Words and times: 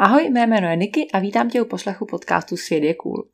Ahoj, 0.00 0.30
mé 0.30 0.46
jméno 0.46 0.68
je 0.68 0.76
Niky 0.76 1.08
a 1.12 1.18
vítám 1.18 1.50
tě 1.50 1.62
u 1.62 1.64
poslechu 1.64 2.06
podcastu 2.06 2.56
Svět 2.56 2.82
je 2.84 2.94
cool. 2.94 3.24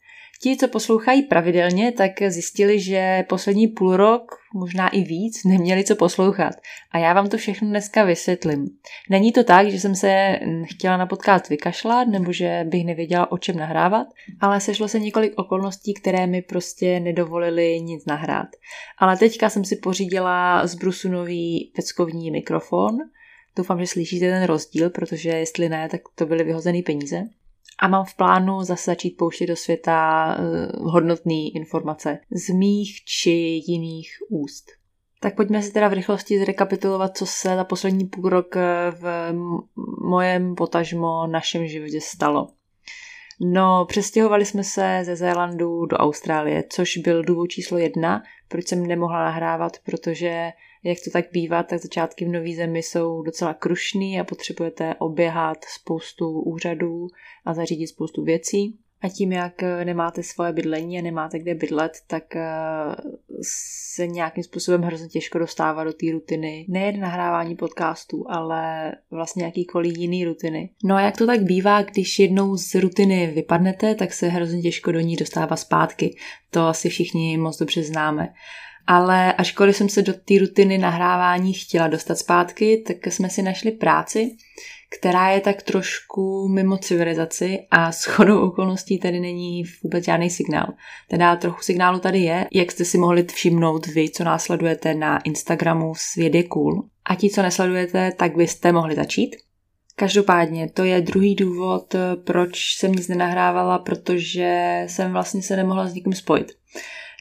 Ti, 0.43 0.57
co 0.57 0.69
poslouchají 0.69 1.23
pravidelně, 1.23 1.93
tak 1.93 2.11
zjistili, 2.29 2.81
že 2.81 3.25
poslední 3.29 3.69
půl 3.69 3.97
rok, 3.97 4.33
možná 4.55 4.89
i 4.89 5.01
víc, 5.01 5.45
neměli 5.45 5.85
co 5.85 5.97
poslouchat. 5.97 6.55
A 6.91 6.99
já 6.99 7.13
vám 7.13 7.29
to 7.29 7.37
všechno 7.37 7.69
dneska 7.69 8.05
vysvětlím. 8.05 8.67
Není 9.11 9.33
to 9.33 9.45
tak, 9.45 9.69
že 9.71 9.81
jsem 9.81 9.95
se 9.95 10.41
chtěla 10.65 10.97
na 10.97 11.07
podcast 11.07 11.49
vykašlat, 11.49 12.09
nebo 12.09 12.33
že 12.33 12.65
bych 12.69 12.85
nevěděla, 12.85 13.33
o 13.33 13.39
čem 13.39 13.57
nahrávat, 13.57 14.07
ale 14.41 14.61
sešlo 14.61 14.89
se 14.89 14.99
několik 14.99 15.33
okolností, 15.37 15.95
které 15.95 16.27
mi 16.27 16.43
prostě 16.43 17.01
nedovolily 17.01 17.81
nic 17.81 18.07
nahrát. 18.07 18.49
Ale 18.99 19.17
teďka 19.17 19.51
jsem 19.51 19.65
si 19.65 19.77
pořídila 19.77 20.67
z 20.67 20.75
Brusu 20.75 21.09
nový 21.09 21.73
peckovní 21.77 22.31
mikrofon, 22.31 22.99
Doufám, 23.57 23.81
že 23.81 23.87
slyšíte 23.87 24.31
ten 24.31 24.45
rozdíl, 24.45 24.91
protože 24.91 25.29
jestli 25.29 25.69
ne, 25.69 25.89
tak 25.89 26.01
to 26.15 26.27
byly 26.27 26.45
vyhozené 26.45 26.83
peníze. 26.83 27.23
A 27.79 27.89
mám 27.89 28.05
v 28.05 28.15
plánu 28.15 28.63
zase 28.63 28.91
začít 28.91 29.17
pouštět 29.17 29.47
do 29.47 29.57
světa 29.57 30.27
uh, 30.39 30.93
hodnotné 30.93 31.49
informace 31.55 32.19
z 32.31 32.49
mých 32.49 33.05
či 33.05 33.63
jiných 33.67 34.09
úst. 34.31 34.65
Tak 35.25 35.37
pojďme 35.37 35.63
si 35.63 35.73
teda 35.73 35.89
v 35.89 35.93
rychlosti 35.93 36.39
zrekapitulovat, 36.39 37.17
co 37.17 37.27
se 37.27 37.57
za 37.57 37.65
poslední 37.65 38.05
půl 38.07 38.29
rok 38.29 38.57
eh, 38.57 38.91
v 38.91 39.33
mojem 40.09 40.55
potažmo 40.55 41.27
našem 41.27 41.67
životě 41.67 42.01
stalo. 42.01 42.49
No, 43.41 43.85
přestěhovali 43.89 44.45
jsme 44.45 44.65
se 44.65 45.01
ze 45.03 45.17
Zélandu 45.17 45.87
do 45.87 45.97
Austrálie, 45.97 46.65
což 46.71 46.97
byl 46.97 47.23
důvod 47.23 47.47
číslo 47.47 47.79
jedna, 47.79 48.23
proč 48.49 48.69
jsem 48.69 48.87
nemohla 48.87 49.25
nahrávat, 49.25 49.73
protože 49.85 50.51
jak 50.85 50.99
to 51.05 51.11
tak 51.11 51.25
bývá, 51.33 51.63
tak 51.63 51.81
začátky 51.81 52.25
v 52.25 52.29
nové 52.29 52.55
zemi 52.57 52.83
jsou 52.83 53.23
docela 53.23 53.55
krušný 53.55 54.21
a 54.21 54.25
potřebujete 54.25 54.95
oběhat 54.99 55.65
spoustu 55.65 56.41
úřadů 56.41 57.07
a 57.45 57.55
zařídit 57.55 57.87
spoustu 57.87 58.25
věcí. 58.25 58.79
A 59.03 59.09
tím, 59.09 59.33
jak 59.33 59.63
nemáte 59.63 60.23
svoje 60.23 60.53
bydlení 60.53 60.99
a 60.99 61.03
nemáte 61.03 61.39
kde 61.39 61.55
bydlet, 61.55 61.93
tak 62.07 62.37
eh, 62.37 62.45
se 63.95 64.07
nějakým 64.07 64.45
způsobem 64.45 64.83
hrozně 64.83 65.09
těžko 65.09 65.39
dostává 65.39 65.85
do 65.85 65.93
té 65.93 66.07
rutiny. 66.13 66.67
Nejen 66.69 67.01
nahrávání 67.01 67.57
podcastů, 67.57 68.25
ale 68.29 68.93
vlastně 69.11 69.45
jakýkoliv 69.45 69.97
jiný 69.97 70.25
rutiny. 70.25 70.71
No 70.85 70.95
a 70.95 71.01
jak 71.01 71.17
to 71.17 71.27
tak 71.27 71.43
bývá, 71.43 71.83
když 71.83 72.19
jednou 72.19 72.57
z 72.57 72.75
rutiny 72.75 73.27
vypadnete, 73.27 73.95
tak 73.95 74.13
se 74.13 74.29
hrozně 74.29 74.63
těžko 74.63 74.93
do 74.93 75.01
ní 75.01 75.17
dostává 75.17 75.57
zpátky. 75.57 76.17
To 76.51 76.67
asi 76.67 76.89
všichni 76.89 77.39
moc 77.39 77.59
dobře 77.59 77.83
známe 77.83 78.35
ale 78.87 79.33
ačkoliv 79.33 79.77
jsem 79.77 79.89
se 79.89 80.03
do 80.03 80.13
té 80.13 80.39
rutiny 80.41 80.79
nahrávání 80.79 81.53
chtěla 81.53 81.89
dostat 81.89 82.19
zpátky, 82.19 82.85
tak 82.87 83.13
jsme 83.13 83.31
si 83.31 83.43
našli 83.43 83.71
práci, 83.71 84.37
která 84.99 85.31
je 85.31 85.41
tak 85.41 85.63
trošku 85.63 86.49
mimo 86.49 86.77
civilizaci 86.77 87.59
a 87.71 87.93
s 87.93 88.05
chodou 88.05 88.41
okolností 88.41 88.99
tady 88.99 89.21
není 89.21 89.63
vůbec 89.83 90.05
žádný 90.05 90.31
signál. 90.31 90.67
Teda 91.09 91.37
trochu 91.37 91.63
signálu 91.63 91.99
tady 91.99 92.19
je, 92.19 92.47
jak 92.53 92.73
jste 92.73 92.85
si 92.85 92.99
mohli 92.99 93.25
všimnout 93.25 93.87
vy, 93.87 94.11
co 94.11 94.25
následujete 94.25 94.95
na 94.95 95.19
Instagramu 95.19 95.93
Svět 95.97 96.35
je 96.35 96.43
cool. 96.43 96.89
A 97.05 97.15
ti, 97.15 97.31
co 97.31 97.43
nesledujete, 97.43 98.13
tak 98.13 98.37
byste 98.37 98.73
mohli 98.73 98.95
začít. 98.95 99.37
Každopádně 99.97 100.71
to 100.71 100.85
je 100.85 101.01
druhý 101.01 101.35
důvod, 101.35 101.95
proč 102.25 102.77
jsem 102.77 102.93
nic 102.93 103.09
nenahrávala, 103.09 103.79
protože 103.79 104.85
jsem 104.87 105.13
vlastně 105.13 105.43
se 105.43 105.57
nemohla 105.57 105.89
s 105.89 105.95
nikým 105.95 106.13
spojit. 106.13 106.53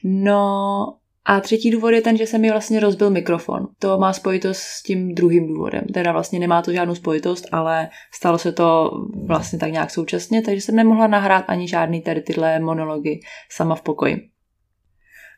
No, 0.04 0.96
a 1.24 1.40
třetí 1.40 1.70
důvod 1.70 1.88
je 1.88 2.02
ten, 2.02 2.16
že 2.16 2.26
se 2.26 2.38
mi 2.38 2.50
vlastně 2.50 2.80
rozbil 2.80 3.10
mikrofon. 3.10 3.68
To 3.78 3.98
má 3.98 4.12
spojitost 4.12 4.60
s 4.60 4.82
tím 4.82 5.14
druhým 5.14 5.46
důvodem. 5.46 5.84
Teda 5.94 6.12
vlastně 6.12 6.38
nemá 6.38 6.62
to 6.62 6.72
žádnou 6.72 6.94
spojitost, 6.94 7.46
ale 7.52 7.88
stalo 8.14 8.38
se 8.38 8.52
to 8.52 8.90
vlastně 9.26 9.58
tak 9.58 9.72
nějak 9.72 9.90
současně, 9.90 10.42
takže 10.42 10.60
jsem 10.60 10.76
nemohla 10.76 11.06
nahrát 11.06 11.44
ani 11.48 11.68
žádný 11.68 12.02
tady 12.02 12.20
tyhle 12.20 12.60
monology 12.60 13.20
sama 13.50 13.74
v 13.74 13.82
pokoji. 13.82 14.16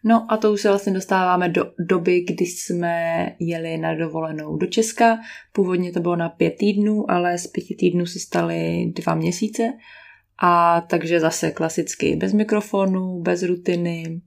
No 0.04 0.26
a 0.28 0.36
to 0.36 0.52
už 0.52 0.60
se 0.60 0.68
vlastně 0.68 0.92
dostáváme 0.92 1.48
do 1.48 1.64
doby, 1.88 2.24
kdy 2.28 2.46
jsme 2.46 3.26
jeli 3.40 3.78
na 3.78 3.94
dovolenou 3.94 4.56
do 4.56 4.66
Česka. 4.66 5.18
Původně 5.52 5.92
to 5.92 6.00
bylo 6.00 6.16
na 6.16 6.28
pět 6.28 6.54
týdnů, 6.58 7.10
ale 7.10 7.38
z 7.38 7.46
pěti 7.46 7.74
týdnů 7.74 8.06
se 8.06 8.18
staly 8.18 8.92
dva 8.96 9.14
měsíce. 9.14 9.62
A 10.42 10.80
takže 10.80 11.20
zase 11.20 11.50
klasicky 11.50 12.16
bez 12.16 12.32
mikrofonu, 12.32 13.20
bez 13.20 13.42
rutiny, 13.42 14.20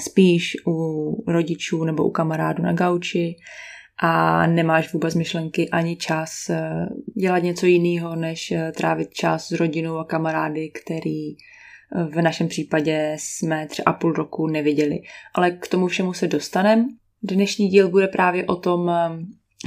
spíš 0.00 0.56
u 0.66 1.24
rodičů 1.26 1.84
nebo 1.84 2.04
u 2.04 2.10
kamarádů 2.10 2.62
na 2.62 2.72
gauči 2.72 3.36
a 3.98 4.46
nemáš 4.46 4.92
vůbec 4.92 5.14
myšlenky 5.14 5.68
ani 5.68 5.96
čas 5.96 6.50
eh, 6.50 6.86
dělat 7.20 7.38
něco 7.38 7.66
jiného, 7.66 8.16
než 8.16 8.50
eh, 8.50 8.72
trávit 8.72 9.14
čas 9.14 9.46
s 9.46 9.52
rodinou 9.52 9.96
a 9.96 10.04
kamarády, 10.04 10.70
který 10.70 11.30
eh, 11.30 11.36
v 12.04 12.22
našem 12.22 12.48
případě 12.48 13.16
jsme 13.18 13.66
tři 13.66 13.84
a 13.84 13.92
půl 13.92 14.12
roku 14.12 14.46
neviděli. 14.46 15.00
Ale 15.34 15.50
k 15.50 15.68
tomu 15.68 15.86
všemu 15.86 16.12
se 16.12 16.26
dostaneme. 16.26 16.84
Dnešní 17.22 17.68
díl 17.68 17.88
bude 17.88 18.08
právě 18.08 18.46
o 18.46 18.56
tom, 18.56 18.90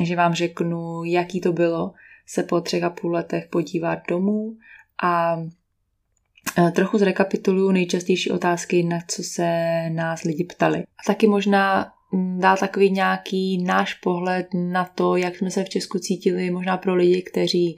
že 0.01 0.15
vám 0.15 0.33
řeknu, 0.33 1.03
jaký 1.03 1.41
to 1.41 1.53
bylo 1.53 1.93
se 2.25 2.43
po 2.43 2.61
třech 2.61 2.83
a 2.83 2.89
půl 2.89 3.11
letech 3.11 3.47
podívat 3.51 3.99
domů 4.09 4.57
a 5.03 5.37
trochu 6.72 6.97
zrekapituluju 6.97 7.72
nejčastější 7.72 8.31
otázky, 8.31 8.84
na 8.84 9.00
co 9.07 9.23
se 9.23 9.50
nás 9.89 10.23
lidi 10.23 10.44
ptali. 10.44 10.79
A 10.79 11.03
taky 11.07 11.28
možná 11.28 11.91
mm, 12.12 12.39
dá 12.39 12.56
takový 12.57 12.91
nějaký 12.91 13.63
náš 13.63 13.94
pohled 13.94 14.47
na 14.53 14.85
to, 14.85 15.16
jak 15.16 15.35
jsme 15.35 15.51
se 15.51 15.63
v 15.63 15.69
Česku 15.69 16.00
cítili, 16.00 16.51
možná 16.51 16.78
pro 16.78 16.95
lidi, 16.95 17.22
kteří 17.22 17.78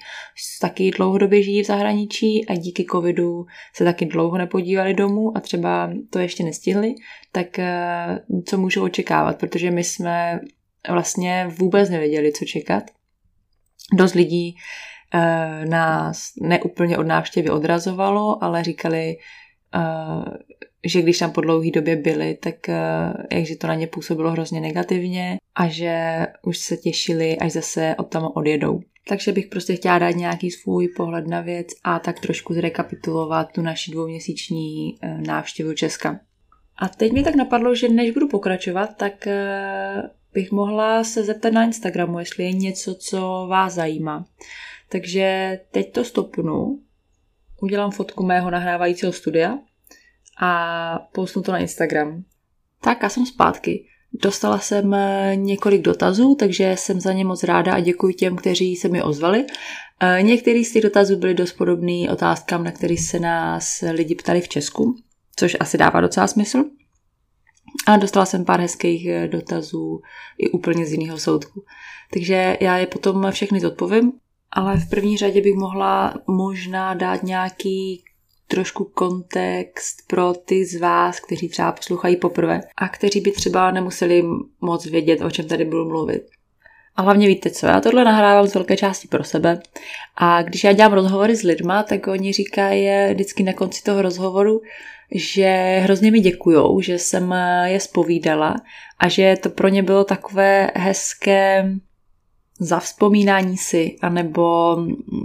taky 0.62 0.92
dlouhodobě 0.92 1.44
žijí 1.44 1.64
v 1.64 1.68
zahraničí 1.68 2.46
a 2.46 2.56
díky 2.56 2.86
covidu 2.92 3.46
se 3.76 3.84
taky 3.84 4.06
dlouho 4.06 4.38
nepodívali 4.38 4.94
domů 4.94 5.38
a 5.38 5.40
třeba 5.40 5.94
to 6.10 6.20
ještě 6.20 6.44
nestihli, 6.44 6.96
tak 7.32 7.60
eh, 7.60 8.20
co 8.46 8.58
můžou 8.58 8.84
očekávat, 8.84 9.38
protože 9.38 9.72
my 9.72 9.84
jsme 9.84 10.40
vlastně 10.90 11.48
vůbec 11.58 11.90
nevěděli, 11.90 12.32
co 12.32 12.46
čekat. 12.46 12.84
Dost 13.94 14.14
lidí 14.14 14.56
Eh, 14.56 14.93
nás 15.66 16.32
neúplně 16.42 16.98
od 16.98 17.08
návštěvy 17.08 17.50
odrazovalo, 17.50 18.44
ale 18.44 18.64
říkali, 18.64 19.18
eh, 19.76 20.38
že 20.86 21.02
když 21.02 21.20
tam 21.20 21.32
po 21.32 21.42
dlouhé 21.42 21.72
době 21.72 21.96
byli, 21.96 22.36
tak 22.36 22.70
eh, 22.70 23.14
jakže 23.32 23.56
to 23.56 23.68
na 23.68 23.76
ně 23.76 23.88
působilo 23.88 24.32
hrozně 24.32 24.62
negativně 24.62 25.38
a 25.56 25.68
že 25.68 26.28
už 26.42 26.58
se 26.58 26.78
těšili, 26.78 27.38
až 27.38 27.52
zase 27.52 27.96
od 27.98 28.04
tam 28.04 28.32
odjedou. 28.36 28.80
Takže 29.08 29.32
bych 29.32 29.48
prostě 29.48 29.76
chtěla 29.76 30.00
dát 30.00 30.12
nějaký 30.12 30.52
svůj 30.52 30.88
pohled 30.88 31.28
na 31.28 31.42
věc 31.42 31.68
a 31.84 32.00
tak 32.00 32.20
trošku 32.20 32.54
zrekapitulovat 32.54 33.52
tu 33.52 33.62
naši 33.62 33.92
dvouměsíční 33.92 34.98
návštěvu 35.28 35.74
Česka. 35.74 36.20
A 36.78 36.88
teď 36.88 37.12
mi 37.12 37.24
tak 37.24 37.36
napadlo, 37.36 37.76
že 37.76 37.90
než 37.90 38.12
budu 38.12 38.28
pokračovat, 38.28 38.90
tak 38.98 39.28
bych 40.34 40.52
mohla 40.52 41.04
se 41.04 41.24
zeptat 41.24 41.54
na 41.54 41.64
Instagramu, 41.64 42.20
jestli 42.20 42.44
je 42.44 42.52
něco, 42.52 42.96
co 42.96 43.48
vás 43.50 43.74
zajímá. 43.74 44.26
Takže 44.94 45.60
teď 45.72 45.94
to 45.94 46.06
stopnu, 46.06 46.80
udělám 47.62 47.92
fotku 47.92 48.26
mého 48.26 48.52
nahrávajícího 48.52 49.14
studia 49.14 49.58
a 50.42 51.00
postnu 51.14 51.42
to 51.42 51.52
na 51.52 51.58
Instagram. 51.58 52.24
Tak 52.82 53.04
a 53.04 53.10
jsem 53.10 53.26
zpátky. 53.26 53.86
Dostala 54.22 54.60
jsem 54.60 54.94
eh, 54.94 55.36
několik 55.36 55.82
dotazů, 55.82 56.36
takže 56.36 56.76
jsem 56.78 57.00
za 57.00 57.14
ně 57.14 57.26
moc 57.26 57.44
ráda 57.44 57.74
a 57.74 57.80
děkuji 57.80 58.14
těm, 58.14 58.36
kteří 58.36 58.76
se 58.76 58.90
mi 58.90 59.04
ozvali. 59.04 59.46
Eh, 60.00 60.22
některý 60.22 60.66
z 60.66 60.74
těch 60.74 60.84
dotazů 60.84 61.18
byly 61.18 61.34
dost 61.34 61.54
podobný 61.54 62.10
otázkám, 62.10 62.64
na 62.64 62.72
které 62.72 62.98
se 62.98 63.20
nás 63.20 63.84
lidi 63.92 64.16
ptali 64.16 64.42
v 64.42 64.50
Česku, 64.50 64.96
což 65.36 65.58
asi 65.60 65.78
dává 65.78 66.02
docela 66.02 66.28
smysl. 66.28 66.64
A 67.88 67.98
dostala 67.98 68.26
jsem 68.26 68.46
pár 68.46 68.60
hezkých 68.60 69.08
eh, 69.08 69.28
dotazů 69.28 70.02
i 70.38 70.50
úplně 70.50 70.86
z 70.86 70.92
jiného 70.92 71.18
soudku. 71.18 71.64
Takže 72.14 72.58
já 72.62 72.78
je 72.78 72.88
potom 72.88 73.32
všechny 73.32 73.60
zodpovím 73.60 74.12
ale 74.54 74.78
v 74.78 74.90
první 74.90 75.18
řadě 75.18 75.42
bych 75.42 75.56
mohla 75.56 76.14
možná 76.28 76.94
dát 76.94 77.24
nějaký 77.24 78.04
trošku 78.48 78.84
kontext 78.84 80.08
pro 80.08 80.34
ty 80.34 80.66
z 80.66 80.80
vás, 80.80 81.20
kteří 81.20 81.50
třeba 81.50 81.72
poslouchají 81.72 82.16
poprvé 82.16 82.62
a 82.78 82.90
kteří 82.90 83.22
by 83.22 83.32
třeba 83.32 83.72
nemuseli 83.72 84.24
moc 84.62 84.86
vědět, 84.86 85.22
o 85.22 85.32
čem 85.32 85.48
tady 85.48 85.66
budu 85.66 85.86
mluvit. 85.86 86.24
A 86.96 87.02
hlavně 87.02 87.28
víte 87.28 87.50
co, 87.50 87.66
já 87.66 87.82
tohle 87.82 88.04
nahrávám 88.04 88.48
z 88.48 88.54
velké 88.54 88.78
části 88.78 89.08
pro 89.08 89.24
sebe 89.24 89.60
a 90.16 90.42
když 90.42 90.64
já 90.64 90.74
dělám 90.74 90.94
rozhovory 90.94 91.36
s 91.36 91.44
lidma, 91.44 91.84
tak 91.84 92.08
oni 92.08 92.34
říkají 92.34 92.88
vždycky 93.14 93.44
na 93.44 93.54
konci 93.54 93.84
toho 93.84 94.02
rozhovoru, 94.02 94.62
že 95.16 95.80
hrozně 95.84 96.12
mi 96.12 96.20
děkujou, 96.20 96.82
že 96.82 97.00
jsem 97.00 97.36
je 97.64 97.80
spovídala 97.80 98.56
a 99.00 99.08
že 99.08 99.36
to 99.44 99.50
pro 99.50 99.68
ně 99.68 99.84
bylo 99.84 100.04
takové 100.04 100.72
hezké 100.76 101.70
zavzpomínání 102.60 103.58
si, 103.58 103.96
anebo 104.02 104.78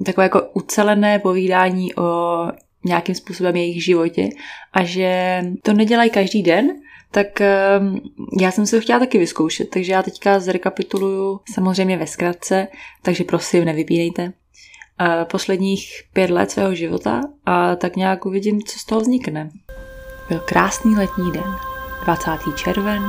takové 0.05 0.25
jako 0.25 0.43
ucelené 0.55 1.19
povídání 1.19 1.95
o 1.95 2.37
nějakým 2.85 3.15
způsobem 3.15 3.57
jejich 3.57 3.85
životě 3.85 4.29
a 4.73 4.85
že 4.85 5.43
to 5.63 5.73
nedělají 5.73 6.11
každý 6.11 6.43
den, 6.43 6.69
tak 7.11 7.41
ehm, 7.41 8.01
já 8.41 8.51
jsem 8.51 8.67
se 8.67 8.77
to 8.77 8.83
chtěla 8.83 8.99
taky 8.99 9.19
vyzkoušet, 9.19 9.71
takže 9.71 9.93
já 9.93 10.03
teďka 10.03 10.41
zrekapituluju 10.41 11.41
samozřejmě 11.55 11.97
ve 11.97 12.07
zkratce, 12.07 12.69
takže 13.03 13.25
prosím 13.25 13.65
nevypínejte 13.65 14.33
posledních 15.31 16.03
pět 16.13 16.31
let 16.31 16.51
svého 16.51 16.75
života 16.75 17.21
a 17.47 17.77
tak 17.77 17.97
nějak 17.97 18.27
uvidím, 18.27 18.63
co 18.63 18.79
z 18.79 18.85
toho 18.85 19.01
vznikne. 19.01 19.51
Byl 20.29 20.41
krásný 20.41 20.97
letní 20.97 21.33
den, 21.33 21.55
20. 22.05 22.31
červen 22.57 23.03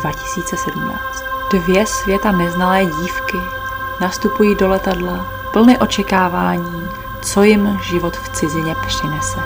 2017. 0.00 1.24
Dvě 1.52 1.86
světa 1.86 2.32
neznalé 2.32 2.84
dívky 2.84 3.63
nastupují 4.00 4.54
do 4.54 4.68
letadla 4.68 5.26
plné 5.52 5.78
očekávání, 5.78 6.88
co 7.22 7.42
jim 7.42 7.78
život 7.90 8.16
v 8.16 8.28
cizině 8.28 8.74
přinese. 8.86 9.38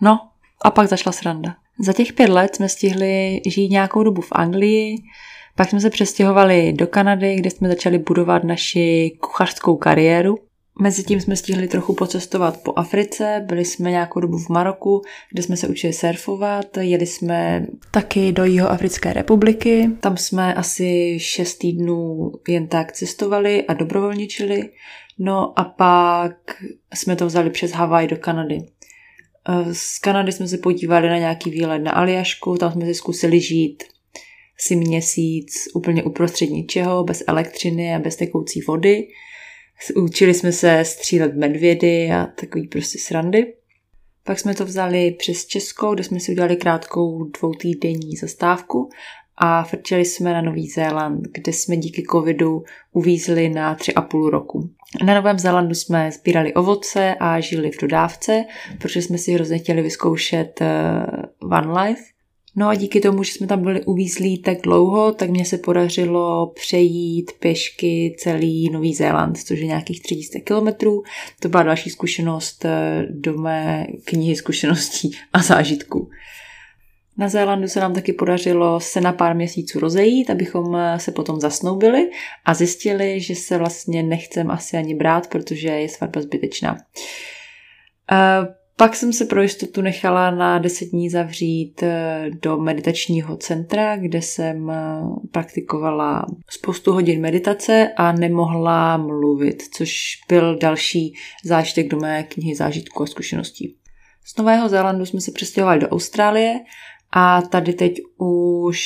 No, 0.00 0.20
a 0.62 0.70
pak 0.70 0.88
začala 0.88 1.12
sranda. 1.12 1.54
Za 1.78 1.92
těch 1.92 2.12
pět 2.12 2.28
let 2.28 2.56
jsme 2.56 2.68
stihli 2.68 3.40
žít 3.46 3.68
nějakou 3.68 4.02
dobu 4.02 4.20
v 4.20 4.32
Anglii, 4.32 4.96
pak 5.56 5.70
jsme 5.70 5.80
se 5.80 5.90
přestěhovali 5.90 6.72
do 6.72 6.86
Kanady, 6.86 7.36
kde 7.36 7.50
jsme 7.50 7.68
začali 7.68 7.98
budovat 7.98 8.44
naši 8.44 9.16
kuchařskou 9.20 9.76
kariéru. 9.76 10.38
Mezitím 10.82 11.20
jsme 11.20 11.36
stihli 11.36 11.68
trochu 11.68 11.94
pocestovat 11.94 12.62
po 12.62 12.72
Africe, 12.76 13.44
byli 13.46 13.64
jsme 13.64 13.90
nějakou 13.90 14.20
dobu 14.20 14.38
v 14.38 14.48
Maroku, 14.48 15.02
kde 15.32 15.42
jsme 15.42 15.56
se 15.56 15.68
učili 15.68 15.92
surfovat, 15.92 16.76
jeli 16.76 17.06
jsme 17.06 17.66
taky 17.90 18.32
do 18.32 18.44
Jihoafrické 18.44 19.12
republiky, 19.12 19.90
tam 20.00 20.16
jsme 20.16 20.54
asi 20.54 21.18
šest 21.20 21.54
týdnů 21.54 22.32
jen 22.48 22.66
tak 22.66 22.92
cestovali 22.92 23.66
a 23.66 23.74
dobrovolničili, 23.74 24.70
no 25.18 25.58
a 25.58 25.64
pak 25.64 26.62
jsme 26.94 27.16
to 27.16 27.26
vzali 27.26 27.50
přes 27.50 27.70
Havaj 27.70 28.06
do 28.06 28.16
Kanady. 28.16 28.58
Z 29.72 29.98
Kanady 29.98 30.32
jsme 30.32 30.48
se 30.48 30.58
podívali 30.58 31.08
na 31.08 31.18
nějaký 31.18 31.50
výlet 31.50 31.78
na 31.78 31.92
Aljašku, 31.92 32.56
tam 32.56 32.72
jsme 32.72 32.84
si 32.84 32.94
zkusili 32.94 33.40
žít 33.40 33.84
si 34.58 34.76
měsíc 34.76 35.52
úplně 35.74 36.02
uprostřed 36.02 36.46
ničeho, 36.46 37.04
bez 37.04 37.24
elektřiny 37.26 37.94
a 37.94 37.98
bez 37.98 38.16
tekoucí 38.16 38.60
vody. 38.60 39.08
Učili 39.96 40.34
jsme 40.34 40.52
se 40.52 40.84
střílet 40.84 41.36
medvědy 41.36 42.10
a 42.12 42.26
takový 42.26 42.68
prostě 42.68 42.98
srandy. 42.98 43.54
Pak 44.24 44.38
jsme 44.38 44.54
to 44.54 44.64
vzali 44.64 45.10
přes 45.10 45.46
Česko, 45.46 45.94
kde 45.94 46.04
jsme 46.04 46.20
si 46.20 46.32
udělali 46.32 46.56
krátkou 46.56 47.24
dvoutýdenní 47.24 48.16
zastávku 48.16 48.90
a 49.36 49.64
frčeli 49.64 50.04
jsme 50.04 50.32
na 50.32 50.42
Nový 50.42 50.68
Zéland, 50.68 51.20
kde 51.32 51.52
jsme 51.52 51.76
díky 51.76 52.02
covidu 52.12 52.64
uvízli 52.92 53.48
na 53.48 53.74
tři 53.74 53.94
a 53.94 54.02
půl 54.02 54.30
roku. 54.30 54.70
Na 55.04 55.14
Novém 55.14 55.38
Zélandu 55.38 55.74
jsme 55.74 56.12
sbírali 56.12 56.54
ovoce 56.54 57.14
a 57.20 57.40
žili 57.40 57.70
v 57.70 57.80
dodávce, 57.80 58.44
protože 58.78 59.02
jsme 59.02 59.18
si 59.18 59.32
hrozně 59.32 59.58
chtěli 59.58 59.82
vyzkoušet 59.82 60.60
uh, 60.60 61.50
One 61.58 61.82
Life. 61.82 62.02
No 62.56 62.68
a 62.68 62.74
díky 62.74 63.00
tomu, 63.00 63.22
že 63.22 63.32
jsme 63.32 63.46
tam 63.46 63.62
byli 63.62 63.84
uvízlí 63.84 64.38
tak 64.38 64.60
dlouho, 64.62 65.12
tak 65.12 65.30
mně 65.30 65.44
se 65.44 65.58
podařilo 65.58 66.46
přejít 66.46 67.32
pěšky 67.38 68.16
celý 68.18 68.70
Nový 68.70 68.94
Zéland, 68.94 69.38
což 69.38 69.58
je 69.58 69.66
nějakých 69.66 70.02
300 70.02 70.40
kilometrů. 70.40 71.02
To 71.40 71.48
byla 71.48 71.62
další 71.62 71.90
zkušenost 71.90 72.64
eh, 72.64 73.06
do 73.10 73.38
mé 73.38 73.86
knihy 74.04 74.36
zkušeností 74.36 75.10
a 75.32 75.42
zážitků. 75.42 76.10
Na 77.18 77.28
Zélandu 77.28 77.68
se 77.68 77.80
nám 77.80 77.94
taky 77.94 78.12
podařilo 78.12 78.80
se 78.80 79.00
na 79.00 79.12
pár 79.12 79.36
měsíců 79.36 79.80
rozejít, 79.80 80.30
abychom 80.30 80.76
eh, 80.76 80.98
se 80.98 81.12
potom 81.12 81.40
zasnoubili 81.40 82.10
a 82.44 82.54
zjistili, 82.54 83.20
že 83.20 83.34
se 83.34 83.58
vlastně 83.58 84.02
nechcem 84.02 84.50
asi 84.50 84.76
ani 84.76 84.94
brát, 84.94 85.26
protože 85.26 85.68
je 85.68 85.88
svatba 85.88 86.20
zbytečná. 86.20 86.78
Eh, 88.12 88.61
pak 88.76 88.96
jsem 88.96 89.12
se 89.12 89.24
pro 89.24 89.42
jistotu 89.42 89.80
nechala 89.80 90.30
na 90.30 90.58
deset 90.58 90.84
dní 90.84 91.10
zavřít 91.10 91.82
eh, 91.82 92.30
do 92.42 92.56
meditačního 92.56 93.36
centra, 93.36 93.96
kde 93.96 94.22
jsem 94.22 94.72
praktikovala 95.30 96.26
spoustu 96.50 96.92
hodin 96.92 97.20
meditace 97.20 97.92
a 97.96 98.12
nemohla 98.12 98.96
mluvit, 98.96 99.62
což 99.74 99.92
byl 100.28 100.58
další 100.58 101.14
zážitek 101.44 101.88
do 101.88 101.96
mé 101.96 102.22
knihy 102.22 102.54
zážitků 102.54 103.02
a 103.02 103.06
zkušeností. 103.06 103.76
Z 104.24 104.36
Nového 104.36 104.68
Zélandu 104.68 105.06
jsme 105.06 105.20
se 105.20 105.32
přestěhovali 105.32 105.80
do 105.80 105.88
Austrálie 105.88 106.60
a 107.12 107.42
tady 107.42 107.72
teď 107.72 108.00
už 108.18 108.80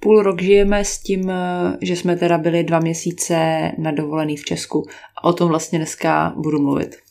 půl 0.00 0.22
rok 0.22 0.42
žijeme 0.42 0.84
s 0.84 0.98
tím, 0.98 1.32
že 1.80 1.96
jsme 1.96 2.16
teda 2.16 2.38
byli 2.38 2.64
dva 2.64 2.80
měsíce 2.80 3.70
na 3.78 3.90
dovolený 3.90 4.36
v 4.36 4.44
Česku. 4.44 4.86
A 5.16 5.24
o 5.24 5.32
tom 5.32 5.48
vlastně 5.48 5.78
dneska 5.78 6.34
budu 6.36 6.62
mluvit. 6.62 7.03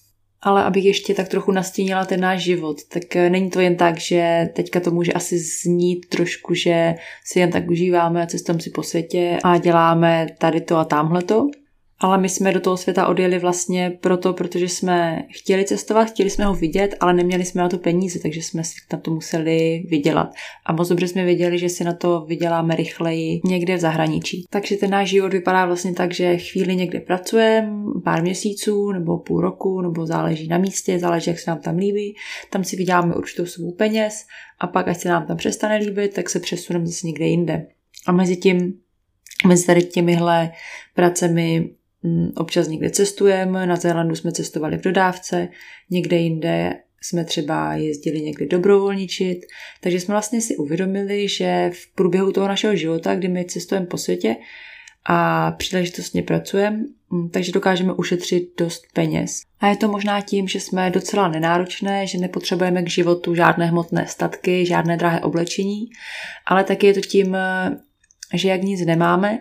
Ale 0.46 0.64
abych 0.64 0.86
ještě 0.86 1.14
tak 1.14 1.28
trochu 1.28 1.52
nastínila 1.52 2.06
ten 2.06 2.20
náš 2.20 2.44
život, 2.44 2.78
tak 2.88 3.16
není 3.16 3.50
to 3.50 3.60
jen 3.60 3.76
tak, 3.76 3.98
že 3.98 4.50
teďka 4.54 4.80
to 4.80 4.92
může 4.92 5.14
asi 5.14 5.40
znít 5.40 6.06
trošku, 6.06 6.54
že 6.54 6.96
si 7.26 7.40
jen 7.40 7.52
tak 7.52 7.70
užíváme 7.70 8.24
a 8.24 8.26
cestujeme 8.26 8.62
si 8.62 8.70
po 8.70 8.84
světě 8.84 9.38
a 9.44 9.58
děláme 9.58 10.28
tady 10.38 10.62
to 10.62 10.78
a 10.78 10.86
tamhle 10.86 11.24
to. 11.24 11.48
Ale 12.00 12.18
my 12.18 12.30
jsme 12.30 12.54
do 12.54 12.60
toho 12.60 12.78
světa 12.78 13.08
odjeli 13.08 13.40
vlastně 13.40 13.98
proto, 14.02 14.34
protože 14.34 14.70
jsme 14.70 15.24
chtěli 15.32 15.66
cestovat, 15.66 16.10
chtěli 16.10 16.30
jsme 16.30 16.46
ho 16.46 16.54
vidět, 16.54 16.96
ale 17.00 17.14
neměli 17.14 17.46
jsme 17.46 17.62
na 17.62 17.70
to 17.70 17.78
peníze, 17.78 18.20
takže 18.20 18.42
jsme 18.42 18.64
si 18.64 18.76
na 18.94 19.00
to 19.00 19.12
museli 19.12 19.84
vydělat. 19.88 20.34
A 20.66 20.74
moc 20.74 20.90
dobře 20.90 21.08
jsme 21.08 21.26
věděli, 21.26 21.60
že 21.60 21.70
si 21.70 21.84
na 21.84 21.94
to 21.94 22.26
vyděláme 22.28 22.76
rychleji 22.76 23.42
někde 23.46 23.76
v 23.76 23.80
zahraničí. 23.80 24.46
Takže 24.50 24.76
ten 24.76 24.90
náš 24.90 25.10
život 25.10 25.34
vypadá 25.34 25.66
vlastně 25.66 25.94
tak, 25.94 26.14
že 26.14 26.38
chvíli 26.38 26.76
někde 26.76 27.00
pracujeme, 27.00 27.70
pár 28.04 28.22
měsíců 28.22 28.92
nebo 28.92 29.18
půl 29.18 29.42
roku, 29.42 29.82
nebo 29.82 30.06
záleží 30.06 30.48
na 30.48 30.58
místě, 30.58 31.00
záleží, 31.00 31.30
jak 31.30 31.40
se 31.40 31.52
nám 31.52 31.60
tam 31.60 31.78
líbí. 31.78 32.16
Tam 32.50 32.64
si 32.64 32.76
vyděláme 32.76 33.16
určitou 33.16 33.46
sumu 33.46 33.72
peněz 33.72 34.26
a 34.60 34.68
pak, 34.68 34.88
až 34.88 34.98
se 34.98 35.10
nám 35.10 35.26
tam 35.26 35.38
přestane 35.38 35.78
líbit, 35.78 36.14
tak 36.14 36.30
se 36.30 36.40
přesuneme 36.40 36.86
zase 36.86 37.08
někde 37.08 37.26
jinde. 37.26 37.68
A 38.08 38.12
mezi 38.12 38.38
tím, 38.38 38.74
mezi 39.48 39.66
tady 39.66 39.82
těmihle 39.82 40.52
pracemi 40.96 41.70
občas 42.36 42.68
někde 42.68 42.90
cestujeme, 42.90 43.66
na 43.66 43.76
Zélandu 43.76 44.16
jsme 44.16 44.32
cestovali 44.32 44.78
v 44.78 44.82
dodávce, 44.82 45.48
někde 45.90 46.18
jinde 46.18 46.74
jsme 47.02 47.26
třeba 47.26 47.76
jezdili 47.76 48.22
někde 48.22 48.46
dobrovolničit, 48.46 49.46
takže 49.82 50.00
jsme 50.00 50.14
vlastně 50.14 50.42
si 50.42 50.58
uvědomili, 50.58 51.28
že 51.28 51.72
v 51.74 51.96
průběhu 51.96 52.32
toho 52.32 52.48
našeho 52.48 52.76
života, 52.76 53.16
kdy 53.16 53.28
my 53.28 53.46
cestujeme 53.46 53.88
po 53.88 53.98
světě 53.98 54.36
a 55.06 55.52
příležitostně 55.52 56.24
pracujeme, 56.24 56.78
mm, 57.10 57.30
takže 57.30 57.52
dokážeme 57.52 57.94
ušetřit 57.94 58.50
dost 58.58 58.84
peněz. 58.94 59.42
A 59.60 59.68
je 59.68 59.78
to 59.78 59.88
možná 59.88 60.22
tím, 60.22 60.48
že 60.48 60.60
jsme 60.60 60.92
docela 60.92 61.28
nenáročné, 61.28 62.08
že 62.08 62.18
nepotřebujeme 62.18 62.84
k 62.84 62.90
životu 62.90 63.36
žádné 63.36 63.66
hmotné 63.66 64.08
statky, 64.08 64.66
žádné 64.66 64.98
drahé 64.98 65.20
oblečení, 65.20 65.86
ale 66.46 66.64
taky 66.64 66.88
je 66.88 66.94
to 66.94 67.02
tím, 67.02 67.38
že 68.34 68.50
jak 68.50 68.62
nic 68.62 68.86
nemáme, 68.86 69.40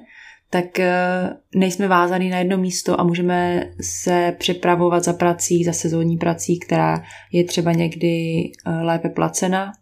tak 0.53 0.81
eh, 0.81 1.31
nejsme 1.55 1.89
vázaný 1.89 2.31
na 2.31 2.39
jedno 2.39 2.57
místo 2.59 3.01
a 3.01 3.05
můžeme 3.05 3.71
se 3.81 4.37
připravovat 4.39 5.05
za 5.05 5.13
prací, 5.13 5.65
za 5.65 5.73
sezónní 5.73 6.17
prací, 6.17 6.59
která 6.59 7.03
je 7.33 7.45
třeba 7.45 7.73
někdy 7.73 8.45
eh, 8.67 8.71
lépe 8.71 9.09
placena. 9.09 9.73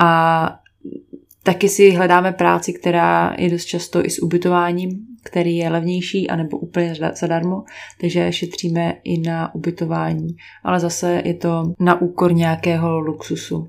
A 0.00 0.60
taky 1.42 1.68
si 1.68 1.90
hledáme 1.90 2.32
práci, 2.32 2.72
která 2.72 3.34
je 3.38 3.50
dost 3.50 3.64
často 3.64 4.06
i 4.06 4.10
s 4.10 4.22
ubytováním, 4.22 5.06
který 5.22 5.56
je 5.56 5.70
levnější, 5.70 6.30
anebo 6.30 6.58
úplně 6.58 6.94
zadarmo, 7.14 7.64
takže 8.00 8.32
šetříme 8.32 8.96
i 9.04 9.18
na 9.18 9.54
ubytování. 9.54 10.36
Ale 10.64 10.80
zase 10.80 11.22
je 11.24 11.34
to 11.34 11.74
na 11.80 12.00
úkor 12.00 12.34
nějakého 12.34 13.00
luxusu. 13.00 13.68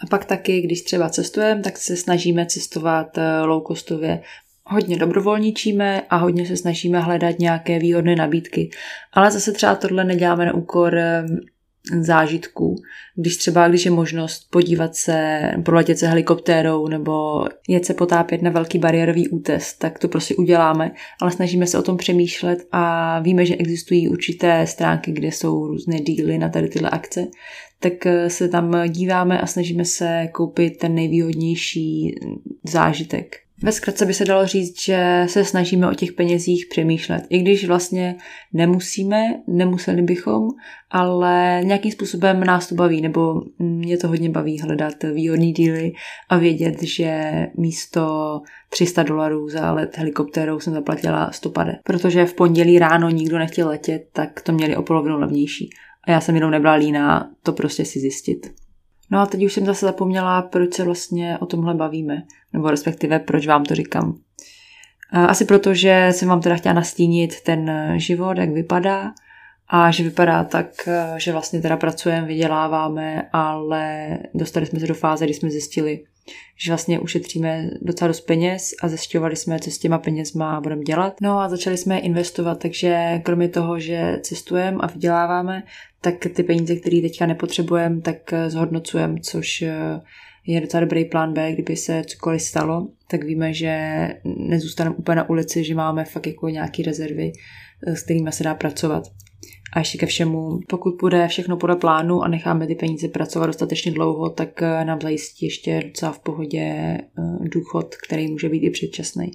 A 0.00 0.06
pak 0.06 0.24
taky, 0.24 0.60
když 0.60 0.82
třeba 0.82 1.08
cestujeme, 1.08 1.62
tak 1.62 1.76
se 1.78 1.96
snažíme 1.96 2.46
cestovat 2.46 3.18
eh, 3.18 3.40
low 3.40 3.62
costově 3.66 4.22
hodně 4.66 4.96
dobrovolničíme 4.96 6.02
a 6.10 6.16
hodně 6.16 6.46
se 6.46 6.56
snažíme 6.56 7.00
hledat 7.00 7.38
nějaké 7.38 7.78
výhodné 7.78 8.16
nabídky. 8.16 8.70
Ale 9.12 9.30
zase 9.30 9.52
třeba 9.52 9.74
tohle 9.74 10.04
neděláme 10.04 10.46
na 10.46 10.54
úkor 10.54 11.00
zážitků. 12.00 12.76
Když 13.16 13.36
třeba, 13.36 13.68
když 13.68 13.84
je 13.84 13.90
možnost 13.90 14.50
podívat 14.50 14.94
se, 14.94 15.40
proletět 15.64 15.98
se 15.98 16.08
helikoptérou 16.08 16.88
nebo 16.88 17.44
jet 17.68 17.84
se 17.84 17.94
potápět 17.94 18.42
na 18.42 18.50
velký 18.50 18.78
bariérový 18.78 19.28
útes, 19.28 19.74
tak 19.78 19.98
to 19.98 20.08
prostě 20.08 20.34
uděláme, 20.34 20.90
ale 21.20 21.30
snažíme 21.30 21.66
se 21.66 21.78
o 21.78 21.82
tom 21.82 21.96
přemýšlet 21.96 22.58
a 22.72 23.18
víme, 23.20 23.46
že 23.46 23.56
existují 23.56 24.08
určité 24.08 24.66
stránky, 24.66 25.12
kde 25.12 25.28
jsou 25.28 25.66
různé 25.66 26.00
díly 26.00 26.38
na 26.38 26.48
tady 26.48 26.68
tyhle 26.68 26.90
akce, 26.90 27.26
tak 27.80 28.06
eh, 28.06 28.30
se 28.30 28.48
tam 28.48 28.88
díváme 28.88 29.40
a 29.40 29.46
snažíme 29.46 29.84
se 29.84 30.28
koupit 30.32 30.78
ten 30.78 30.94
nejvýhodnější 30.94 32.14
zážitek. 32.64 33.45
Ve 33.62 33.72
zkratce 33.72 34.06
by 34.06 34.14
se 34.14 34.24
dalo 34.24 34.46
říct, 34.46 34.80
že 34.80 35.24
se 35.26 35.44
snažíme 35.44 35.90
o 35.90 35.94
těch 35.94 36.12
penězích 36.12 36.66
přemýšlet. 36.70 37.26
I 37.28 37.38
když 37.38 37.66
vlastně 37.66 38.16
nemusíme, 38.52 39.22
nemuseli 39.46 40.02
bychom, 40.02 40.48
ale 40.90 41.60
nějakým 41.64 41.92
způsobem 41.92 42.44
nás 42.44 42.68
to 42.68 42.74
baví, 42.74 43.00
nebo 43.00 43.42
mě 43.58 43.98
to 43.98 44.08
hodně 44.08 44.30
baví 44.30 44.60
hledat 44.60 44.94
výhodný 45.14 45.52
díly 45.52 45.92
a 46.28 46.36
vědět, 46.36 46.82
že 46.82 47.32
místo 47.56 48.40
300 48.68 49.02
dolarů 49.02 49.48
za 49.48 49.72
let 49.72 49.96
helikoptérou 49.96 50.60
jsem 50.60 50.72
zaplatila 50.72 51.32
150. 51.32 51.76
Protože 51.84 52.26
v 52.26 52.34
pondělí 52.34 52.78
ráno 52.78 53.10
nikdo 53.10 53.38
nechtěl 53.38 53.68
letět, 53.68 54.02
tak 54.12 54.40
to 54.40 54.52
měli 54.52 54.76
o 54.76 54.82
polovinu 54.82 55.18
levnější. 55.18 55.70
A 56.04 56.10
já 56.10 56.20
jsem 56.20 56.34
jenom 56.34 56.50
nebyla 56.50 56.74
líná 56.74 57.30
to 57.42 57.52
prostě 57.52 57.84
si 57.84 58.00
zjistit. 58.00 58.65
No 59.10 59.20
a 59.20 59.26
teď 59.26 59.44
už 59.44 59.52
jsem 59.52 59.66
zase 59.66 59.86
zapomněla, 59.86 60.42
proč 60.42 60.74
se 60.74 60.84
vlastně 60.84 61.38
o 61.38 61.46
tomhle 61.46 61.74
bavíme, 61.74 62.22
nebo 62.52 62.70
respektive 62.70 63.18
proč 63.18 63.46
vám 63.46 63.64
to 63.64 63.74
říkám. 63.74 64.18
Asi 65.10 65.44
proto, 65.44 65.74
že 65.74 66.08
jsem 66.10 66.28
vám 66.28 66.40
teda 66.40 66.56
chtěla 66.56 66.74
nastínit 66.74 67.40
ten 67.40 67.70
život, 67.96 68.38
jak 68.38 68.50
vypadá 68.50 69.12
a 69.68 69.90
že 69.90 70.04
vypadá 70.04 70.44
tak, 70.44 70.88
že 71.16 71.32
vlastně 71.32 71.60
teda 71.60 71.76
pracujeme, 71.76 72.26
vyděláváme, 72.26 73.28
ale 73.32 74.18
dostali 74.34 74.66
jsme 74.66 74.80
se 74.80 74.86
do 74.86 74.94
fáze, 74.94 75.24
kdy 75.24 75.34
jsme 75.34 75.50
zjistili, 75.50 76.04
že 76.56 76.70
vlastně 76.70 76.98
ušetříme 76.98 77.70
docela 77.82 78.08
dost 78.08 78.20
peněz 78.20 78.70
a 78.82 78.88
zjišťovali 78.88 79.36
jsme, 79.36 79.58
co 79.58 79.70
s 79.70 79.78
těma 79.78 79.98
penězma 79.98 80.60
budeme 80.60 80.82
dělat. 80.82 81.14
No 81.22 81.38
a 81.38 81.48
začali 81.48 81.76
jsme 81.76 81.98
investovat, 81.98 82.58
takže 82.58 83.20
kromě 83.24 83.48
toho, 83.48 83.78
že 83.78 84.18
cestujeme 84.22 84.78
a 84.80 84.86
vyděláváme, 84.86 85.62
tak 86.00 86.14
ty 86.34 86.42
peníze, 86.42 86.76
které 86.76 87.00
teďka 87.00 87.26
nepotřebujeme, 87.26 88.00
tak 88.00 88.34
zhodnocujeme, 88.48 89.20
což 89.20 89.64
je 90.46 90.60
docela 90.60 90.80
dobrý 90.80 91.04
plán 91.04 91.32
B, 91.32 91.52
kdyby 91.52 91.76
se 91.76 92.02
cokoliv 92.06 92.42
stalo, 92.42 92.88
tak 93.08 93.24
víme, 93.24 93.52
že 93.52 94.08
nezůstaneme 94.24 94.96
úplně 94.96 95.16
na 95.16 95.30
ulici, 95.30 95.64
že 95.64 95.74
máme 95.74 96.04
fakt 96.04 96.26
jako 96.26 96.48
nějaké 96.48 96.82
rezervy, 96.82 97.32
s 97.86 98.02
kterými 98.02 98.32
se 98.32 98.44
dá 98.44 98.54
pracovat. 98.54 99.04
A 99.76 99.78
ještě 99.78 99.98
ke 99.98 100.06
všemu, 100.06 100.60
pokud 100.68 100.96
bude 101.00 101.28
všechno 101.28 101.56
podle 101.56 101.76
plánu 101.76 102.22
a 102.22 102.28
necháme 102.28 102.66
ty 102.66 102.74
peníze 102.74 103.08
pracovat 103.08 103.46
dostatečně 103.46 103.92
dlouho, 103.92 104.30
tak 104.30 104.62
eh, 104.62 104.84
nám 104.84 105.00
zajistí 105.00 105.46
ještě 105.46 105.82
docela 105.84 106.12
v 106.12 106.18
pohodě 106.18 106.60
eh, 106.60 107.02
důchod, 107.40 107.94
který 108.06 108.30
může 108.30 108.48
být 108.48 108.66
i 108.66 108.70
předčasný. 108.70 109.30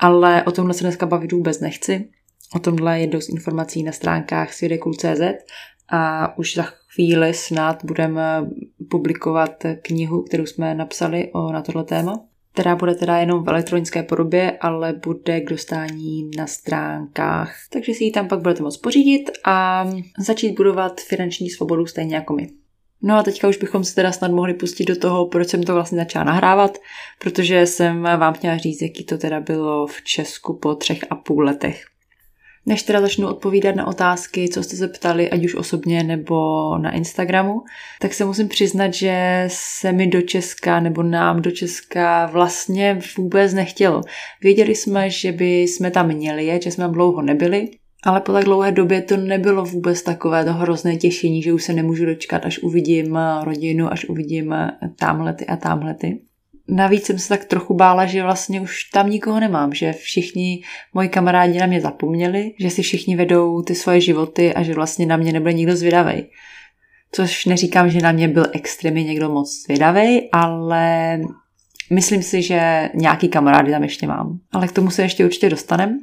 Ale 0.00 0.42
o 0.42 0.52
tomhle 0.52 0.74
se 0.74 0.84
dneska 0.84 1.06
bavit 1.06 1.32
vůbec 1.32 1.60
nechci. 1.60 2.08
O 2.56 2.58
tomhle 2.58 3.00
je 3.00 3.06
dost 3.06 3.28
informací 3.28 3.82
na 3.82 3.92
stránkách 3.92 4.52
svědekul.cz 4.52 5.20
a 5.88 6.38
už 6.38 6.54
za 6.54 6.62
chvíli 6.94 7.34
snad 7.34 7.84
budeme 7.84 8.46
publikovat 8.90 9.64
knihu, 9.82 10.22
kterou 10.22 10.46
jsme 10.46 10.74
napsali 10.74 11.30
o, 11.32 11.52
na 11.52 11.62
tohle 11.62 11.84
téma 11.84 12.24
která 12.54 12.76
bude 12.76 12.94
teda 12.94 13.18
jenom 13.18 13.44
v 13.44 13.48
elektronické 13.48 14.02
podobě, 14.02 14.58
ale 14.60 14.92
bude 14.92 15.40
k 15.40 15.50
dostání 15.50 16.30
na 16.36 16.46
stránkách. 16.46 17.54
Takže 17.72 17.94
si 17.94 18.04
ji 18.04 18.12
tam 18.12 18.28
pak 18.28 18.40
budete 18.40 18.62
moct 18.62 18.76
pořídit 18.76 19.30
a 19.44 19.86
začít 20.18 20.56
budovat 20.56 21.00
finanční 21.00 21.50
svobodu 21.50 21.86
stejně 21.86 22.14
jako 22.14 22.32
my. 22.32 22.48
No 23.02 23.16
a 23.16 23.22
teďka 23.22 23.48
už 23.48 23.56
bychom 23.56 23.84
se 23.84 23.94
teda 23.94 24.12
snad 24.12 24.30
mohli 24.30 24.54
pustit 24.54 24.84
do 24.84 24.96
toho, 24.96 25.26
proč 25.26 25.48
jsem 25.48 25.62
to 25.62 25.74
vlastně 25.74 25.98
začala 25.98 26.24
nahrávat, 26.24 26.78
protože 27.18 27.66
jsem 27.66 28.02
vám 28.02 28.34
chtěla 28.34 28.56
říct, 28.56 28.82
jaký 28.82 29.04
to 29.04 29.18
teda 29.18 29.40
bylo 29.40 29.86
v 29.86 30.02
Česku 30.02 30.58
po 30.58 30.74
třech 30.74 30.98
a 31.10 31.14
půl 31.14 31.44
letech. 31.44 31.93
Než 32.66 32.82
teda 32.82 33.00
začnu 33.00 33.28
odpovídat 33.28 33.76
na 33.76 33.86
otázky, 33.86 34.48
co 34.48 34.62
jste 34.62 34.76
se 34.76 34.88
ptali, 34.88 35.30
ať 35.30 35.44
už 35.44 35.54
osobně 35.54 36.02
nebo 36.02 36.34
na 36.78 36.90
Instagramu, 36.90 37.62
tak 38.00 38.14
se 38.14 38.24
musím 38.24 38.48
přiznat, 38.48 38.94
že 38.94 39.44
se 39.48 39.92
mi 39.92 40.06
do 40.06 40.22
Česka 40.22 40.80
nebo 40.80 41.02
nám 41.02 41.42
do 41.42 41.50
Česka 41.50 42.26
vlastně 42.26 42.98
vůbec 43.18 43.54
nechtělo. 43.54 44.02
Věděli 44.42 44.74
jsme, 44.74 45.10
že 45.10 45.32
by 45.32 45.62
jsme 45.62 45.90
tam 45.90 46.06
měli 46.06 46.60
že 46.64 46.70
jsme 46.70 46.84
tam 46.84 46.92
dlouho 46.92 47.22
nebyli, 47.22 47.70
ale 48.04 48.20
po 48.20 48.32
tak 48.32 48.44
dlouhé 48.44 48.72
době 48.72 49.02
to 49.02 49.16
nebylo 49.16 49.64
vůbec 49.64 50.02
takové 50.02 50.44
to 50.44 50.52
hrozné 50.52 50.96
těšení, 50.96 51.42
že 51.42 51.52
už 51.52 51.64
se 51.64 51.72
nemůžu 51.72 52.06
dočkat, 52.06 52.46
až 52.46 52.58
uvidím 52.58 53.18
rodinu, 53.42 53.92
až 53.92 54.04
uvidím 54.04 54.54
tamhlety 54.98 55.46
a 55.46 55.56
tamhlety. 55.56 56.20
Navíc 56.68 57.06
jsem 57.06 57.18
se 57.18 57.28
tak 57.28 57.44
trochu 57.44 57.74
bála, 57.74 58.06
že 58.06 58.22
vlastně 58.22 58.60
už 58.60 58.84
tam 58.84 59.10
nikoho 59.10 59.40
nemám, 59.40 59.74
že 59.74 59.92
všichni 59.92 60.62
moji 60.94 61.08
kamarádi 61.08 61.58
na 61.58 61.66
mě 61.66 61.80
zapomněli, 61.80 62.54
že 62.60 62.70
si 62.70 62.82
všichni 62.82 63.16
vedou 63.16 63.62
ty 63.62 63.74
svoje 63.74 64.00
životy 64.00 64.54
a 64.54 64.62
že 64.62 64.74
vlastně 64.74 65.06
na 65.06 65.16
mě 65.16 65.32
nebude 65.32 65.52
nikdo 65.52 65.76
zvědavý. 65.76 66.26
Což 67.12 67.44
neříkám, 67.44 67.90
že 67.90 68.00
na 68.00 68.12
mě 68.12 68.28
byl 68.28 68.46
extrémně 68.52 69.04
někdo 69.04 69.28
moc 69.28 69.62
zvědavý, 69.64 70.28
ale 70.32 71.18
myslím 71.90 72.22
si, 72.22 72.42
že 72.42 72.90
nějaký 72.94 73.28
kamarády 73.28 73.70
tam 73.70 73.82
ještě 73.82 74.06
mám. 74.06 74.38
Ale 74.52 74.68
k 74.68 74.72
tomu 74.72 74.90
se 74.90 75.02
ještě 75.02 75.24
určitě 75.24 75.50
dostanem. 75.50 75.98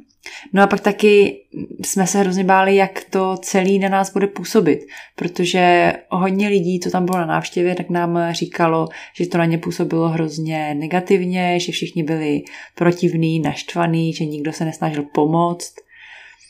No 0.52 0.62
a 0.62 0.66
pak 0.66 0.80
taky 0.80 1.40
jsme 1.84 2.06
se 2.06 2.18
hrozně 2.18 2.44
báli, 2.44 2.76
jak 2.76 3.04
to 3.10 3.36
celý 3.36 3.78
na 3.78 3.88
nás 3.88 4.12
bude 4.12 4.26
působit, 4.26 4.80
protože 5.16 5.92
hodně 6.08 6.48
lidí, 6.48 6.80
co 6.80 6.90
tam 6.90 7.04
bylo 7.04 7.18
na 7.18 7.26
návštěvě, 7.26 7.74
tak 7.74 7.90
nám 7.90 8.18
říkalo, 8.30 8.88
že 9.16 9.26
to 9.26 9.38
na 9.38 9.44
ně 9.44 9.58
působilo 9.58 10.08
hrozně 10.08 10.74
negativně, 10.74 11.60
že 11.60 11.72
všichni 11.72 12.02
byli 12.02 12.42
protivní, 12.74 13.40
naštvaní, 13.40 14.12
že 14.12 14.24
nikdo 14.24 14.52
se 14.52 14.64
nesnažil 14.64 15.02
pomoct, 15.14 15.74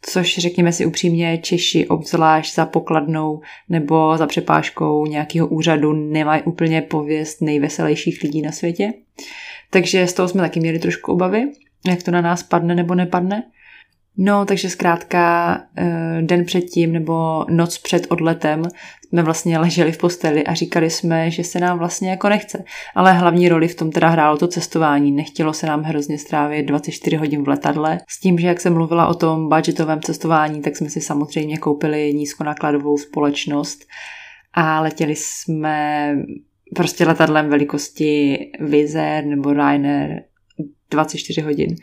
což 0.02 0.38
řekněme 0.38 0.72
si 0.72 0.86
upřímně, 0.86 1.38
Češi 1.38 1.86
obzvlášť 1.88 2.54
za 2.54 2.66
pokladnou 2.66 3.40
nebo 3.68 4.16
za 4.16 4.26
přepážkou 4.26 5.06
nějakého 5.06 5.46
úřadu 5.46 5.92
nemají 5.92 6.42
úplně 6.42 6.82
pověst 6.82 7.40
nejveselějších 7.40 8.22
lidí 8.22 8.42
na 8.42 8.52
světě. 8.52 8.92
Takže 9.70 10.06
z 10.06 10.12
toho 10.12 10.28
jsme 10.28 10.40
taky 10.40 10.60
měli 10.60 10.78
trošku 10.78 11.12
obavy, 11.12 11.52
jak 11.86 12.02
to 12.02 12.10
na 12.10 12.20
nás 12.20 12.42
padne 12.42 12.74
nebo 12.74 12.94
nepadne. 12.94 13.42
No, 14.16 14.44
takže 14.44 14.70
zkrátka 14.70 15.54
eh, 15.76 16.22
den 16.22 16.44
předtím 16.44 16.92
nebo 16.92 17.44
noc 17.50 17.78
před 17.78 18.06
odletem 18.08 18.62
jsme 19.12 19.22
vlastně 19.22 19.58
leželi 19.58 19.92
v 19.92 19.98
posteli 19.98 20.44
a 20.44 20.54
říkali 20.54 20.90
jsme, 20.90 21.30
že 21.30 21.44
se 21.44 21.60
nám 21.60 21.78
vlastně 21.78 22.10
jako 22.10 22.28
nechce. 22.28 22.64
Ale 22.94 23.12
hlavní 23.12 23.48
roli 23.48 23.68
v 23.68 23.74
tom 23.74 23.90
teda 23.90 24.08
hrálo 24.08 24.38
to 24.38 24.48
cestování. 24.48 25.12
Nechtělo 25.12 25.52
se 25.52 25.66
nám 25.66 25.82
hrozně 25.82 26.18
strávit 26.18 26.62
24 26.62 27.16
hodin 27.16 27.44
v 27.44 27.48
letadle. 27.48 28.00
S 28.08 28.20
tím, 28.20 28.38
že 28.38 28.46
jak 28.46 28.60
jsem 28.60 28.74
mluvila 28.74 29.06
o 29.06 29.14
tom 29.14 29.48
budgetovém 29.48 30.00
cestování, 30.00 30.62
tak 30.62 30.76
jsme 30.76 30.90
si 30.90 31.00
samozřejmě 31.00 31.58
koupili 31.58 32.14
nízkonákladovou 32.14 32.98
společnost 32.98 33.84
a 34.52 34.80
letěli 34.80 35.14
jsme 35.16 36.14
prostě 36.74 37.06
letadlem 37.06 37.48
velikosti 37.48 38.38
Vizer 38.60 39.24
nebo 39.24 39.52
Ryanair 39.52 40.22
24 40.90 41.40
hodin. 41.40 41.76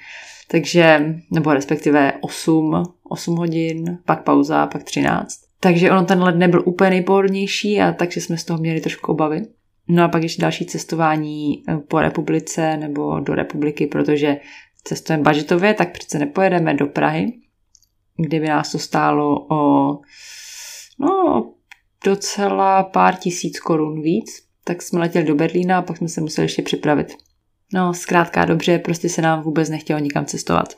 Takže, 0.51 1.15
nebo 1.31 1.53
respektive 1.53 2.13
8, 2.21 2.83
8 3.03 3.35
hodin, 3.35 3.99
pak 4.05 4.23
pauza, 4.23 4.67
pak 4.67 4.83
13. 4.83 5.39
Takže 5.59 5.91
ono 5.91 6.05
ten 6.05 6.23
let 6.23 6.35
nebyl 6.35 6.63
úplně 6.65 6.89
nejpohodlnější 6.89 7.81
a 7.81 7.91
takže 7.91 8.21
jsme 8.21 8.37
z 8.37 8.43
toho 8.43 8.59
měli 8.59 8.81
trošku 8.81 9.11
obavy. 9.11 9.41
No 9.87 10.03
a 10.03 10.07
pak 10.07 10.23
ještě 10.23 10.41
další 10.41 10.65
cestování 10.65 11.63
eh, 11.67 11.77
po 11.77 12.01
republice 12.01 12.77
nebo 12.77 13.19
do 13.19 13.35
republiky, 13.35 13.87
protože 13.87 14.37
cestujeme 14.83 15.23
budgetově, 15.23 15.73
tak 15.73 15.91
přece 15.91 16.19
nepojedeme 16.19 16.73
do 16.73 16.87
Prahy, 16.87 17.33
kde 18.17 18.39
by 18.39 18.47
nás 18.47 18.71
to 18.71 18.79
stálo 18.79 19.47
o 19.49 19.91
no, 20.99 21.53
docela 22.05 22.83
pár 22.83 23.15
tisíc 23.15 23.59
korun 23.59 24.01
víc. 24.01 24.43
Tak 24.63 24.81
jsme 24.81 24.99
letěli 24.99 25.25
do 25.25 25.35
Berlína 25.35 25.77
a 25.77 25.81
pak 25.81 25.97
jsme 25.97 26.07
se 26.07 26.21
museli 26.21 26.45
ještě 26.45 26.61
připravit. 26.61 27.13
No, 27.73 27.93
zkrátka 27.93 28.45
dobře, 28.45 28.79
prostě 28.79 29.09
se 29.09 29.21
nám 29.21 29.41
vůbec 29.41 29.69
nechtělo 29.69 29.99
nikam 29.99 30.25
cestovat. 30.25 30.73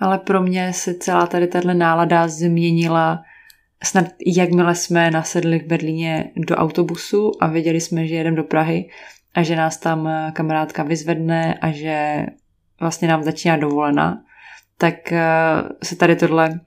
Ale 0.00 0.18
pro 0.18 0.42
mě 0.42 0.72
se 0.72 0.94
celá 0.94 1.26
tady 1.26 1.46
tahle 1.46 1.74
nálada 1.74 2.28
změnila 2.28 3.22
snad 3.84 4.06
jakmile 4.26 4.74
jsme 4.74 5.10
nasedli 5.10 5.58
v 5.58 5.66
Berlíně 5.66 6.30
do 6.36 6.56
autobusu 6.56 7.32
a 7.40 7.46
věděli 7.46 7.80
jsme, 7.80 8.06
že 8.06 8.14
jedeme 8.14 8.36
do 8.36 8.44
Prahy 8.44 8.90
a 9.34 9.42
že 9.42 9.56
nás 9.56 9.76
tam 9.76 10.08
kamarádka 10.32 10.82
vyzvedne 10.82 11.54
a 11.54 11.70
že 11.70 12.26
vlastně 12.80 13.08
nám 13.08 13.22
začíná 13.22 13.56
dovolena, 13.56 14.24
tak 14.78 15.12
eh, 15.12 15.26
se 15.84 15.96
tady 15.96 16.16
tohle 16.16 16.60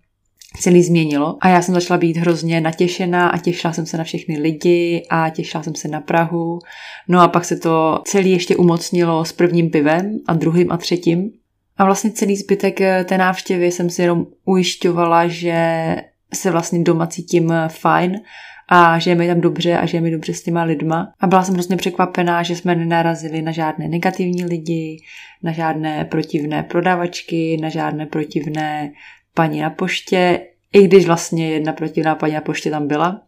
celý 0.60 0.84
změnilo 0.84 1.38
a 1.41 1.50
já 1.50 1.62
jsem 1.62 1.75
začala 1.75 1.98
být 1.98 2.17
hrozně 2.17 2.62
natěšená 2.62 3.29
a 3.29 3.38
těšila 3.38 3.74
jsem 3.74 3.86
se 3.86 3.98
na 3.98 4.03
všechny 4.03 4.38
lidi 4.39 5.05
a 5.10 5.29
těšila 5.29 5.63
jsem 5.63 5.75
se 5.75 5.88
na 5.88 6.01
Prahu. 6.01 6.60
No 7.08 7.20
a 7.20 7.27
pak 7.27 7.46
se 7.46 7.58
to 7.58 8.01
celý 8.05 8.31
ještě 8.31 8.55
umocnilo 8.55 9.25
s 9.25 9.31
prvním 9.31 9.70
pivem 9.70 10.20
a 10.27 10.34
druhým 10.34 10.72
a 10.72 10.77
třetím. 10.77 11.31
A 11.77 11.86
vlastně 11.86 12.12
celý 12.12 12.36
zbytek 12.36 12.81
eh, 12.81 13.03
té 13.03 13.17
návštěvy 13.17 13.72
jsem 13.72 13.89
si 13.89 14.01
jenom 14.01 14.25
ujišťovala, 14.46 15.27
že 15.27 15.96
se 16.34 16.51
vlastně 16.51 16.84
doma 16.84 17.08
cítím 17.08 17.53
fajn 17.67 18.22
a 18.70 19.00
že 19.00 19.12
je 19.12 19.15
mi 19.15 19.27
tam 19.27 19.41
dobře 19.41 19.77
a 19.77 19.86
že 19.86 19.98
je 19.98 20.01
mi 20.01 20.12
dobře 20.12 20.34
s 20.34 20.43
těma 20.43 20.63
lidma. 20.63 21.13
A 21.20 21.27
byla 21.27 21.43
jsem 21.43 21.53
hrozně 21.53 21.77
překvapená, 21.77 22.43
že 22.43 22.55
jsme 22.55 22.75
nenarazili 22.75 23.41
na 23.41 23.51
žádné 23.51 23.88
negativní 23.88 24.46
lidi, 24.46 24.98
na 25.43 25.51
žádné 25.51 26.05
protivné 26.05 26.63
prodavačky, 26.63 27.58
na 27.62 27.70
žádné 27.70 28.05
protivné 28.05 28.91
paní 29.33 29.61
na 29.61 29.69
poště, 29.69 30.47
i 30.73 30.88
když 30.88 31.05
vlastně 31.05 31.50
jedna 31.50 31.73
protivná 31.73 32.15
paní 32.15 32.33
na 32.33 32.41
poště 32.41 32.69
tam 32.69 32.88
byla, 32.88 33.21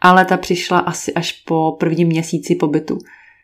ale 0.00 0.24
ta 0.24 0.36
přišla 0.36 0.78
asi 0.78 1.14
až 1.14 1.32
po 1.32 1.76
prvním 1.80 2.08
měsíci 2.08 2.54
pobytu. 2.54 2.98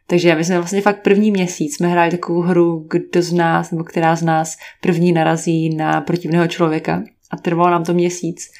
Takže 0.06 0.34
my 0.34 0.44
jsme 0.44 0.58
vlastně 0.58 0.80
fakt 0.80 1.02
první 1.02 1.30
měsíc 1.30 1.76
jsme 1.76 1.88
hráli 1.88 2.10
takovou 2.10 2.40
hru, 2.40 2.86
kdo 2.90 3.22
z 3.22 3.32
nás, 3.32 3.70
nebo 3.70 3.84
která 3.84 4.16
z 4.16 4.22
nás 4.22 4.56
první 4.80 5.12
narazí 5.12 5.74
na 5.74 6.00
protivného 6.00 6.46
člověka. 6.46 7.02
A 7.30 7.36
trvalo 7.36 7.70
nám 7.70 7.84
to 7.84 7.94
měsíc, 7.94 8.50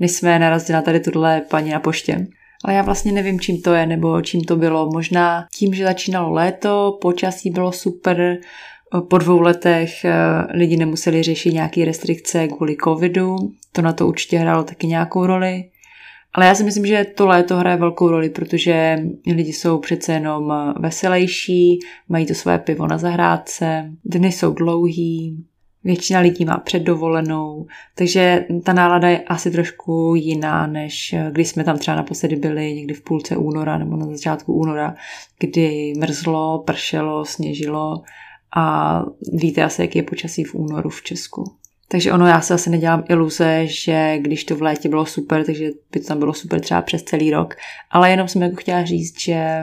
než 0.00 0.12
jsme 0.12 0.38
narazili 0.38 0.74
na 0.74 0.82
tady 0.82 1.00
tuhle 1.00 1.40
paní 1.40 1.70
na 1.70 1.80
poště. 1.80 2.26
Ale 2.64 2.74
já 2.74 2.82
vlastně 2.82 3.12
nevím, 3.12 3.40
čím 3.40 3.62
to 3.62 3.74
je, 3.74 3.86
nebo 3.86 4.20
čím 4.22 4.44
to 4.44 4.56
bylo. 4.56 4.90
Možná 4.92 5.46
tím, 5.54 5.74
že 5.74 5.84
začínalo 5.84 6.30
léto, 6.30 6.98
počasí 7.00 7.50
bylo 7.50 7.72
super, 7.72 8.38
po 9.08 9.18
dvou 9.18 9.40
letech 9.40 10.04
eh, 10.04 10.12
lidi 10.54 10.76
nemuseli 10.76 11.22
řešit 11.22 11.54
nějaké 11.54 11.84
restrikce 11.84 12.48
kvůli 12.48 12.76
covidu. 12.84 13.36
To 13.72 13.82
na 13.82 13.92
to 13.92 14.06
určitě 14.06 14.38
hrálo 14.38 14.64
taky 14.64 14.86
nějakou 14.86 15.26
roli. 15.26 15.64
Ale 16.32 16.46
já 16.46 16.54
si 16.54 16.64
myslím, 16.64 16.86
že 16.86 17.06
to 17.14 17.26
léto 17.26 17.56
hraje 17.56 17.76
velkou 17.76 18.08
roli, 18.08 18.30
protože 18.30 18.98
lidi 19.26 19.52
jsou 19.52 19.78
přece 19.78 20.12
jenom 20.12 20.52
veselější, 20.80 21.78
mají 22.08 22.26
to 22.26 22.34
své 22.34 22.58
pivo 22.58 22.86
na 22.86 22.98
zahrádce, 22.98 23.90
dny 24.04 24.32
jsou 24.32 24.54
dlouhý, 24.54 25.44
většina 25.84 26.20
lidí 26.20 26.44
má 26.44 26.58
předdovolenou, 26.58 27.66
takže 27.94 28.46
ta 28.64 28.72
nálada 28.72 29.08
je 29.08 29.18
asi 29.18 29.50
trošku 29.50 30.14
jiná, 30.16 30.66
než 30.66 31.14
když 31.30 31.48
jsme 31.48 31.64
tam 31.64 31.78
třeba 31.78 31.96
naposledy 31.96 32.36
byli 32.36 32.74
někdy 32.74 32.94
v 32.94 33.02
půlce 33.02 33.36
února 33.36 33.78
nebo 33.78 33.96
na 33.96 34.06
začátku 34.06 34.52
února, 34.52 34.94
kdy 35.38 35.92
mrzlo, 35.98 36.62
pršelo, 36.66 37.24
sněžilo 37.24 38.02
a 38.56 39.02
víte 39.32 39.62
asi, 39.62 39.82
jak 39.82 39.96
je 39.96 40.02
počasí 40.02 40.44
v 40.44 40.54
únoru 40.54 40.90
v 40.90 41.02
Česku. 41.02 41.44
Takže 41.88 42.12
ono, 42.12 42.26
já 42.26 42.40
se 42.40 42.54
asi 42.54 42.70
nedělám 42.70 43.04
iluze, 43.08 43.66
že 43.66 44.18
když 44.18 44.44
to 44.44 44.56
v 44.56 44.62
létě 44.62 44.88
bylo 44.88 45.06
super, 45.06 45.44
takže 45.44 45.70
by 45.92 46.00
to 46.00 46.06
tam 46.06 46.18
bylo 46.18 46.34
super 46.34 46.60
třeba 46.60 46.82
přes 46.82 47.02
celý 47.02 47.30
rok. 47.30 47.54
Ale 47.90 48.10
jenom 48.10 48.28
jsem 48.28 48.42
jako 48.42 48.56
chtěla 48.56 48.84
říct, 48.84 49.20
že 49.20 49.60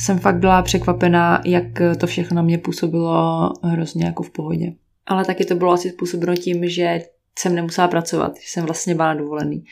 jsem 0.00 0.18
fakt 0.18 0.36
byla 0.38 0.62
překvapená, 0.62 1.42
jak 1.44 1.64
to 1.98 2.06
všechno 2.06 2.34
na 2.36 2.42
mě 2.42 2.58
působilo 2.58 3.50
hrozně 3.62 4.04
jako 4.04 4.22
v 4.22 4.30
pohodě. 4.30 4.72
Ale 5.06 5.24
taky 5.24 5.44
to 5.44 5.54
bylo 5.54 5.72
asi 5.72 5.90
způsobeno 5.90 6.36
tím, 6.36 6.68
že 6.68 7.02
jsem 7.38 7.54
nemusela 7.54 7.88
pracovat, 7.88 8.36
že 8.36 8.46
jsem 8.46 8.64
vlastně 8.64 8.94
byla 8.94 9.14
dovolený. 9.14 9.64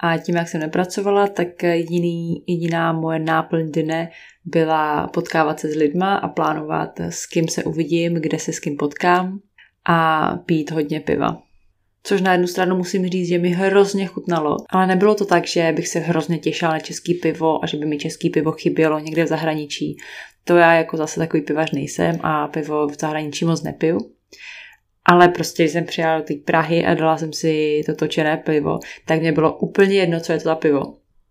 A 0.00 0.18
tím, 0.18 0.36
jak 0.36 0.48
jsem 0.48 0.60
nepracovala, 0.60 1.26
tak 1.26 1.62
jediný, 1.62 2.42
jediná 2.46 2.92
moje 2.92 3.18
náplň 3.18 3.72
dne 3.72 4.10
byla 4.46 5.06
potkávat 5.06 5.60
se 5.60 5.72
s 5.72 5.76
lidma 5.76 6.16
a 6.16 6.28
plánovat, 6.28 7.00
s 7.00 7.26
kým 7.26 7.48
se 7.48 7.64
uvidím, 7.64 8.14
kde 8.14 8.38
se 8.38 8.52
s 8.52 8.60
kým 8.60 8.76
potkám 8.76 9.40
a 9.88 10.30
pít 10.46 10.70
hodně 10.70 11.00
piva. 11.00 11.38
Což 12.02 12.20
na 12.20 12.32
jednu 12.32 12.46
stranu 12.46 12.76
musím 12.76 13.08
říct, 13.08 13.28
že 13.28 13.38
mi 13.38 13.48
hrozně 13.48 14.06
chutnalo, 14.06 14.56
ale 14.70 14.86
nebylo 14.86 15.14
to 15.14 15.24
tak, 15.24 15.46
že 15.46 15.72
bych 15.76 15.88
se 15.88 15.98
hrozně 15.98 16.38
těšila 16.38 16.72
na 16.72 16.78
český 16.78 17.14
pivo 17.14 17.64
a 17.64 17.66
že 17.66 17.76
by 17.76 17.86
mi 17.86 17.98
český 17.98 18.30
pivo 18.30 18.52
chybělo 18.52 18.98
někde 18.98 19.24
v 19.24 19.28
zahraničí. 19.28 19.96
To 20.44 20.56
já 20.56 20.74
jako 20.74 20.96
zase 20.96 21.20
takový 21.20 21.42
pivař 21.42 21.72
nejsem 21.72 22.18
a 22.20 22.48
pivo 22.48 22.88
v 22.88 23.00
zahraničí 23.00 23.44
moc 23.44 23.62
nepiju. 23.62 23.98
Ale 25.04 25.28
prostě, 25.28 25.62
když 25.62 25.72
jsem 25.72 25.84
přijela 25.84 26.18
do 26.18 26.24
té 26.24 26.34
Prahy 26.44 26.86
a 26.86 26.94
dala 26.94 27.18
jsem 27.18 27.32
si 27.32 27.80
to 27.86 27.94
točené 27.94 28.36
pivo, 28.36 28.78
tak 29.06 29.20
mě 29.20 29.32
bylo 29.32 29.58
úplně 29.58 29.94
jedno, 29.94 30.20
co 30.20 30.32
je 30.32 30.38
to 30.38 30.44
za 30.44 30.54
pivo. 30.54 30.82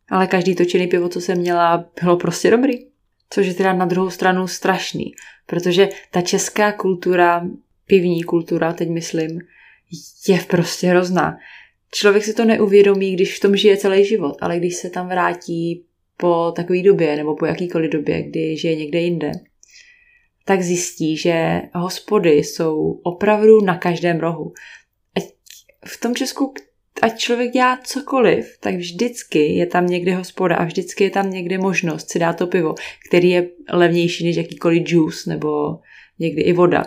Ale 0.10 0.28
každý 0.28 0.56
točený 0.56 0.88
pivo, 0.88 1.10
co 1.10 1.22
jsem 1.22 1.38
měla, 1.38 1.86
bylo 2.02 2.18
prostě 2.18 2.52
dobrý. 2.52 2.95
Což 3.30 3.48
je 3.48 3.54
teda 3.54 3.74
na 3.74 3.86
druhou 3.86 4.10
stranu 4.10 4.48
strašný, 4.48 5.14
protože 5.46 5.90
ta 6.12 6.22
česká 6.22 6.72
kultura 6.72 7.48
pivní 7.88 8.24
kultura, 8.24 8.74
teď 8.74 8.90
myslím, 8.90 9.42
je 10.28 10.40
prostě 10.48 10.88
hrozná. 10.88 11.38
Člověk 11.92 12.24
si 12.24 12.34
to 12.34 12.46
neuvědomí, 12.46 13.14
když 13.14 13.38
v 13.38 13.40
tom 13.40 13.56
žije 13.56 13.78
celý 13.78 14.06
život, 14.06 14.38
ale 14.42 14.58
když 14.58 14.76
se 14.76 14.90
tam 14.90 15.08
vrátí 15.08 15.86
po 16.18 16.54
takové 16.56 16.84
době 16.84 17.16
nebo 17.16 17.36
po 17.36 17.46
jakýkoliv 17.46 17.92
době, 17.92 18.24
kdy 18.24 18.58
žije 18.58 18.76
někde 18.76 19.00
jinde, 19.00 19.32
tak 20.46 20.62
zjistí, 20.62 21.18
že 21.18 21.62
hospody 21.74 22.32
jsou 22.32 23.00
opravdu 23.04 23.62
na 23.62 23.78
každém 23.78 24.20
rohu. 24.20 24.54
Ať 25.16 25.24
v 25.86 26.00
tom 26.00 26.16
Česku, 26.16 26.54
ať 27.02 27.18
člověk 27.18 27.52
dělá 27.52 27.80
cokoliv, 27.84 28.58
tak 28.60 28.76
vždycky 28.76 29.56
je 29.56 29.66
tam 29.66 29.88
někde 29.88 30.16
hospoda 30.16 30.56
a 30.56 30.64
vždycky 30.64 31.04
je 31.04 31.10
tam 31.10 31.30
někde 31.30 31.58
možnost 31.58 32.10
si 32.10 32.20
dát 32.20 32.38
to 32.38 32.48
pivo, 32.48 32.76
který 33.10 33.30
je 33.30 33.50
levnější 33.74 34.26
než 34.26 34.36
jakýkoliv 34.36 34.84
juice 34.86 35.30
nebo 35.30 35.80
někdy 36.20 36.42
i 36.42 36.54
voda 36.54 36.84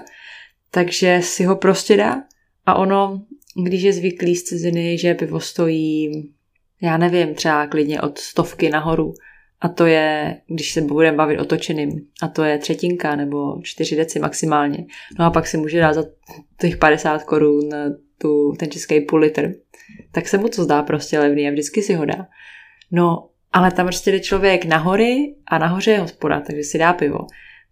takže 0.70 1.20
si 1.22 1.44
ho 1.44 1.56
prostě 1.56 1.96
dá. 1.96 2.22
A 2.66 2.74
ono, 2.74 3.22
když 3.62 3.82
je 3.82 3.92
zvyklý 3.92 4.36
z 4.36 4.42
ciziny, 4.42 4.98
že 4.98 5.14
pivo 5.14 5.40
stojí, 5.40 6.12
já 6.82 6.96
nevím, 6.96 7.34
třeba 7.34 7.66
klidně 7.66 8.00
od 8.00 8.18
stovky 8.18 8.70
nahoru, 8.70 9.14
a 9.60 9.68
to 9.68 9.86
je, 9.86 10.40
když 10.46 10.72
se 10.72 10.80
budeme 10.80 11.16
bavit 11.16 11.38
o 11.38 11.44
točeným, 11.44 12.06
a 12.22 12.28
to 12.28 12.44
je 12.44 12.58
třetinka 12.58 13.16
nebo 13.16 13.60
čtyři 13.62 13.96
deci 13.96 14.18
maximálně. 14.18 14.86
No 15.18 15.24
a 15.24 15.30
pak 15.30 15.46
si 15.46 15.56
může 15.56 15.80
dát 15.80 15.92
za 15.92 16.04
těch 16.60 16.76
50 16.76 17.22
korun 17.22 17.70
tu, 18.18 18.52
ten 18.58 18.70
český 18.70 19.00
půl 19.00 19.18
litr. 19.18 19.52
Tak 20.12 20.28
se 20.28 20.38
mu 20.38 20.48
to 20.48 20.64
zdá 20.64 20.82
prostě 20.82 21.18
levný 21.18 21.48
a 21.48 21.50
vždycky 21.50 21.82
si 21.82 21.94
ho 21.94 22.04
dá. 22.04 22.26
No, 22.90 23.28
ale 23.52 23.70
tam 23.70 23.86
prostě 23.86 24.12
jde 24.12 24.20
člověk 24.20 24.64
nahory 24.64 25.34
a 25.46 25.58
nahoře 25.58 25.90
je 25.90 25.98
hospoda, 25.98 26.40
takže 26.40 26.62
si 26.62 26.78
dá 26.78 26.92
pivo. 26.92 27.18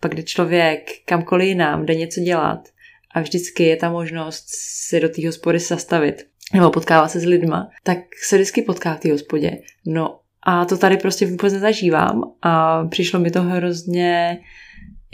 Pak 0.00 0.14
jde 0.14 0.22
člověk 0.22 0.90
kamkoliv 1.04 1.48
jinam, 1.48 1.86
jde 1.86 1.94
něco 1.94 2.20
dělat 2.20 2.68
a 3.14 3.20
vždycky 3.20 3.62
je 3.62 3.76
ta 3.76 3.90
možnost 3.90 4.44
si 4.88 5.00
do 5.00 5.08
té 5.08 5.26
hospody 5.26 5.58
zastavit 5.58 6.26
nebo 6.54 6.70
potkávat 6.70 7.10
se 7.10 7.20
s 7.20 7.24
lidma, 7.24 7.70
tak 7.82 7.98
se 8.26 8.36
vždycky 8.36 8.62
potká 8.62 8.94
v 8.94 9.00
té 9.00 9.12
hospodě. 9.12 9.58
No 9.86 10.20
a 10.42 10.64
to 10.64 10.78
tady 10.78 10.96
prostě 10.96 11.26
vůbec 11.26 11.52
nezažívám 11.52 12.22
a 12.42 12.84
přišlo 12.84 13.20
mi 13.20 13.30
to 13.30 13.42
hrozně 13.42 14.38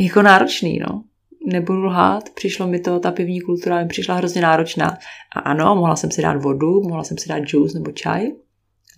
jako 0.00 0.22
náročný, 0.22 0.78
no. 0.78 1.04
Nebudu 1.46 1.84
lhát, 1.84 2.30
přišlo 2.30 2.66
mi 2.66 2.80
to, 2.80 3.00
ta 3.00 3.10
pivní 3.10 3.40
kultura 3.40 3.82
mi 3.82 3.88
přišla 3.88 4.14
hrozně 4.14 4.40
náročná. 4.40 4.98
A 5.36 5.40
ano, 5.40 5.76
mohla 5.76 5.96
jsem 5.96 6.10
si 6.10 6.22
dát 6.22 6.42
vodu, 6.42 6.82
mohla 6.82 7.04
jsem 7.04 7.18
si 7.18 7.28
dát 7.28 7.42
juice 7.46 7.78
nebo 7.78 7.90
čaj, 7.92 8.30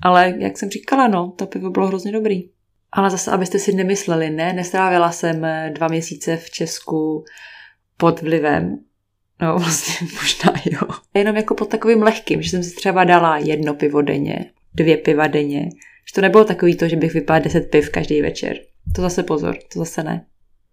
ale 0.03 0.35
jak 0.39 0.59
jsem 0.59 0.71
říkala, 0.71 1.09
no, 1.09 1.33
to 1.37 1.47
pivo 1.47 1.71
bylo 1.71 1.87
hrozně 1.87 2.13
dobrý. 2.13 2.51
Ale 2.93 3.11
zase, 3.11 3.31
abyste 3.31 3.59
si 3.59 3.73
nemysleli, 3.73 4.31
ne, 4.31 4.53
nestrávila 4.53 5.13
jsem 5.13 5.47
dva 5.73 5.89
měsíce 5.89 6.37
v 6.37 6.51
Česku 6.51 7.25
pod 7.97 8.23
vlivem 8.23 8.79
No 9.43 9.59
vlastně 9.59 10.09
možná 10.15 10.53
jo. 10.65 10.89
Jenom 11.15 11.37
jako 11.37 11.55
pod 11.55 11.69
takovým 11.69 12.03
lehkým, 12.03 12.43
že 12.43 12.51
jsem 12.51 12.63
si 12.63 12.77
třeba 12.77 13.05
dala 13.05 13.39
jedno 13.39 13.75
pivo 13.75 14.03
denně, 14.03 14.51
dvě 14.75 14.97
piva 14.97 15.27
denně. 15.27 15.69
Že 16.09 16.15
to 16.15 16.21
nebylo 16.21 16.45
takový 16.45 16.77
to, 16.77 16.89
že 16.89 16.97
bych 16.97 17.15
vypila 17.15 17.39
deset 17.39 17.71
piv 17.71 17.91
každý 17.91 18.23
večer. 18.23 18.57
To 18.95 19.03
zase 19.03 19.23
pozor, 19.23 19.57
to 19.73 19.79
zase 19.79 20.03
ne. 20.03 20.27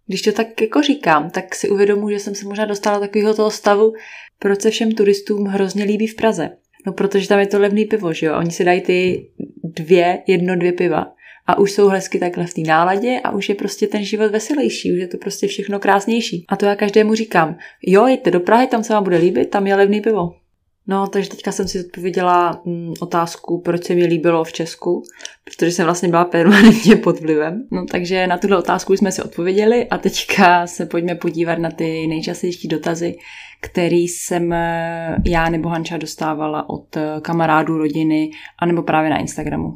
Když 0.07 0.21
to 0.21 0.31
tak 0.31 0.61
jako 0.61 0.81
říkám, 0.81 1.29
tak 1.29 1.55
si 1.55 1.69
uvědomuji, 1.69 2.13
že 2.13 2.19
jsem 2.19 2.35
se 2.35 2.45
možná 2.45 2.65
dostala 2.65 2.97
do 2.97 3.01
takového 3.01 3.33
toho 3.33 3.51
stavu, 3.51 3.93
proč 4.39 4.61
se 4.61 4.69
všem 4.69 4.91
turistům 4.91 5.45
hrozně 5.45 5.83
líbí 5.83 6.07
v 6.07 6.15
Praze. 6.15 6.49
No 6.85 6.93
protože 6.93 7.27
tam 7.27 7.39
je 7.39 7.47
to 7.47 7.59
levný 7.59 7.85
pivo, 7.85 8.13
že 8.13 8.25
jo? 8.25 8.35
Oni 8.37 8.51
si 8.51 8.63
dají 8.63 8.81
ty 8.81 9.29
dvě, 9.63 10.23
jedno, 10.27 10.55
dvě 10.55 10.71
piva 10.71 11.13
a 11.47 11.57
už 11.57 11.71
jsou 11.71 11.87
hezky 11.87 12.19
takhle 12.19 12.45
v 12.47 12.53
té 12.53 12.61
náladě 12.61 13.19
a 13.23 13.31
už 13.31 13.49
je 13.49 13.55
prostě 13.55 13.87
ten 13.87 14.03
život 14.03 14.31
veselější, 14.31 14.93
už 14.93 14.99
je 14.99 15.07
to 15.07 15.17
prostě 15.17 15.47
všechno 15.47 15.79
krásnější. 15.79 16.45
A 16.49 16.55
to 16.55 16.65
já 16.65 16.75
každému 16.75 17.15
říkám, 17.15 17.57
jo, 17.81 18.07
jděte 18.07 18.31
do 18.31 18.39
Prahy, 18.39 18.67
tam 18.67 18.83
se 18.83 18.93
vám 18.93 19.03
bude 19.03 19.17
líbit, 19.17 19.49
tam 19.49 19.67
je 19.67 19.75
levný 19.75 20.01
pivo. 20.01 20.40
No, 20.87 21.07
takže 21.07 21.29
teďka 21.29 21.51
jsem 21.51 21.67
si 21.67 21.85
odpověděla 21.85 22.61
mm, 22.65 22.93
otázku, 22.99 23.61
proč 23.61 23.83
se 23.83 23.95
mi 23.95 24.05
líbilo 24.05 24.43
v 24.43 24.51
Česku, 24.51 25.03
protože 25.43 25.71
jsem 25.71 25.85
vlastně 25.85 26.09
byla 26.09 26.25
permanentně 26.25 26.95
pod 26.95 27.19
vlivem. 27.19 27.67
No, 27.71 27.85
takže 27.91 28.27
na 28.27 28.37
tuhle 28.37 28.57
otázku 28.57 28.93
jsme 28.93 29.11
si 29.11 29.23
odpověděli 29.23 29.87
a 29.89 29.97
teďka 29.97 30.67
se 30.67 30.85
pojďme 30.85 31.15
podívat 31.15 31.59
na 31.59 31.71
ty 31.71 32.07
nejčastější 32.07 32.67
dotazy, 32.67 33.15
který 33.61 34.07
jsem 34.07 34.53
eh, 34.53 35.17
já 35.25 35.49
nebo 35.49 35.69
Hanča 35.69 35.97
dostávala 35.97 36.69
od 36.69 36.97
eh, 36.97 37.21
kamarádů, 37.21 37.77
rodiny, 37.77 38.31
anebo 38.59 38.83
právě 38.83 39.09
na 39.09 39.19
Instagramu. 39.19 39.73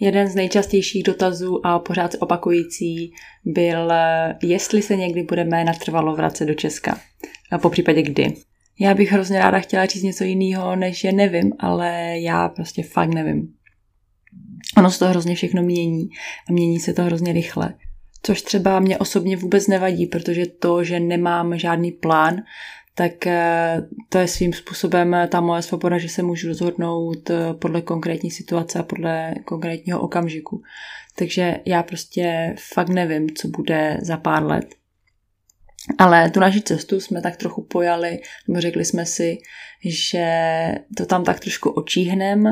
Jeden 0.00 0.28
z 0.28 0.34
nejčastějších 0.34 1.02
dotazů 1.02 1.66
a 1.66 1.78
pořád 1.78 2.12
se 2.12 2.18
opakující 2.18 3.12
byl, 3.44 3.92
jestli 4.42 4.82
se 4.82 4.96
někdy 4.96 5.22
budeme 5.22 5.64
natrvalo 5.64 6.16
vracet 6.16 6.44
do 6.44 6.54
Česka. 6.54 6.98
A 7.52 7.58
po 7.58 7.70
případě 7.70 8.02
kdy. 8.02 8.45
Já 8.80 8.94
bych 8.94 9.12
hrozně 9.12 9.38
ráda 9.38 9.58
chtěla 9.58 9.86
říct 9.86 10.02
něco 10.02 10.24
jiného, 10.24 10.76
než 10.76 10.98
že 10.98 11.12
nevím, 11.12 11.52
ale 11.58 12.18
já 12.20 12.48
prostě 12.48 12.82
fakt 12.82 13.14
nevím. 13.14 13.52
Ono 14.76 14.90
se 14.90 14.98
to 14.98 15.06
hrozně 15.06 15.34
všechno 15.34 15.62
mění 15.62 16.08
a 16.48 16.52
mění 16.52 16.80
se 16.80 16.92
to 16.92 17.02
hrozně 17.02 17.32
rychle. 17.32 17.74
Což 18.22 18.42
třeba 18.42 18.80
mě 18.80 18.98
osobně 18.98 19.36
vůbec 19.36 19.66
nevadí, 19.66 20.06
protože 20.06 20.46
to, 20.46 20.84
že 20.84 21.00
nemám 21.00 21.58
žádný 21.58 21.92
plán, 21.92 22.36
tak 22.94 23.26
eh, 23.26 23.82
to 24.08 24.18
je 24.18 24.28
svým 24.28 24.52
způsobem 24.52 25.16
ta 25.28 25.40
moje 25.40 25.62
svoboda, 25.62 25.98
že 25.98 26.08
se 26.08 26.22
můžu 26.22 26.48
rozhodnout 26.48 27.30
eh, 27.30 27.54
podle 27.54 27.82
konkrétní 27.82 28.30
situace 28.30 28.78
a 28.78 28.82
podle 28.82 29.34
konkrétního 29.44 30.00
okamžiku. 30.00 30.62
Takže 31.18 31.60
já 31.66 31.82
prostě 31.82 32.54
fakt 32.74 32.88
nevím, 32.88 33.30
co 33.34 33.48
bude 33.48 33.98
za 34.02 34.16
pár 34.16 34.44
let. 34.44 34.74
Ale 35.98 36.30
tu 36.30 36.40
naši 36.40 36.62
cestu 36.62 37.00
jsme 37.00 37.22
tak 37.22 37.36
trochu 37.36 37.62
pojali, 37.62 38.18
nebo 38.48 38.60
řekli 38.60 38.84
jsme 38.84 39.06
si, 39.06 39.38
že 39.84 40.28
to 40.96 41.06
tam 41.06 41.24
tak 41.24 41.40
trošku 41.40 41.70
očíhnem, 41.70 42.44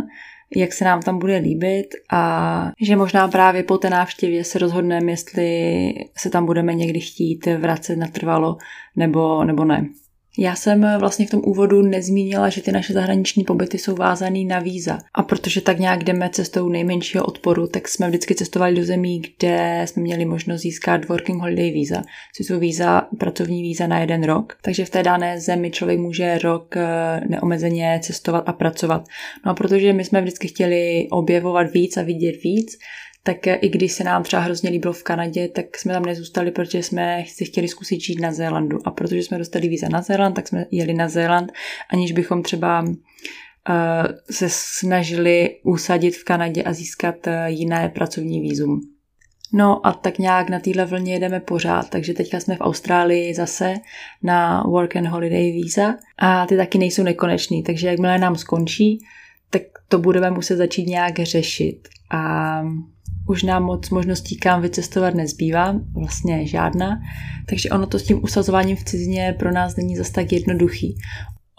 jak 0.56 0.72
se 0.72 0.84
nám 0.84 1.02
tam 1.02 1.18
bude 1.18 1.36
líbit 1.36 1.86
a 2.12 2.70
že 2.80 2.96
možná 2.96 3.28
právě 3.28 3.62
po 3.62 3.78
té 3.78 3.90
návštěvě 3.90 4.44
se 4.44 4.58
rozhodneme, 4.58 5.12
jestli 5.12 5.92
se 6.16 6.30
tam 6.30 6.46
budeme 6.46 6.74
někdy 6.74 7.00
chtít 7.00 7.46
vracet 7.46 7.96
natrvalo 7.96 8.56
nebo, 8.96 9.44
nebo 9.44 9.64
ne. 9.64 9.88
Já 10.38 10.54
jsem 10.54 10.86
vlastně 10.98 11.26
v 11.26 11.30
tom 11.30 11.40
úvodu 11.44 11.82
nezmínila, 11.82 12.48
že 12.48 12.62
ty 12.62 12.72
naše 12.72 12.92
zahraniční 12.92 13.44
pobyty 13.44 13.78
jsou 13.78 13.94
vázané 13.94 14.44
na 14.44 14.58
víza. 14.58 14.98
A 15.14 15.22
protože 15.22 15.60
tak 15.60 15.78
nějak 15.78 16.04
jdeme 16.04 16.28
cestou 16.28 16.68
nejmenšího 16.68 17.24
odporu, 17.24 17.66
tak 17.66 17.88
jsme 17.88 18.08
vždycky 18.08 18.34
cestovali 18.34 18.74
do 18.74 18.84
zemí, 18.84 19.22
kde 19.38 19.82
jsme 19.84 20.02
měli 20.02 20.24
možnost 20.24 20.60
získat 20.60 21.08
working 21.08 21.40
holiday 21.40 21.70
víza, 21.70 22.02
což 22.36 22.46
jsou 22.46 22.58
víza, 22.58 23.08
pracovní 23.18 23.62
víza 23.62 23.86
na 23.86 24.00
jeden 24.00 24.24
rok. 24.24 24.58
Takže 24.62 24.84
v 24.84 24.90
té 24.90 25.02
dané 25.02 25.40
zemi 25.40 25.70
člověk 25.70 25.98
může 25.98 26.38
rok 26.38 26.76
eh, 26.76 27.20
neomezeně 27.28 28.00
cestovat 28.02 28.44
a 28.46 28.52
pracovat. 28.52 29.04
No 29.46 29.52
a 29.52 29.54
protože 29.54 29.92
my 29.92 30.04
jsme 30.04 30.20
vždycky 30.20 30.48
chtěli 30.48 31.08
objevovat 31.10 31.72
víc 31.72 31.96
a 31.96 32.02
vidět 32.02 32.42
víc, 32.44 32.78
tak 33.26 33.46
i 33.46 33.68
když 33.68 33.92
se 33.92 34.04
nám 34.04 34.22
třeba 34.22 34.42
hrozně 34.42 34.70
líbilo 34.70 34.92
v 34.92 35.02
Kanadě, 35.02 35.48
tak 35.48 35.78
jsme 35.78 35.92
tam 35.92 36.04
nezůstali, 36.04 36.50
protože 36.50 36.82
jsme 36.82 37.24
si 37.28 37.44
chtěli 37.44 37.68
zkusit 37.68 38.00
žít 38.00 38.20
na 38.20 38.32
Zélandu. 38.32 38.78
A 38.84 38.90
protože 38.90 39.22
jsme 39.22 39.38
dostali 39.38 39.68
víza 39.68 39.88
na 39.88 40.02
Zéland, 40.02 40.36
tak 40.36 40.48
jsme 40.48 40.66
jeli 40.70 40.94
na 40.94 41.08
Zéland, 41.08 41.52
aniž 41.92 42.12
bychom 42.12 42.42
třeba 42.42 42.80
uh, 42.82 42.94
se 44.30 44.46
snažili 44.50 45.56
usadit 45.62 46.16
v 46.16 46.24
Kanadě 46.24 46.62
a 46.62 46.72
získat 46.72 47.26
uh, 47.26 47.32
jiné 47.46 47.88
pracovní 47.88 48.40
výzum. 48.40 48.80
No 49.52 49.86
a 49.86 49.92
tak 49.92 50.18
nějak 50.18 50.48
na 50.48 50.60
téhle 50.60 50.84
vlně 50.84 51.12
jedeme 51.12 51.40
pořád, 51.40 51.90
takže 51.90 52.14
teďka 52.14 52.40
jsme 52.40 52.56
v 52.56 52.60
Austrálii 52.60 53.34
zase 53.34 53.74
na 54.22 54.62
Work 54.62 54.96
and 54.96 55.06
Holiday 55.06 55.52
víza 55.52 55.94
a 56.18 56.46
ty 56.46 56.56
taky 56.56 56.78
nejsou 56.78 57.02
nekonečný, 57.02 57.62
takže 57.62 57.88
jakmile 57.88 58.18
nám 58.18 58.36
skončí, 58.36 58.98
tak 59.50 59.62
to 59.88 59.98
budeme 59.98 60.30
muset 60.30 60.56
začít 60.56 60.86
nějak 60.86 61.18
řešit. 61.18 61.88
A 62.10 62.62
už 63.28 63.42
nám 63.42 63.64
moc 63.64 63.90
možností 63.90 64.36
kam 64.36 64.62
vycestovat 64.62 65.14
nezbývá, 65.14 65.80
vlastně 65.94 66.46
žádná, 66.46 67.00
takže 67.48 67.70
ono 67.70 67.86
to 67.86 67.98
s 67.98 68.02
tím 68.02 68.24
usazováním 68.24 68.76
v 68.76 68.84
cizině 68.84 69.36
pro 69.38 69.52
nás 69.52 69.76
není 69.76 69.96
zase 69.96 70.12
tak 70.12 70.32
jednoduchý. 70.32 70.96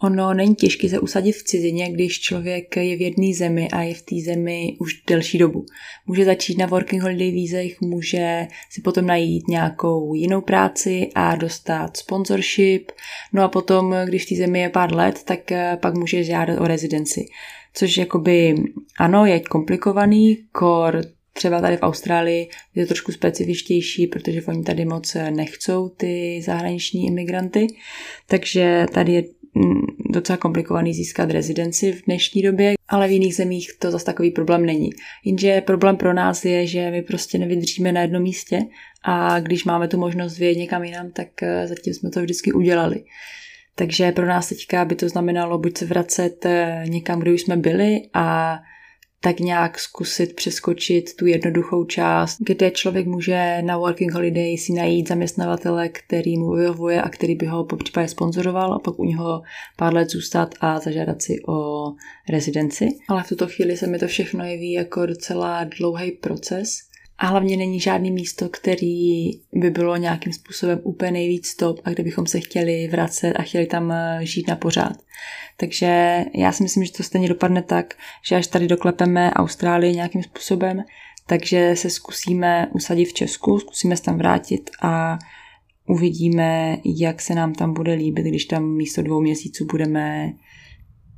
Ono 0.02 0.34
není 0.34 0.56
těžké 0.56 0.90
se 0.90 1.00
usadit 1.00 1.36
v 1.36 1.44
cizině, 1.44 1.92
když 1.92 2.20
člověk 2.20 2.78
je 2.78 2.98
v 2.98 3.02
jedné 3.02 3.34
zemi 3.34 3.70
a 3.70 3.82
je 3.82 3.94
v 3.94 4.02
té 4.02 4.16
zemi 4.26 4.78
už 4.80 5.02
delší 5.08 5.38
dobu. 5.38 5.66
Může 6.08 6.26
začít 6.26 6.58
na 6.58 6.66
working 6.66 7.02
holiday 7.02 7.32
vízech, 7.32 7.82
může 7.82 8.48
si 8.70 8.82
potom 8.82 9.06
najít 9.06 9.48
nějakou 9.48 10.14
jinou 10.14 10.42
práci 10.42 11.10
a 11.16 11.36
dostat 11.36 11.98
sponsorship, 11.98 12.92
no 13.34 13.44
a 13.44 13.48
potom, 13.48 13.96
když 14.06 14.26
v 14.26 14.30
té 14.30 14.36
zemi 14.36 14.60
je 14.60 14.70
pár 14.70 14.96
let, 14.96 15.24
tak 15.26 15.52
eh, 15.52 15.78
pak 15.82 15.94
může 15.94 16.24
žádat 16.24 16.60
o 16.60 16.68
rezidenci. 16.68 17.26
Což 17.74 17.98
jakoby, 17.98 18.56
ano, 19.00 19.26
je 19.26 19.40
komplikovaný, 19.40 20.38
kor 20.52 21.02
Třeba 21.38 21.62
tady 21.62 21.78
v 21.78 21.82
Austrálii 21.82 22.50
je 22.76 22.86
to 22.86 22.88
trošku 22.88 23.12
specifičtější, 23.12 24.08
protože 24.08 24.42
oni 24.42 24.64
tady 24.64 24.86
moc 24.86 25.18
nechcou 25.30 25.90
ty 25.90 26.42
zahraniční 26.46 27.08
imigranty, 27.08 27.68
takže 28.28 28.86
tady 28.94 29.14
je 29.14 29.24
mm, 29.54 29.82
docela 30.10 30.38
komplikovaný 30.38 30.94
získat 30.94 31.32
rezidenci 31.32 31.92
v 31.92 32.06
dnešní 32.06 32.42
době, 32.42 32.74
ale 32.88 33.08
v 33.08 33.12
jiných 33.12 33.36
zemích 33.36 33.70
to 33.80 33.92
zase 33.92 34.06
takový 34.06 34.32
problém 34.32 34.66
není. 34.66 34.90
Jenže 35.26 35.62
problém 35.62 35.98
pro 35.98 36.14
nás 36.14 36.46
je, 36.46 36.68
že 36.68 36.92
my 36.92 37.02
prostě 37.02 37.38
nevydržíme 37.38 37.92
na 37.92 38.02
jednom 38.02 38.24
místě 38.24 38.60
a 39.04 39.40
když 39.40 39.66
máme 39.66 39.88
tu 39.88 39.98
možnost 39.98 40.38
vyjet 40.38 40.58
někam 40.58 40.84
jinam, 40.84 41.12
tak 41.12 41.44
eh, 41.44 41.68
zatím 41.68 41.94
jsme 41.94 42.10
to 42.10 42.22
vždycky 42.22 42.52
udělali. 42.52 43.04
Takže 43.76 44.12
pro 44.12 44.26
nás 44.26 44.50
teďka 44.50 44.86
by 44.86 44.96
to 44.96 45.10
znamenalo 45.10 45.58
buď 45.58 45.78
se 45.78 45.86
vracet 45.86 46.46
eh, 46.46 46.84
někam, 46.88 47.20
kde 47.20 47.34
už 47.34 47.42
jsme 47.42 47.58
byli 47.58 48.02
a 48.14 48.58
tak 49.26 49.40
nějak 49.40 49.80
zkusit 49.80 50.36
přeskočit 50.36 51.16
tu 51.16 51.26
jednoduchou 51.26 51.86
část, 51.86 52.38
kde 52.40 52.72
člověk 52.72 53.08
může 53.08 53.62
na 53.62 53.78
working 53.78 54.14
holiday 54.14 54.58
si 54.58 54.74
najít 54.74 55.08
zaměstnavatele, 55.08 55.90
který 55.90 56.38
mu 56.38 56.52
vyhovuje 56.52 57.02
a 57.02 57.10
který 57.10 57.36
by 57.36 57.46
ho 57.46 57.66
po 57.66 57.78
případě 57.78 58.08
sponzoroval 58.08 58.74
a 58.74 58.80
pak 58.80 59.00
u 59.00 59.04
něho 59.04 59.42
pár 59.78 59.94
let 59.94 60.10
zůstat 60.10 60.56
a 60.62 60.80
zažádat 60.80 61.22
si 61.22 61.36
o 61.48 61.92
rezidenci. 62.30 62.88
Ale 63.10 63.24
v 63.24 63.30
tuto 63.30 63.48
chvíli 63.48 63.78
se 63.78 63.88
mi 63.88 64.00
to 64.00 64.08
všechno 64.08 64.46
jeví 64.46 64.72
jako 64.72 65.06
docela 65.06 65.64
dlouhý 65.64 66.12
proces 66.12 66.78
a 67.18 67.28
hlavně 67.28 67.58
není 67.58 67.80
žádný 67.80 68.12
místo, 68.12 68.50
který 68.50 69.32
by 69.54 69.70
bylo 69.70 69.96
nějakým 69.96 70.34
způsobem 70.34 70.80
úplně 70.84 71.12
nejvíc 71.12 71.56
top 71.56 71.80
a 71.84 71.90
kde 71.90 72.04
bychom 72.04 72.28
se 72.28 72.40
chtěli 72.40 72.88
vracet 72.88 73.34
a 73.34 73.42
chtěli 73.42 73.66
tam 73.66 73.92
eh, 73.92 74.20
žít 74.22 74.48
na 74.48 74.56
pořád. 74.56 74.98
Takže 75.58 76.20
já 76.34 76.52
si 76.52 76.64
myslím, 76.64 76.86
že 76.86 76.92
to 76.92 77.04
stejně 77.04 77.30
dopadne 77.30 77.62
tak, 77.62 77.94
že 78.28 78.36
až 78.36 78.48
tady 78.48 78.68
doklepeme 78.68 79.32
Austrálii 79.32 79.96
nějakým 79.96 80.24
způsobem, 80.24 80.84
takže 81.28 81.76
se 81.76 81.90
zkusíme 81.90 82.68
usadit 82.74 83.06
v 83.06 83.14
Česku, 83.14 83.60
zkusíme 83.60 83.98
se 83.98 84.04
tam 84.04 84.18
vrátit 84.18 84.70
a 84.82 85.18
uvidíme, 85.88 86.78
jak 86.86 87.22
se 87.22 87.36
nám 87.36 87.54
tam 87.54 87.74
bude 87.74 87.94
líbit, 87.94 88.26
když 88.26 88.46
tam 88.46 88.64
místo 88.64 89.02
dvou 89.02 89.22
měsíců 89.22 89.66
budeme 89.72 90.34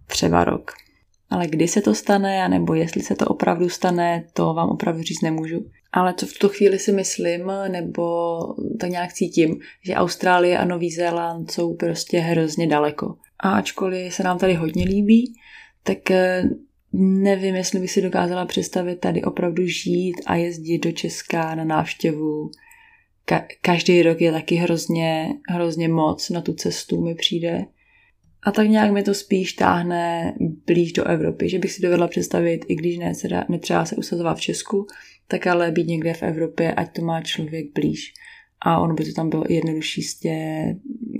třeba 0.07 0.43
rok. 0.43 0.71
Ale 1.29 1.47
kdy 1.47 1.67
se 1.67 1.81
to 1.81 1.95
stane, 1.95 2.49
nebo 2.49 2.73
jestli 2.73 3.01
se 3.01 3.15
to 3.15 3.25
opravdu 3.25 3.69
stane, 3.69 4.23
to 4.33 4.53
vám 4.53 4.69
opravdu 4.69 5.01
říct 5.01 5.21
nemůžu. 5.21 5.65
Ale 5.91 6.13
co 6.17 6.25
v 6.25 6.33
tuto 6.33 6.49
chvíli 6.49 6.79
si 6.79 6.91
myslím, 6.91 7.51
nebo 7.67 8.37
tak 8.79 8.89
nějak 8.89 9.13
cítím, 9.13 9.59
že 9.83 9.93
Austrálie 9.93 10.57
a 10.57 10.65
Nový 10.65 10.91
Zéland 10.91 11.51
jsou 11.51 11.75
prostě 11.75 12.19
hrozně 12.19 12.67
daleko. 12.67 13.15
A 13.39 13.51
ačkoliv 13.51 14.13
se 14.13 14.23
nám 14.23 14.37
tady 14.37 14.53
hodně 14.53 14.85
líbí, 14.85 15.33
tak 15.83 16.11
eh, 16.11 16.43
nevím, 16.93 17.55
jestli 17.55 17.79
bych 17.79 17.91
si 17.91 18.01
dokázala 18.01 18.45
představit 18.45 18.99
tady 18.99 19.23
opravdu 19.23 19.67
žít 19.67 20.15
a 20.25 20.35
jezdit 20.35 20.79
do 20.79 20.91
Česka 20.91 21.55
na 21.55 21.63
návštěvu. 21.63 22.51
Ka- 23.27 23.45
každý 23.61 24.03
rok 24.03 24.21
je 24.21 24.31
taky 24.31 24.55
hrozně, 24.55 25.29
hrozně 25.49 25.87
moc 25.87 26.29
na 26.29 26.41
tu 26.41 26.53
cestu 26.53 27.01
mi 27.01 27.15
přijde. 27.15 27.65
A 28.43 28.51
tak 28.51 28.69
nějak 28.69 28.91
mi 28.91 29.03
to 29.03 29.13
spíš 29.13 29.53
táhne 29.53 30.33
blíž 30.67 30.93
do 30.93 31.03
Evropy, 31.03 31.49
že 31.49 31.59
bych 31.59 31.71
si 31.71 31.81
dovedla 31.81 32.07
představit, 32.07 32.65
i 32.67 32.75
když 32.75 32.97
ne, 32.97 33.13
netřeba 33.49 33.85
se 33.85 33.95
usazovat 33.95 34.37
v 34.37 34.41
Česku, 34.41 34.87
tak 35.27 35.47
ale 35.47 35.71
být 35.71 35.87
někde 35.87 36.13
v 36.13 36.23
Evropě, 36.23 36.73
ať 36.73 36.93
to 36.93 37.01
má 37.01 37.21
člověk 37.21 37.65
blíž. 37.73 38.13
A 38.61 38.79
ono 38.79 38.93
by 38.93 39.05
to 39.05 39.13
tam 39.13 39.29
bylo 39.29 39.43
jednodušší 39.49 40.01
z 40.01 40.19
té, 40.19 40.65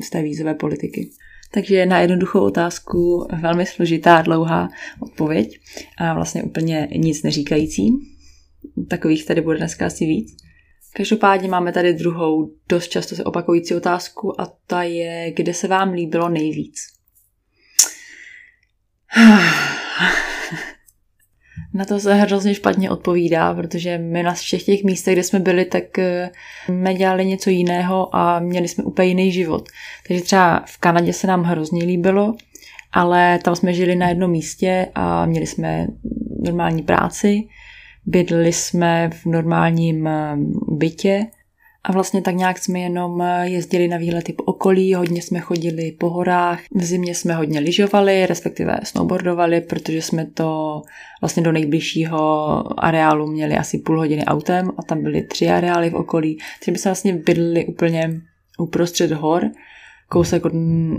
z 0.03 0.09
té 0.09 0.21
vízové 0.21 0.55
politiky. 0.55 1.09
Takže 1.51 1.85
na 1.85 1.99
jednoduchou 1.99 2.39
otázku 2.39 3.27
velmi 3.41 3.65
složitá, 3.65 4.21
dlouhá 4.21 4.69
odpověď 4.99 5.59
a 5.97 6.13
vlastně 6.13 6.43
úplně 6.43 6.87
nic 6.95 7.23
neříkající. 7.23 7.91
Takových 8.87 9.25
tady 9.25 9.41
bude 9.41 9.57
dneska 9.57 9.85
asi 9.85 10.05
víc. 10.05 10.37
Každopádně 10.93 11.49
máme 11.49 11.71
tady 11.71 11.93
druhou 11.93 12.51
dost 12.69 12.87
často 12.87 13.15
se 13.15 13.23
opakující 13.23 13.75
otázku 13.75 14.41
a 14.41 14.53
ta 14.67 14.83
je, 14.83 15.31
kde 15.35 15.53
se 15.53 15.67
vám 15.67 15.93
líbilo 15.93 16.29
nejvíc? 16.29 16.79
Na 21.77 21.85
to 21.85 21.99
se 21.99 22.13
hrozně 22.13 22.55
špatně 22.55 22.89
odpovídá, 22.89 23.53
protože 23.53 23.97
my 23.97 24.23
na 24.23 24.33
všech 24.33 24.63
těch 24.63 24.83
místech, 24.83 25.15
kde 25.15 25.23
jsme 25.23 25.39
byli, 25.39 25.65
tak 25.65 25.99
eh, 25.99 26.29
jsme 26.65 26.93
dělali 26.93 27.25
něco 27.25 27.49
jiného 27.49 28.15
a 28.15 28.39
měli 28.39 28.67
jsme 28.67 28.83
úplně 28.83 29.07
jiný 29.07 29.31
život. 29.31 29.69
Takže 30.07 30.23
třeba 30.23 30.63
v 30.65 30.77
Kanadě 30.77 31.13
se 31.13 31.27
nám 31.27 31.43
hrozně 31.43 31.83
líbilo, 31.83 32.35
ale 32.91 33.39
tam 33.43 33.55
jsme 33.55 33.73
žili 33.73 33.95
na 33.95 34.09
jednom 34.09 34.31
místě 34.31 34.87
a 34.95 35.25
měli 35.25 35.47
jsme 35.47 35.87
normální 36.43 36.83
práci, 36.83 37.43
bydleli 38.05 38.53
jsme 38.53 39.09
v 39.13 39.25
normálním 39.25 40.07
eh, 40.07 40.37
bytě 40.67 41.25
a 41.87 41.91
vlastně 41.91 42.21
tak 42.21 42.35
nějak 42.35 42.57
jsme 42.57 42.79
jenom 42.79 43.21
eh, 43.21 43.49
jezdili 43.49 43.87
na 43.87 43.97
výlety 43.97 44.33
po 44.33 44.43
okolí, 44.43 44.93
hodně 44.93 45.21
jsme 45.21 45.39
chodili 45.39 45.91
po 45.91 46.09
horách, 46.09 46.59
v 46.75 46.83
zimě 46.83 47.15
jsme 47.15 47.33
hodně 47.33 47.59
lyžovali, 47.59 48.25
respektive 48.25 48.79
snowboardovali, 48.83 49.61
protože 49.61 50.01
jsme 50.01 50.25
to 50.25 50.81
vlastně 51.21 51.43
do 51.43 51.51
nejbližšího 51.51 52.63
areálu 52.83 53.27
měli 53.27 53.57
asi 53.57 53.77
půl 53.77 53.97
hodiny 53.97 54.25
autem 54.25 54.71
a 54.77 54.83
tam 54.83 55.03
byly 55.03 55.23
tři 55.23 55.47
areály 55.47 55.89
v 55.89 55.95
okolí, 55.95 56.37
takže 56.65 56.79
jsme 56.79 56.89
vlastně 56.89 57.13
bydleli 57.13 57.65
úplně 57.65 58.21
uprostřed 58.59 59.11
hor, 59.11 59.51
kousek 60.09 60.45
od 60.45 60.51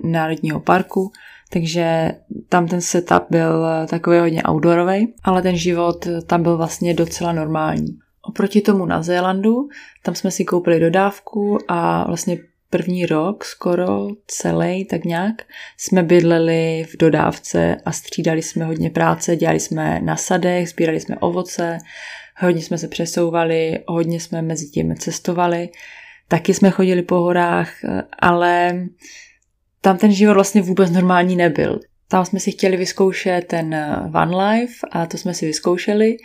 národního 0.05 0.61
parku, 0.61 1.12
takže 1.51 2.12
tam 2.48 2.68
ten 2.68 2.81
setup 2.81 3.22
byl 3.31 3.66
takový 3.90 4.18
hodně 4.18 4.42
outdoorový, 4.48 5.14
ale 5.24 5.42
ten 5.42 5.57
život 5.57 6.07
tam 6.27 6.42
byl 6.42 6.57
vlastně 6.57 6.94
docela 6.94 7.33
normální. 7.33 7.98
Oproti 8.28 8.60
tomu 8.60 8.86
na 8.86 9.02
Zélandu, 9.02 9.68
tam 10.02 10.14
jsme 10.14 10.30
si 10.30 10.44
koupili 10.44 10.80
dodávku 10.80 11.58
a 11.68 12.06
vlastně 12.06 12.38
první 12.70 13.06
rok 13.06 13.44
skoro 13.44 14.08
celý, 14.26 14.84
tak 14.84 15.04
nějak, 15.04 15.34
jsme 15.76 16.02
bydleli 16.02 16.86
v 16.92 16.96
dodávce 16.96 17.76
a 17.84 17.92
střídali 17.92 18.42
jsme 18.42 18.64
hodně 18.64 18.90
práce, 18.90 19.36
dělali 19.36 19.60
jsme 19.60 20.00
na 20.00 20.16
sadech, 20.16 20.68
sbírali 20.68 21.00
jsme 21.00 21.16
ovoce, 21.16 21.78
hodně 22.40 22.62
jsme 22.62 22.78
se 22.78 22.88
přesouvali, 22.88 23.78
hodně 23.86 24.20
jsme 24.20 24.42
mezi 24.42 24.68
tím 24.68 24.96
cestovali, 24.96 25.68
taky 26.28 26.54
jsme 26.54 26.70
chodili 26.70 27.02
po 27.02 27.14
horách, 27.14 27.70
ale 28.18 28.86
tam 29.80 29.98
ten 29.98 30.12
život 30.12 30.34
vlastně 30.34 30.62
vůbec 30.62 30.90
normální 30.90 31.36
nebyl. 31.36 31.80
Tam 32.08 32.24
jsme 32.24 32.40
si 32.40 32.52
chtěli 32.52 32.76
vyzkoušet 32.76 33.46
ten 33.46 33.76
Van 34.10 34.36
Life 34.36 34.74
a 34.92 35.06
to 35.06 35.18
jsme 35.18 35.34
si 35.34 35.46
vyzkoušeli. 35.46 36.16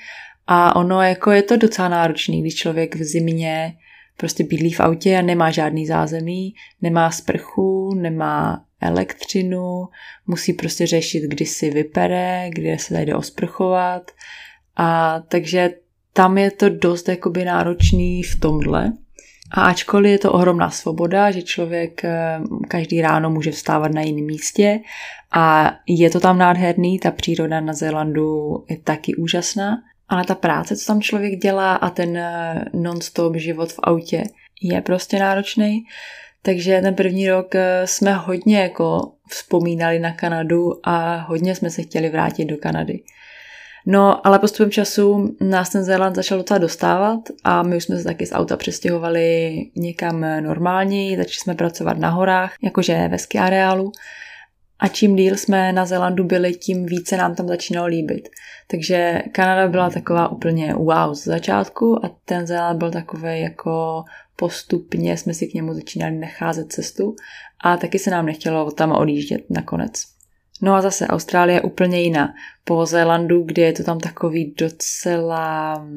A 0.48 0.76
ono 0.76 1.02
jako 1.02 1.32
je 1.32 1.42
to 1.42 1.58
docela 1.58 1.90
náročný, 1.90 2.42
když 2.42 2.56
člověk 2.56 2.96
v 2.96 3.04
zimě 3.04 3.74
prostě 4.18 4.44
bydlí 4.44 4.74
v 4.74 4.80
autě 4.80 5.18
a 5.18 5.22
nemá 5.22 5.52
žádný 5.52 5.88
zázemí, 5.88 6.54
nemá 6.82 7.12
sprchu, 7.12 7.94
nemá 7.96 8.66
elektřinu, 8.82 9.86
musí 10.28 10.54
prostě 10.54 10.88
řešit, 10.88 11.24
kdy 11.24 11.46
si 11.46 11.70
vypere, 11.70 12.50
kde 12.50 12.80
se 12.80 12.94
tady 12.94 13.06
jde 13.06 13.16
osprchovat. 13.16 14.12
A 14.76 15.20
takže 15.28 15.70
tam 16.14 16.38
je 16.38 16.52
to 16.52 16.70
dost 16.70 17.10
jakoby 17.10 17.46
náročný 17.46 18.24
v 18.24 18.40
tomhle. 18.40 18.92
A 19.52 19.62
ačkoliv 19.62 20.12
je 20.12 20.20
to 20.20 20.32
ohromná 20.32 20.70
svoboda, 20.70 21.32
že 21.32 21.42
člověk 21.42 22.06
eh, 22.06 22.40
každý 22.68 23.02
ráno 23.02 23.30
může 23.30 23.52
vstávat 23.52 23.92
na 23.92 24.02
jiném 24.02 24.26
místě 24.26 24.80
a 25.32 25.76
je 25.88 26.10
to 26.10 26.20
tam 26.20 26.38
nádherný, 26.38 27.00
ta 27.00 27.12
příroda 27.12 27.62
na 27.62 27.74
Zélandu 27.74 28.64
je 28.70 28.78
taky 28.78 29.16
úžasná, 29.16 29.78
ale 30.10 30.24
ta 30.26 30.36
práce, 30.36 30.76
co 30.76 30.86
tam 30.86 31.02
člověk 31.02 31.40
dělá 31.40 31.76
a 31.76 31.90
ten 31.90 32.18
eh, 32.18 32.66
non-stop 32.74 33.36
život 33.36 33.74
v 33.74 33.80
autě 33.84 34.24
je 34.62 34.82
prostě 34.82 35.20
náročný. 35.20 35.84
Takže 36.42 36.82
ten 36.82 36.96
první 36.96 37.30
rok 37.30 37.56
eh, 37.56 37.88
jsme 37.88 38.14
hodně 38.14 38.60
jako 38.60 39.12
vzpomínali 39.30 40.00
na 40.00 40.12
Kanadu 40.12 40.88
a 40.88 41.16
hodně 41.16 41.56
jsme 41.56 41.70
se 41.70 41.82
chtěli 41.82 42.10
vrátit 42.10 42.46
do 42.46 42.58
Kanady. 42.58 43.00
No, 43.86 44.28
ale 44.28 44.40
postupem 44.40 44.72
času 44.72 45.36
nás 45.42 45.70
ten 45.70 45.84
Zéland 45.84 46.16
začal 46.16 46.38
docela 46.38 46.58
dostávat 46.58 47.20
a 47.44 47.64
my 47.64 47.78
už 47.78 47.84
jsme 47.84 47.98
se 47.98 48.04
taky 48.04 48.26
z 48.26 48.32
auta 48.32 48.58
přestěhovali 48.58 49.56
někam 49.76 50.26
normálně, 50.40 51.18
začali 51.18 51.36
jsme 51.36 51.56
pracovat 51.56 51.98
na 51.98 52.10
horách, 52.10 52.54
jakože 52.62 53.08
ve 53.08 53.18
ski 53.18 53.40
areálu. 53.40 53.92
A 54.84 54.88
čím 54.88 55.16
díl 55.16 55.38
jsme 55.38 55.74
na 55.74 55.86
Zélandu 55.86 56.24
byli, 56.24 56.54
tím 56.54 56.86
více 56.86 57.18
nám 57.18 57.36
tam 57.36 57.48
začínalo 57.48 57.88
líbit. 57.88 58.30
Takže 58.68 59.22
Kanada 59.32 59.68
byla 59.68 59.90
taková 59.90 60.32
úplně 60.32 60.74
wow 60.74 61.14
z 61.14 61.24
začátku 61.24 62.06
a 62.06 62.16
ten 62.26 62.48
Zéland 62.48 62.80
byl 62.80 62.92
takový 62.92 63.42
jako 63.42 64.04
postupně 64.36 65.18
jsme 65.18 65.34
si 65.34 65.48
k 65.48 65.54
němu 65.54 65.74
začínali 65.74 66.16
nacházet 66.16 66.72
cestu 66.72 67.16
a 67.64 67.78
taky 67.78 68.00
se 68.00 68.12
nám 68.12 68.26
nechtělo 68.26 68.72
tam 68.72 68.92
odjíždět 68.92 69.50
nakonec. 69.50 70.04
No 70.62 70.74
a 70.74 70.82
zase 70.82 71.08
Austrálie 71.08 71.58
je 71.58 71.62
úplně 71.62 72.02
jiná. 72.02 72.34
Po 72.64 72.86
Zélandu, 72.86 73.44
kde 73.44 73.64
je 73.64 73.74
to 73.74 73.84
tam 73.84 74.00
takový 74.00 74.54
docela, 74.58 75.88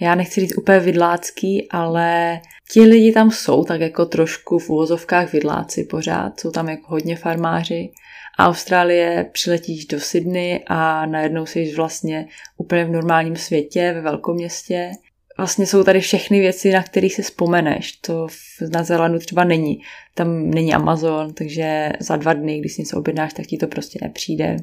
já 0.00 0.14
nechci 0.14 0.40
říct 0.40 0.58
úplně 0.58 0.80
vidlácký, 0.80 1.70
ale 1.70 2.40
ti 2.72 2.80
lidi 2.80 3.12
tam 3.12 3.30
jsou 3.30 3.64
tak 3.64 3.80
jako 3.80 4.06
trošku 4.06 4.58
v 4.58 4.70
úvozovkách 4.70 5.32
vidláci 5.32 5.84
pořád, 5.84 6.40
jsou 6.40 6.50
tam 6.50 6.68
jako 6.68 6.86
hodně 6.88 7.16
farmáři. 7.16 7.92
A 8.38 8.46
Austrálie 8.46 9.30
přiletíš 9.32 9.86
do 9.86 10.00
Sydney 10.00 10.64
a 10.66 11.06
najednou 11.06 11.46
jsi 11.46 11.74
vlastně 11.76 12.28
úplně 12.56 12.84
v 12.84 12.90
normálním 12.90 13.36
světě, 13.36 13.92
ve 13.92 14.00
velkom 14.00 14.36
městě 14.36 14.90
vlastně 15.36 15.66
jsou 15.66 15.84
tady 15.84 16.00
všechny 16.00 16.40
věci, 16.40 16.72
na 16.72 16.82
které 16.82 17.08
si 17.10 17.22
vzpomeneš. 17.22 17.92
To 17.92 18.26
na 18.72 18.82
Zélandu 18.82 19.18
třeba 19.18 19.44
není. 19.44 19.80
Tam 20.14 20.50
není 20.50 20.74
Amazon, 20.74 21.34
takže 21.34 21.92
za 22.00 22.16
dva 22.16 22.32
dny, 22.32 22.58
když 22.58 22.72
si 22.72 22.82
něco 22.82 22.98
objednáš, 22.98 23.32
tak 23.32 23.46
ti 23.46 23.56
to 23.56 23.66
prostě 23.66 23.98
nepřijde. 24.02 24.56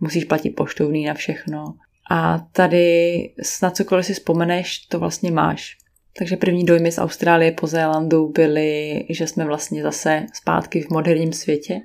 Musíš 0.00 0.24
platit 0.24 0.50
poštovný 0.50 1.04
na 1.04 1.14
všechno. 1.14 1.74
A 2.10 2.38
tady 2.52 3.18
na 3.62 3.70
cokoliv 3.70 4.06
si 4.06 4.14
vzpomeneš, 4.14 4.78
to 4.78 4.98
vlastně 4.98 5.30
máš. 5.30 5.76
Takže 6.18 6.36
první 6.36 6.64
dojmy 6.64 6.92
z 6.92 6.98
Austrálie 6.98 7.52
po 7.52 7.66
Zélandu 7.66 8.28
byly, 8.28 9.04
že 9.10 9.26
jsme 9.26 9.44
vlastně 9.44 9.82
zase 9.82 10.26
zpátky 10.34 10.80
v 10.82 10.90
moderním 10.90 11.32
světě. 11.32 11.80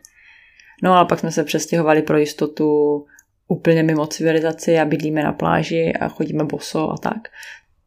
No 0.84 0.94
ale 0.94 1.06
pak 1.06 1.20
jsme 1.20 1.32
se 1.32 1.44
přestěhovali 1.44 2.02
pro 2.02 2.18
jistotu 2.18 3.06
úplně 3.48 3.84
mimo 3.84 4.08
civilizaci 4.08 4.80
a 4.80 4.86
bydlíme 4.86 5.24
na 5.24 5.32
pláži 5.32 5.94
a 5.94 6.08
chodíme 6.08 6.44
boso 6.44 6.90
a 6.90 6.98
tak. 6.98 7.28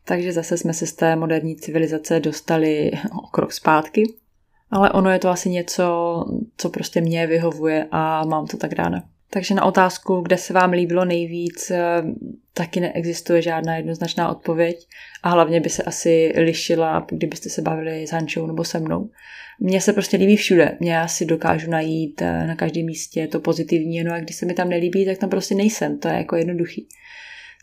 Takže 0.04 0.32
zase 0.32 0.58
jsme 0.58 0.74
se 0.74 0.86
z 0.86 0.92
té 0.92 1.16
moderní 1.16 1.56
civilizace 1.56 2.20
dostali 2.20 2.90
o 3.24 3.26
krok 3.26 3.52
zpátky. 3.52 4.02
Ale 4.70 4.90
ono 4.90 5.10
je 5.10 5.18
to 5.18 5.28
asi 5.28 5.50
něco, 5.50 5.84
co 6.56 6.70
prostě 6.70 7.00
mě 7.00 7.26
vyhovuje 7.26 7.86
a 7.90 8.24
mám 8.24 8.46
to 8.46 8.56
tak 8.56 8.72
ráda. 8.72 9.02
Takže 9.32 9.54
na 9.54 9.64
otázku, 9.64 10.20
kde 10.20 10.36
se 10.36 10.52
vám 10.52 10.70
líbilo 10.70 11.04
nejvíc, 11.04 11.70
eh, 11.70 12.02
taky 12.54 12.80
neexistuje 12.80 13.42
žádná 13.42 13.76
jednoznačná 13.76 14.28
odpověď 14.28 14.86
a 15.22 15.28
hlavně 15.28 15.60
by 15.60 15.70
se 15.70 15.82
asi 15.82 16.32
lišila, 16.36 17.06
kdybyste 17.10 17.48
se 17.48 17.62
bavili 17.62 18.06
s 18.06 18.10
Hančou 18.10 18.46
nebo 18.46 18.64
se 18.64 18.80
mnou. 18.80 19.10
Mně 19.60 19.80
se 19.80 19.92
prostě 19.92 20.16
líbí 20.16 20.36
všude. 20.36 20.76
Mě 20.80 21.00
asi 21.00 21.24
dokážu 21.24 21.70
najít 21.70 22.22
eh, 22.22 22.46
na 22.46 22.56
každém 22.56 22.86
místě 22.86 23.26
to 23.26 23.40
pozitivní, 23.40 24.04
no 24.04 24.12
a 24.12 24.20
když 24.20 24.36
se 24.36 24.46
mi 24.46 24.54
tam 24.54 24.68
nelíbí, 24.68 25.04
tak 25.04 25.18
tam 25.18 25.30
prostě 25.30 25.54
nejsem. 25.54 25.98
To 25.98 26.08
je 26.08 26.14
jako 26.14 26.36
jednoduchý. 26.36 26.88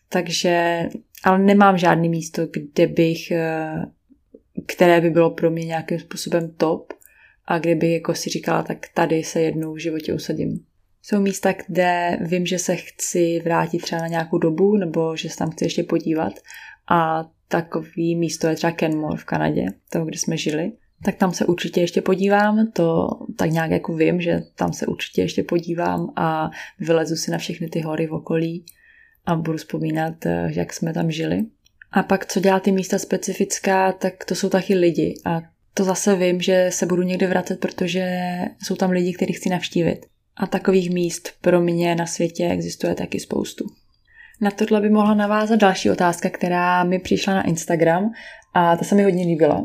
Takže, 0.09 0.83
ale 1.23 1.39
nemám 1.39 1.77
žádný 1.77 2.09
místo, 2.09 2.47
kde 2.47 2.87
bych, 2.87 3.31
eh, 3.31 3.85
které 4.65 5.01
by 5.01 5.09
bylo 5.09 5.31
pro 5.31 5.51
mě 5.51 5.65
nějakým 5.65 5.99
způsobem 5.99 6.51
top 6.57 6.93
a 7.45 7.59
kde 7.59 7.87
jako 7.87 8.15
si 8.15 8.29
říkala, 8.29 8.63
tak 8.63 8.77
tady 8.93 9.23
se 9.23 9.41
jednou 9.41 9.73
v 9.73 9.81
životě 9.81 10.13
usadím. 10.13 10.66
Jsou 11.09 11.19
místa, 11.21 11.53
kde 11.67 12.17
vím, 12.21 12.45
že 12.45 12.59
se 12.59 12.75
chci 12.75 13.41
vrátit 13.43 13.81
třeba 13.81 14.01
na 14.01 14.07
nějakou 14.07 14.37
dobu, 14.37 14.77
nebo 14.77 15.15
že 15.15 15.29
se 15.29 15.37
tam 15.37 15.51
chci 15.51 15.65
ještě 15.65 15.83
podívat. 15.83 16.33
A 16.89 17.29
takový 17.47 18.15
místo 18.15 18.47
je 18.47 18.55
třeba 18.55 18.71
Kenmore 18.71 19.17
v 19.17 19.25
Kanadě, 19.25 19.65
toho, 19.89 20.05
kde 20.05 20.17
jsme 20.17 20.37
žili. 20.37 20.71
Tak 21.03 21.15
tam 21.15 21.33
se 21.33 21.45
určitě 21.45 21.81
ještě 21.81 22.01
podívám, 22.01 22.71
to 22.71 23.09
tak 23.37 23.51
nějak 23.51 23.71
jako 23.71 23.95
vím, 23.95 24.21
že 24.21 24.41
tam 24.55 24.73
se 24.73 24.85
určitě 24.85 25.21
ještě 25.21 25.43
podívám 25.43 26.13
a 26.15 26.49
vylezu 26.79 27.15
si 27.15 27.31
na 27.31 27.37
všechny 27.37 27.69
ty 27.69 27.81
hory 27.81 28.07
v 28.07 28.13
okolí 28.13 28.65
a 29.25 29.35
budu 29.35 29.57
vzpomínat, 29.57 30.25
eh, 30.25 30.51
jak 30.55 30.73
jsme 30.73 30.93
tam 30.93 31.11
žili. 31.11 31.45
A 31.91 32.03
pak, 32.03 32.25
co 32.25 32.39
dělá 32.39 32.59
ty 32.59 32.71
místa 32.71 32.99
specifická, 32.99 33.91
tak 33.91 34.25
to 34.25 34.35
jsou 34.35 34.49
taky 34.49 34.75
lidi. 34.75 35.15
A 35.25 35.41
to 35.73 35.83
zase 35.83 36.15
vím, 36.15 36.41
že 36.41 36.69
se 36.73 36.85
budu 36.85 37.03
někde 37.03 37.27
vracet, 37.27 37.59
protože 37.59 38.17
jsou 38.63 38.75
tam 38.75 38.91
lidi, 38.91 39.13
který 39.13 39.33
chci 39.33 39.49
navštívit. 39.49 40.05
A 40.39 40.47
takových 40.47 40.89
míst 40.89 41.29
pro 41.41 41.61
mě 41.61 41.95
na 41.95 42.05
světě 42.05 42.49
existuje 42.49 42.95
taky 42.95 43.19
spoustu. 43.19 43.65
Na 44.41 44.51
tohle 44.51 44.81
by 44.81 44.89
mohla 44.89 45.13
navázat 45.13 45.59
další 45.59 45.91
otázka, 45.91 46.29
která 46.29 46.83
mi 46.83 46.99
přišla 46.99 47.33
na 47.33 47.43
Instagram 47.43 48.11
a 48.53 48.77
ta 48.77 48.85
se 48.85 48.95
mi 48.95 49.03
hodně 49.03 49.25
líbila. 49.25 49.63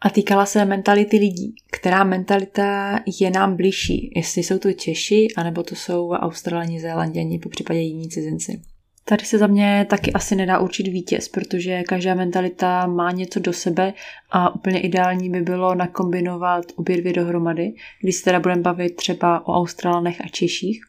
A 0.00 0.10
týkala 0.10 0.46
se 0.46 0.64
mentality 0.64 1.16
lidí. 1.16 1.54
Která 1.72 2.04
mentalita 2.04 3.00
je 3.20 3.30
nám 3.30 3.56
bližší? 3.56 4.12
Jestli 4.16 4.42
jsou 4.42 4.58
to 4.58 4.72
Češi, 4.72 5.28
anebo 5.36 5.62
to 5.62 5.74
jsou 5.74 6.10
Australani, 6.10 6.80
Zélanděni, 6.80 7.38
po 7.38 7.48
případě 7.48 7.80
jiní 7.80 8.08
cizinci. 8.08 8.62
Tady 9.04 9.24
se 9.24 9.38
za 9.38 9.46
mě 9.46 9.86
taky 9.90 10.12
asi 10.12 10.36
nedá 10.36 10.58
určit 10.58 10.82
vítěz, 10.82 11.28
protože 11.28 11.82
každá 11.82 12.14
mentalita 12.14 12.86
má 12.86 13.10
něco 13.10 13.40
do 13.40 13.52
sebe 13.52 13.92
a 14.30 14.54
úplně 14.54 14.80
ideální 14.80 15.30
by 15.30 15.40
bylo 15.40 15.74
nakombinovat 15.74 16.64
obě 16.76 16.96
dvě 16.96 17.12
dohromady, 17.12 17.72
když 18.02 18.16
se 18.16 18.24
teda 18.24 18.40
budeme 18.40 18.62
bavit 18.62 18.96
třeba 18.96 19.48
o 19.48 19.52
Australanech 19.52 20.20
a 20.20 20.28
Češích. 20.28 20.80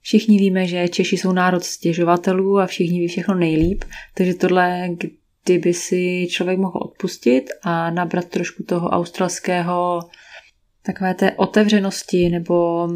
Všichni 0.00 0.38
víme, 0.38 0.66
že 0.66 0.88
Češi 0.88 1.16
jsou 1.16 1.32
národ 1.32 1.64
stěžovatelů 1.64 2.58
a 2.58 2.66
všichni 2.66 3.00
ví 3.00 3.08
všechno 3.08 3.34
nejlíp, 3.34 3.84
takže 4.14 4.34
tohle, 4.34 4.88
kdyby 5.44 5.74
si 5.74 6.26
člověk 6.30 6.58
mohl 6.58 6.78
odpustit 6.82 7.44
a 7.62 7.90
nabrat 7.90 8.24
trošku 8.24 8.62
toho 8.62 8.88
australského 8.88 10.00
takové 10.82 11.14
té 11.14 11.32
otevřenosti 11.32 12.28
nebo 12.28 12.88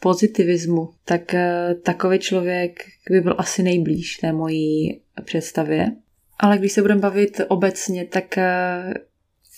pozitivismu, 0.00 0.90
tak 1.04 1.34
eh, 1.34 1.74
takový 1.84 2.18
člověk 2.18 2.84
by 3.10 3.20
byl 3.20 3.34
asi 3.38 3.62
nejblíž 3.62 4.16
té 4.16 4.32
mojí 4.32 5.00
představě. 5.24 5.86
Ale 6.38 6.58
když 6.58 6.72
se 6.72 6.82
budeme 6.82 7.00
bavit 7.00 7.40
obecně, 7.48 8.04
tak 8.06 8.38
eh, 8.38 8.94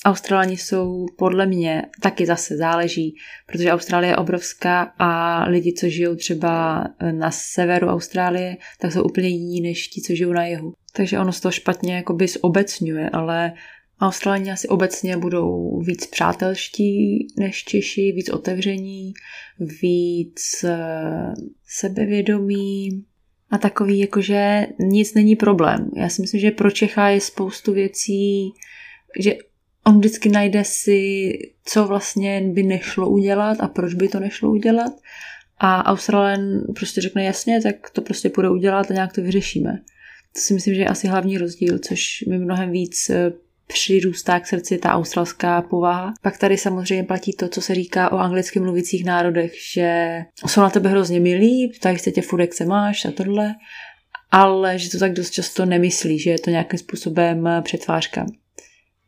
Australani 0.04 0.56
jsou 0.56 1.06
podle 1.18 1.46
mě 1.46 1.82
taky 2.00 2.26
zase 2.26 2.56
záleží, 2.56 3.16
protože 3.46 3.72
Austrálie 3.72 4.12
je 4.12 4.16
obrovská 4.16 4.92
a 4.98 5.44
lidi, 5.48 5.72
co 5.72 5.88
žijou 5.88 6.14
třeba 6.14 6.84
na 7.12 7.30
severu 7.30 7.86
Austrálie, 7.86 8.56
tak 8.80 8.92
jsou 8.92 9.02
úplně 9.02 9.28
jiní 9.28 9.60
než 9.60 9.88
ti, 9.88 10.02
co 10.02 10.14
žijou 10.14 10.32
na 10.32 10.46
jihu. 10.46 10.72
Takže 10.92 11.18
ono 11.18 11.32
z 11.32 11.40
toho 11.40 11.52
špatně 11.52 11.96
jakoby 11.96 12.28
zobecňuje, 12.28 13.10
ale 13.10 13.52
Australani 14.02 14.52
asi 14.52 14.68
obecně 14.68 15.16
budou 15.16 15.80
víc 15.80 16.06
přátelští 16.06 17.26
než 17.38 17.64
Češi, 17.64 18.12
víc 18.12 18.28
otevření, 18.30 19.12
víc 19.82 20.64
eh, 20.64 21.34
sebevědomí 21.66 23.04
a 23.50 23.58
takový, 23.58 23.98
jakože 23.98 24.66
nic 24.78 25.14
není 25.14 25.36
problém. 25.36 25.90
Já 25.96 26.08
si 26.08 26.22
myslím, 26.22 26.40
že 26.40 26.50
pro 26.50 26.70
Čecha 26.70 27.08
je 27.08 27.20
spoustu 27.20 27.72
věcí, 27.72 28.52
že 29.18 29.34
on 29.86 29.98
vždycky 29.98 30.28
najde 30.28 30.64
si, 30.64 31.32
co 31.64 31.86
vlastně 31.86 32.40
by 32.52 32.62
nešlo 32.62 33.10
udělat 33.10 33.60
a 33.60 33.68
proč 33.68 33.94
by 33.94 34.08
to 34.08 34.20
nešlo 34.20 34.50
udělat. 34.50 34.92
A 35.58 35.86
Australen 35.86 36.64
prostě 36.74 37.00
řekne 37.00 37.24
jasně, 37.24 37.62
tak 37.62 37.90
to 37.90 38.00
prostě 38.02 38.28
půjde 38.30 38.50
udělat 38.50 38.90
a 38.90 38.94
nějak 38.94 39.12
to 39.12 39.22
vyřešíme. 39.22 39.82
To 40.34 40.40
si 40.40 40.54
myslím, 40.54 40.74
že 40.74 40.80
je 40.80 40.88
asi 40.88 41.06
hlavní 41.06 41.38
rozdíl, 41.38 41.78
což 41.78 42.24
mi 42.28 42.38
mnohem 42.38 42.70
víc 42.70 43.10
eh, 43.10 43.32
přirůstá 43.72 44.40
k 44.40 44.46
srdci 44.46 44.78
ta 44.78 44.92
australská 44.92 45.62
povaha. 45.62 46.14
Pak 46.22 46.38
tady 46.38 46.58
samozřejmě 46.58 47.04
platí 47.04 47.32
to, 47.32 47.48
co 47.48 47.60
se 47.60 47.74
říká 47.74 48.12
o 48.12 48.18
anglicky 48.18 48.60
mluvících 48.60 49.04
národech, 49.04 49.52
že 49.74 50.18
jsou 50.46 50.60
na 50.60 50.70
tebe 50.70 50.88
hrozně 50.88 51.20
milí, 51.20 51.72
ptají 51.78 51.98
se 51.98 52.12
tě 52.12 52.22
furt, 52.22 52.40
jak 52.40 52.54
se 52.54 52.64
máš 52.64 53.04
a 53.04 53.10
tohle, 53.10 53.54
ale 54.30 54.78
že 54.78 54.90
to 54.90 54.98
tak 54.98 55.12
dost 55.12 55.30
často 55.30 55.66
nemyslí, 55.66 56.18
že 56.18 56.30
je 56.30 56.38
to 56.38 56.50
nějakým 56.50 56.78
způsobem 56.78 57.48
přetvářka. 57.62 58.26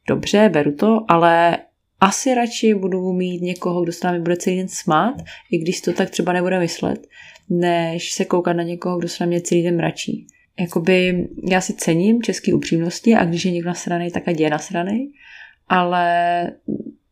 Dobře, 0.08 0.48
beru 0.52 0.72
to, 0.72 0.98
ale 1.08 1.58
asi 2.00 2.34
radši 2.34 2.74
budu 2.74 3.12
mít 3.12 3.42
někoho, 3.42 3.82
kdo 3.82 3.92
se 3.92 4.06
námi 4.06 4.20
bude 4.20 4.36
celý 4.36 4.56
den 4.56 4.68
smát, 4.68 5.14
i 5.52 5.58
když 5.58 5.80
to 5.80 5.92
tak 5.92 6.10
třeba 6.10 6.32
nebude 6.32 6.58
myslet, 6.58 7.06
než 7.50 8.12
se 8.12 8.24
koukat 8.24 8.56
na 8.56 8.62
někoho, 8.62 8.98
kdo 8.98 9.08
se 9.08 9.24
na 9.24 9.28
mě 9.28 9.40
celý 9.40 9.62
den 9.62 9.76
mračí. 9.76 10.26
Jakoby 10.60 11.28
já 11.50 11.60
si 11.60 11.72
cením 11.72 12.22
český 12.22 12.52
upřímnosti 12.52 13.14
a 13.14 13.24
když 13.24 13.44
je 13.44 13.52
někdo 13.52 13.68
nasraný, 13.68 14.10
tak 14.10 14.28
ať 14.28 14.40
je 14.40 14.50
nasraný, 14.50 15.12
ale 15.68 16.50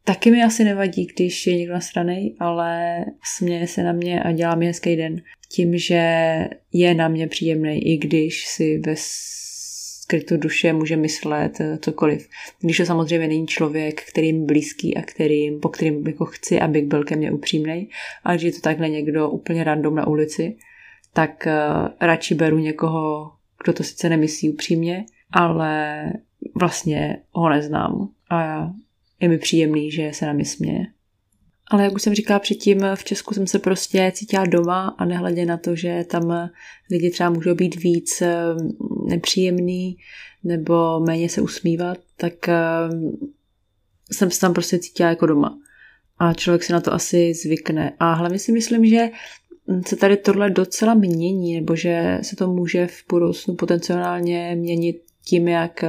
taky 0.04 0.30
mi 0.30 0.42
asi 0.42 0.64
nevadí, 0.64 1.06
když 1.06 1.46
je 1.46 1.56
někdo 1.56 1.74
nasraný, 1.74 2.36
ale 2.38 3.04
směje 3.24 3.66
se 3.66 3.82
na 3.82 3.92
mě 3.92 4.22
a 4.22 4.32
dělá 4.32 4.54
mi 4.54 4.66
hezký 4.66 4.96
den 4.96 5.22
tím, 5.48 5.78
že 5.78 6.04
je 6.72 6.94
na 6.94 7.08
mě 7.08 7.28
příjemný, 7.28 7.92
i 7.92 7.96
když 7.96 8.46
si 8.46 8.78
ve 8.78 8.94
skrytu 8.96 10.36
duše 10.36 10.72
může 10.72 10.96
myslet 10.96 11.60
eh, 11.60 11.78
cokoliv. 11.78 12.28
Když 12.60 12.76
to 12.76 12.86
samozřejmě 12.86 13.28
není 13.28 13.46
člověk, 13.46 14.02
kterým 14.02 14.46
blízký 14.46 14.96
a 14.96 15.02
kterým, 15.02 15.60
po 15.60 15.68
kterým 15.68 16.06
jako 16.06 16.24
chci, 16.24 16.60
aby 16.60 16.82
byl 16.82 17.04
ke 17.04 17.16
mně 17.16 17.32
upřímný, 17.32 17.88
ale 18.24 18.36
když 18.36 18.44
je 18.44 18.52
to 18.52 18.60
takhle 18.60 18.88
někdo 18.88 19.30
úplně 19.30 19.64
random 19.64 19.94
na 19.94 20.06
ulici, 20.06 20.56
tak 21.14 21.46
uh, 21.46 21.88
radši 22.00 22.34
beru 22.34 22.58
někoho, 22.58 23.32
kdo 23.64 23.72
to 23.72 23.82
sice 23.82 24.08
nemyslí 24.08 24.50
upřímně, 24.50 25.04
ale 25.32 26.02
vlastně 26.54 27.22
ho 27.30 27.48
neznám 27.48 28.08
a 28.30 28.70
je 29.20 29.28
mi 29.28 29.38
příjemný, 29.38 29.90
že 29.90 30.10
se 30.14 30.26
na 30.26 30.32
mě 30.32 30.44
směje. 30.44 30.86
Ale 31.70 31.84
jak 31.84 31.94
už 31.94 32.02
jsem 32.02 32.14
říkala 32.14 32.38
předtím, 32.38 32.80
v 32.94 33.04
Česku 33.04 33.34
jsem 33.34 33.46
se 33.46 33.58
prostě 33.58 34.12
cítila 34.14 34.46
doma 34.46 34.94
a 34.98 35.04
nehledě 35.04 35.46
na 35.46 35.56
to, 35.56 35.76
že 35.76 36.04
tam 36.10 36.50
lidi 36.90 37.10
třeba 37.10 37.30
můžou 37.30 37.54
být 37.54 37.76
víc 37.76 38.22
eh, 38.22 38.36
nepříjemný 39.08 39.96
nebo 40.44 41.00
méně 41.00 41.28
se 41.28 41.40
usmívat, 41.40 41.98
tak 42.16 42.48
eh, 42.48 42.54
jsem 44.12 44.30
se 44.30 44.40
tam 44.40 44.52
prostě 44.52 44.78
cítila 44.78 45.08
jako 45.08 45.26
doma. 45.26 45.58
A 46.18 46.34
člověk 46.34 46.62
se 46.62 46.72
na 46.72 46.80
to 46.80 46.92
asi 46.92 47.34
zvykne. 47.34 47.92
A 47.98 48.12
hlavně 48.12 48.38
si 48.38 48.52
myslím, 48.52 48.86
že 48.86 49.10
se 49.86 49.96
tady 49.96 50.16
tohle 50.16 50.50
docela 50.50 50.94
mění, 50.94 51.54
nebo 51.54 51.76
že 51.76 52.18
se 52.22 52.36
to 52.36 52.48
může 52.52 52.86
v 52.86 53.04
budoucnu 53.08 53.54
potenciálně 53.54 54.56
měnit 54.58 55.02
tím, 55.24 55.48
jak 55.48 55.84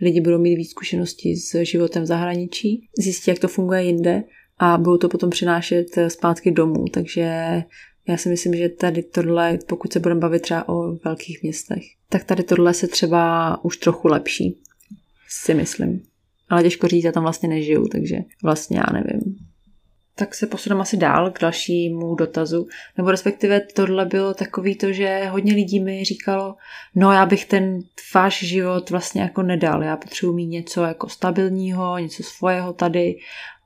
lidi 0.00 0.20
budou 0.20 0.38
mít 0.38 0.56
víc 0.56 0.70
zkušeností 0.70 1.36
s 1.36 1.64
životem 1.64 2.02
v 2.02 2.06
zahraničí, 2.06 2.88
zjistí, 2.98 3.30
jak 3.30 3.38
to 3.38 3.48
funguje 3.48 3.82
jinde 3.82 4.24
a 4.58 4.78
budou 4.78 4.96
to 4.96 5.08
potom 5.08 5.30
přinášet 5.30 5.98
eh, 5.98 6.10
zpátky 6.10 6.50
domů. 6.50 6.84
Takže 6.92 7.62
já 8.08 8.16
si 8.16 8.28
myslím, 8.28 8.54
že 8.54 8.68
tady 8.68 9.02
tohle, 9.02 9.58
pokud 9.68 9.92
se 9.92 10.00
budeme 10.00 10.20
bavit 10.20 10.42
třeba 10.42 10.68
o 10.68 10.92
velkých 11.04 11.42
městech, 11.42 11.82
tak 12.08 12.24
tady 12.24 12.42
tohle 12.42 12.74
se 12.74 12.88
třeba 12.88 13.64
už 13.64 13.76
trochu 13.76 14.08
lepší, 14.08 14.58
si 15.28 15.54
myslím. 15.54 16.02
Ale 16.48 16.62
těžko 16.62 16.88
říct, 16.88 17.04
já 17.04 17.12
tam 17.12 17.22
vlastně 17.22 17.48
nežiju, 17.48 17.88
takže 17.88 18.16
vlastně 18.42 18.78
já 18.78 18.92
nevím. 18.92 19.49
Tak 20.20 20.34
se 20.34 20.46
posuneme 20.46 20.80
asi 20.80 20.96
dál 20.96 21.30
k 21.30 21.40
dalšímu 21.40 22.14
dotazu. 22.14 22.66
Nebo 22.96 23.10
respektive 23.10 23.60
tohle 23.60 24.06
bylo 24.06 24.34
takový 24.34 24.74
to, 24.74 24.92
že 24.92 25.26
hodně 25.30 25.54
lidí 25.54 25.80
mi 25.80 26.04
říkalo, 26.04 26.56
no 26.94 27.12
já 27.12 27.26
bych 27.26 27.44
ten 27.44 27.78
váš 28.14 28.42
život 28.42 28.90
vlastně 28.90 29.22
jako 29.22 29.42
nedal. 29.42 29.82
Já 29.82 29.96
potřebuji 29.96 30.32
mít 30.32 30.46
něco 30.46 30.82
jako 30.84 31.08
stabilního, 31.08 31.98
něco 31.98 32.22
svého 32.22 32.72
tady 32.72 33.16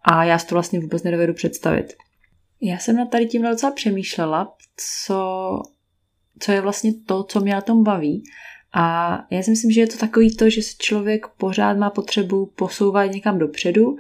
a 0.03 0.25
já 0.25 0.39
si 0.39 0.47
to 0.47 0.55
vlastně 0.55 0.81
vůbec 0.81 1.03
nedovedu 1.03 1.35
představit. 1.35 1.93
Já 2.61 2.79
jsem 2.79 2.97
na 2.97 3.07
tady 3.07 3.27
tím 3.27 3.43
docela 3.43 3.73
přemýšlela, 3.73 4.55
co, 4.77 5.61
co 6.39 6.53
je 6.53 6.61
vlastně 6.61 6.93
to, 7.07 7.23
co 7.23 7.41
mě 7.41 7.55
na 7.55 7.61
tom 7.61 7.85
baví. 7.85 8.25
A 8.73 9.19
já 9.31 9.43
si 9.43 9.51
myslím, 9.51 9.71
že 9.71 9.81
je 9.81 9.87
to 9.87 9.99
takový 9.99 10.37
to, 10.37 10.51
že 10.51 10.63
se 10.63 10.73
člověk 10.79 11.27
pořád 11.27 11.77
má 11.77 11.91
potřebu 11.91 12.47
posouvat 12.47 13.11
někam 13.11 13.39
dopředu 13.39 13.97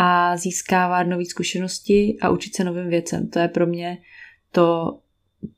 a 0.00 0.36
získávat 0.36 1.02
nové 1.02 1.24
zkušenosti 1.24 2.16
a 2.20 2.30
učit 2.30 2.56
se 2.56 2.64
novým 2.64 2.88
věcem. 2.88 3.28
To 3.28 3.38
je 3.38 3.48
pro 3.48 3.66
mě 3.66 3.98
to, 4.52 4.98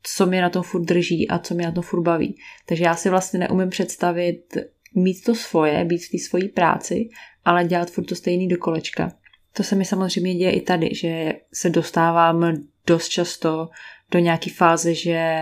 co 0.03 0.27
mě 0.27 0.43
na 0.43 0.51
tom 0.51 0.63
furt 0.63 0.85
drží 0.85 1.29
a 1.29 1.39
co 1.39 1.55
mě 1.55 1.67
na 1.67 1.73
tom 1.73 1.83
furt 1.83 2.03
baví. 2.03 2.37
Takže 2.67 2.85
já 2.85 2.97
si 2.97 3.11
vlastně 3.11 3.39
neumím 3.39 3.69
představit 3.69 4.57
mít 4.95 5.25
to 5.25 5.35
svoje, 5.35 5.85
být 5.85 6.05
v 6.05 6.11
té 6.11 6.19
svojí 6.19 6.49
práci, 6.49 7.09
ale 7.45 7.65
dělat 7.65 7.91
furt 7.91 8.05
to 8.05 8.15
stejný 8.15 8.49
do 8.49 8.59
kolečka. 8.59 9.13
To 9.53 9.63
se 9.63 9.77
mi 9.77 9.85
samozřejmě 9.85 10.35
děje 10.35 10.53
i 10.53 10.61
tady, 10.61 10.91
že 10.95 11.33
se 11.53 11.71
dostávám 11.71 12.57
dost 12.87 13.09
často 13.09 13.69
do 14.11 14.19
nějaké 14.19 14.51
fáze, 14.51 14.95
že 14.95 15.37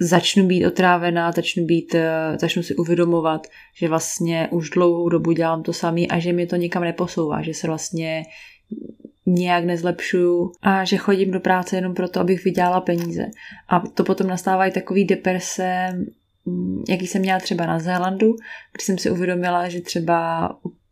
začnu 0.00 0.46
být 0.46 0.66
otrávená, 0.66 1.32
začnu, 1.32 1.64
být, 1.64 1.94
eh, 1.94 2.38
začnu 2.40 2.62
si 2.62 2.76
uvědomovat, 2.76 3.46
že 3.74 3.88
vlastně 3.88 4.48
už 4.50 4.70
dlouhou 4.70 5.08
dobu 5.08 5.32
dělám 5.32 5.62
to 5.62 5.72
samý 5.72 6.10
a 6.10 6.18
že 6.18 6.32
mě 6.32 6.46
to 6.46 6.56
nikam 6.56 6.82
neposouvá, 6.82 7.42
že 7.42 7.54
se 7.54 7.66
vlastně 7.66 8.22
nějak 9.26 9.64
nezlepšuju 9.64 10.52
a 10.62 10.84
že 10.84 10.96
chodím 10.96 11.30
do 11.30 11.40
práce 11.40 11.76
jenom 11.76 11.94
proto, 11.94 12.20
abych 12.20 12.44
vydělala 12.44 12.80
peníze. 12.80 13.26
A 13.68 13.80
to 13.80 14.04
potom 14.04 14.26
nastávají 14.26 14.72
takový 14.72 15.04
deprese, 15.04 15.88
mm, 16.44 16.82
jaký 16.88 17.06
jsem 17.06 17.22
měla 17.22 17.38
třeba 17.40 17.66
na 17.66 17.78
Zélandu, 17.78 18.36
když 18.72 18.86
jsem 18.86 18.98
si 18.98 19.10
uvědomila, 19.10 19.68
že 19.68 19.80
třeba 19.80 20.48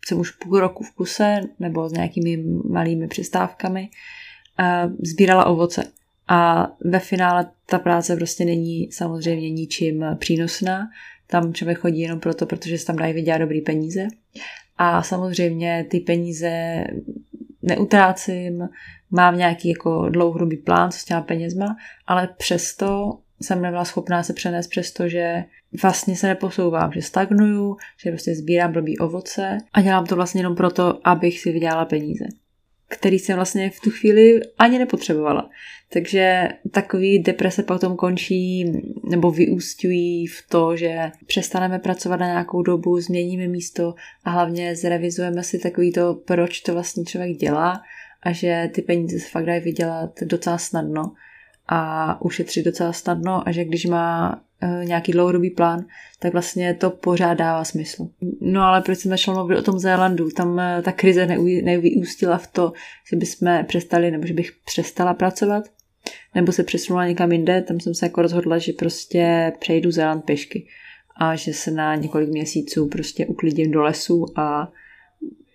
jsem 0.07 0.19
už 0.21 0.31
půl 0.31 0.61
roku 0.61 0.85
v 0.85 0.93
kuse 0.93 1.41
nebo 1.59 1.89
s 1.89 1.93
nějakými 1.93 2.37
malými 2.71 3.09
přestávkami 3.09 3.89
sbírala 5.03 5.45
ovoce. 5.45 5.93
A 6.29 6.69
ve 6.85 6.99
finále 6.99 7.51
ta 7.67 7.79
práce 7.79 8.17
prostě 8.17 8.45
není 8.45 8.93
samozřejmě 8.93 9.51
ničím 9.51 10.05
přínosná. 10.19 10.89
Tam 11.27 11.55
člověk 11.55 11.79
chodí 11.79 12.01
jenom 12.01 12.21
proto, 12.21 12.47
protože 12.47 12.79
se 12.79 12.87
tam 12.87 12.97
dají 12.97 13.13
vydělat 13.13 13.39
dobrý 13.39 13.61
peníze. 13.61 14.09
A 14.79 15.03
samozřejmě 15.03 15.87
ty 15.91 16.01
peníze 16.01 16.85
neutrácím, 17.63 18.69
mám 19.11 19.39
nějaký 19.39 19.69
jako 19.69 20.09
dlouhodobý 20.09 20.57
plán, 20.57 20.91
co 20.91 20.99
s 20.99 21.05
těma 21.05 21.21
penězma, 21.21 21.77
ale 22.07 22.29
přesto 22.39 23.19
jsem 23.43 23.63
nebyla 23.63 23.85
schopná 23.85 24.23
se 24.23 24.33
přenést 24.33 24.69
přes 24.69 24.93
to, 24.93 25.09
že 25.09 25.45
vlastně 25.83 26.17
se 26.17 26.27
neposouvám, 26.27 26.93
že 26.93 27.03
stagnuju, 27.03 27.77
že 28.05 28.11
prostě 28.11 28.35
sbírám 28.35 28.73
blbý 28.73 28.99
ovoce 28.99 29.59
a 29.73 29.81
dělám 29.81 30.07
to 30.07 30.17
vlastně 30.17 30.41
jenom 30.41 30.57
proto, 30.57 31.01
abych 31.05 31.41
si 31.41 31.53
vydělala 31.53 31.85
peníze 31.85 32.25
který 32.89 33.19
jsem 33.19 33.37
vlastně 33.37 33.71
v 33.71 33.81
tu 33.81 33.91
chvíli 33.91 34.41
ani 34.59 34.79
nepotřebovala. 34.79 35.51
Takže 35.93 36.49
takový 36.71 37.19
deprese 37.19 37.63
potom 37.63 37.97
končí 37.97 38.73
nebo 39.11 39.31
vyústují 39.31 40.27
v 40.27 40.49
to, 40.49 40.77
že 40.77 41.11
přestaneme 41.27 41.79
pracovat 41.79 42.21
na 42.21 42.27
nějakou 42.27 42.63
dobu, 42.63 43.01
změníme 43.01 43.49
místo 43.49 43.95
a 44.25 44.31
hlavně 44.31 44.77
zrevizujeme 44.77 45.43
si 45.43 45.59
takový 45.59 45.93
to, 45.93 46.15
proč 46.15 46.61
to 46.61 46.73
vlastně 46.73 47.05
člověk 47.05 47.37
dělá 47.37 47.83
a 48.23 48.33
že 48.33 48.71
ty 48.75 48.83
peníze 48.83 49.19
se 49.19 49.29
fakt 49.29 49.47
dají 49.47 49.61
vydělat 49.61 50.11
docela 50.23 50.59
snadno 50.59 51.13
a 51.69 52.21
ušetřit 52.21 52.65
docela 52.65 52.93
snadno 52.93 53.49
a 53.49 53.53
že 53.53 53.65
když 53.65 53.87
má 53.87 54.41
e, 54.61 54.85
nějaký 54.85 55.13
dlouhodobý 55.13 55.51
plán, 55.51 55.85
tak 56.19 56.33
vlastně 56.33 56.75
to 56.75 56.91
pořád 56.91 57.35
dává 57.35 57.65
smysl. 57.65 58.09
No 58.41 58.63
ale 58.63 58.81
proč 58.81 58.99
jsem 58.99 59.11
začala 59.11 59.39
mluvit 59.39 59.59
o 59.59 59.63
tom 59.63 59.79
Zélandu? 59.79 60.31
Tam 60.31 60.61
e, 60.61 60.83
ta 60.83 60.93
krize 60.93 61.27
nevyústila 61.63 62.39
v 62.39 62.47
to, 62.47 62.73
že 63.11 63.17
bychom 63.17 63.65
přestali, 63.67 64.11
nebo 64.11 64.27
že 64.27 64.35
bych 64.35 64.53
přestala 64.65 65.15
pracovat, 65.15 65.65
nebo 66.35 66.53
se 66.53 66.63
přesunula 66.63 67.07
někam 67.07 67.33
jinde, 67.33 67.63
tam 67.63 67.81
jsem 67.81 67.95
se 67.95 68.07
jako 68.07 68.23
rozhodla, 68.23 68.59
že 68.59 68.73
prostě 68.73 69.53
přejdu 69.59 69.91
Zéland 69.91 70.25
pěšky 70.25 70.67
a 71.21 71.37
že 71.37 71.53
se 71.53 71.71
na 71.71 71.95
několik 71.95 72.29
měsíců 72.29 72.89
prostě 72.89 73.27
uklidím 73.27 73.71
do 73.71 73.83
lesu 73.83 74.27
a 74.37 74.73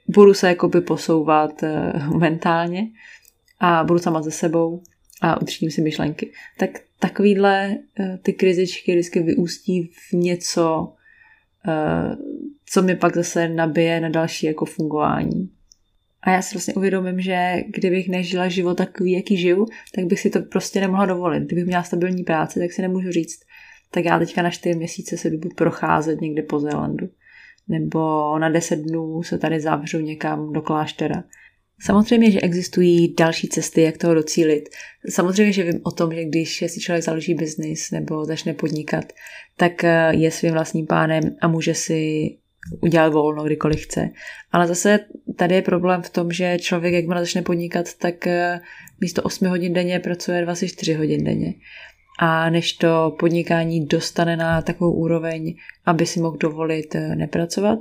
budu 0.07 0.33
se 0.33 0.47
jakoby 0.47 0.81
posouvat 0.81 1.63
e, 1.63 1.93
mentálně 2.17 2.87
a 3.59 3.83
budu 3.83 3.99
sama 3.99 4.21
ze 4.21 4.31
sebou 4.31 4.83
a 5.21 5.41
utřídím 5.41 5.71
si 5.71 5.81
myšlenky. 5.81 6.31
Tak 6.57 6.69
takovýhle 6.99 7.77
eh, 7.99 8.17
ty 8.21 8.33
krizičky 8.33 8.91
vždycky 8.91 9.23
vyústí 9.23 9.83
v 9.83 10.13
něco, 10.13 10.93
eh, 11.67 12.15
co 12.65 12.81
mi 12.81 12.95
pak 12.95 13.15
zase 13.15 13.49
nabije 13.49 13.99
na 13.99 14.09
další 14.09 14.45
jako 14.45 14.65
fungování. 14.65 15.49
A 16.21 16.31
já 16.31 16.41
si 16.41 16.55
vlastně 16.55 16.73
uvědomím, 16.73 17.21
že 17.21 17.55
kdybych 17.67 18.09
nežila 18.09 18.47
život 18.47 18.77
takový, 18.77 19.11
jaký 19.11 19.37
žiju, 19.37 19.65
tak 19.95 20.05
bych 20.05 20.19
si 20.19 20.29
to 20.29 20.41
prostě 20.41 20.81
nemohla 20.81 21.05
dovolit. 21.05 21.43
Kdybych 21.43 21.65
měla 21.65 21.83
stabilní 21.83 22.23
práci, 22.23 22.59
tak 22.59 22.71
si 22.71 22.81
nemůžu 22.81 23.11
říct, 23.11 23.39
tak 23.91 24.05
já 24.05 24.19
teďka 24.19 24.41
na 24.41 24.49
čtyři 24.49 24.75
měsíce 24.75 25.17
se 25.17 25.29
jdu 25.29 25.49
procházet 25.55 26.21
někde 26.21 26.41
po 26.41 26.59
Zélandu. 26.59 27.09
Nebo 27.67 27.99
na 28.39 28.49
deset 28.49 28.75
dnů 28.75 29.23
se 29.23 29.37
tady 29.37 29.59
zavřu 29.59 29.99
někam 29.99 30.53
do 30.53 30.61
kláštera. 30.61 31.23
Samozřejmě, 31.85 32.31
že 32.31 32.41
existují 32.41 33.13
další 33.13 33.47
cesty, 33.47 33.81
jak 33.81 33.97
toho 33.97 34.13
docílit. 34.13 34.69
Samozřejmě, 35.09 35.53
že 35.53 35.63
vím 35.63 35.79
o 35.83 35.91
tom, 35.91 36.13
že 36.13 36.25
když 36.25 36.63
si 36.67 36.79
člověk 36.79 37.03
založí 37.03 37.33
biznis 37.33 37.91
nebo 37.91 38.25
začne 38.25 38.53
podnikat, 38.53 39.05
tak 39.57 39.83
eh, 39.83 40.11
je 40.15 40.31
svým 40.31 40.53
vlastním 40.53 40.87
pánem 40.87 41.23
a 41.41 41.47
může 41.47 41.73
si 41.73 42.29
udělat 42.81 43.13
volno, 43.13 43.43
kdykoliv 43.43 43.83
chce. 43.83 44.09
Ale 44.51 44.67
zase 44.67 44.99
tady 45.35 45.55
je 45.55 45.61
problém 45.61 46.01
v 46.01 46.09
tom, 46.09 46.31
že 46.31 46.57
člověk, 46.59 46.93
jakmile 46.93 47.19
začne 47.19 47.41
podnikat, 47.41 47.93
tak 47.93 48.27
eh, 48.27 48.59
místo 49.01 49.23
8 49.23 49.47
hodin 49.47 49.73
denně 49.73 49.99
pracuje 49.99 50.41
24 50.41 50.93
hodin 50.93 51.23
denně. 51.23 51.53
A 52.19 52.49
než 52.49 52.73
to 52.73 53.15
podnikání 53.19 53.85
dostane 53.85 54.37
na 54.37 54.61
takovou 54.61 54.93
úroveň, 54.93 55.55
aby 55.85 56.05
si 56.05 56.19
mohl 56.19 56.37
dovolit 56.37 56.95
eh, 56.95 57.15
nepracovat, 57.15 57.79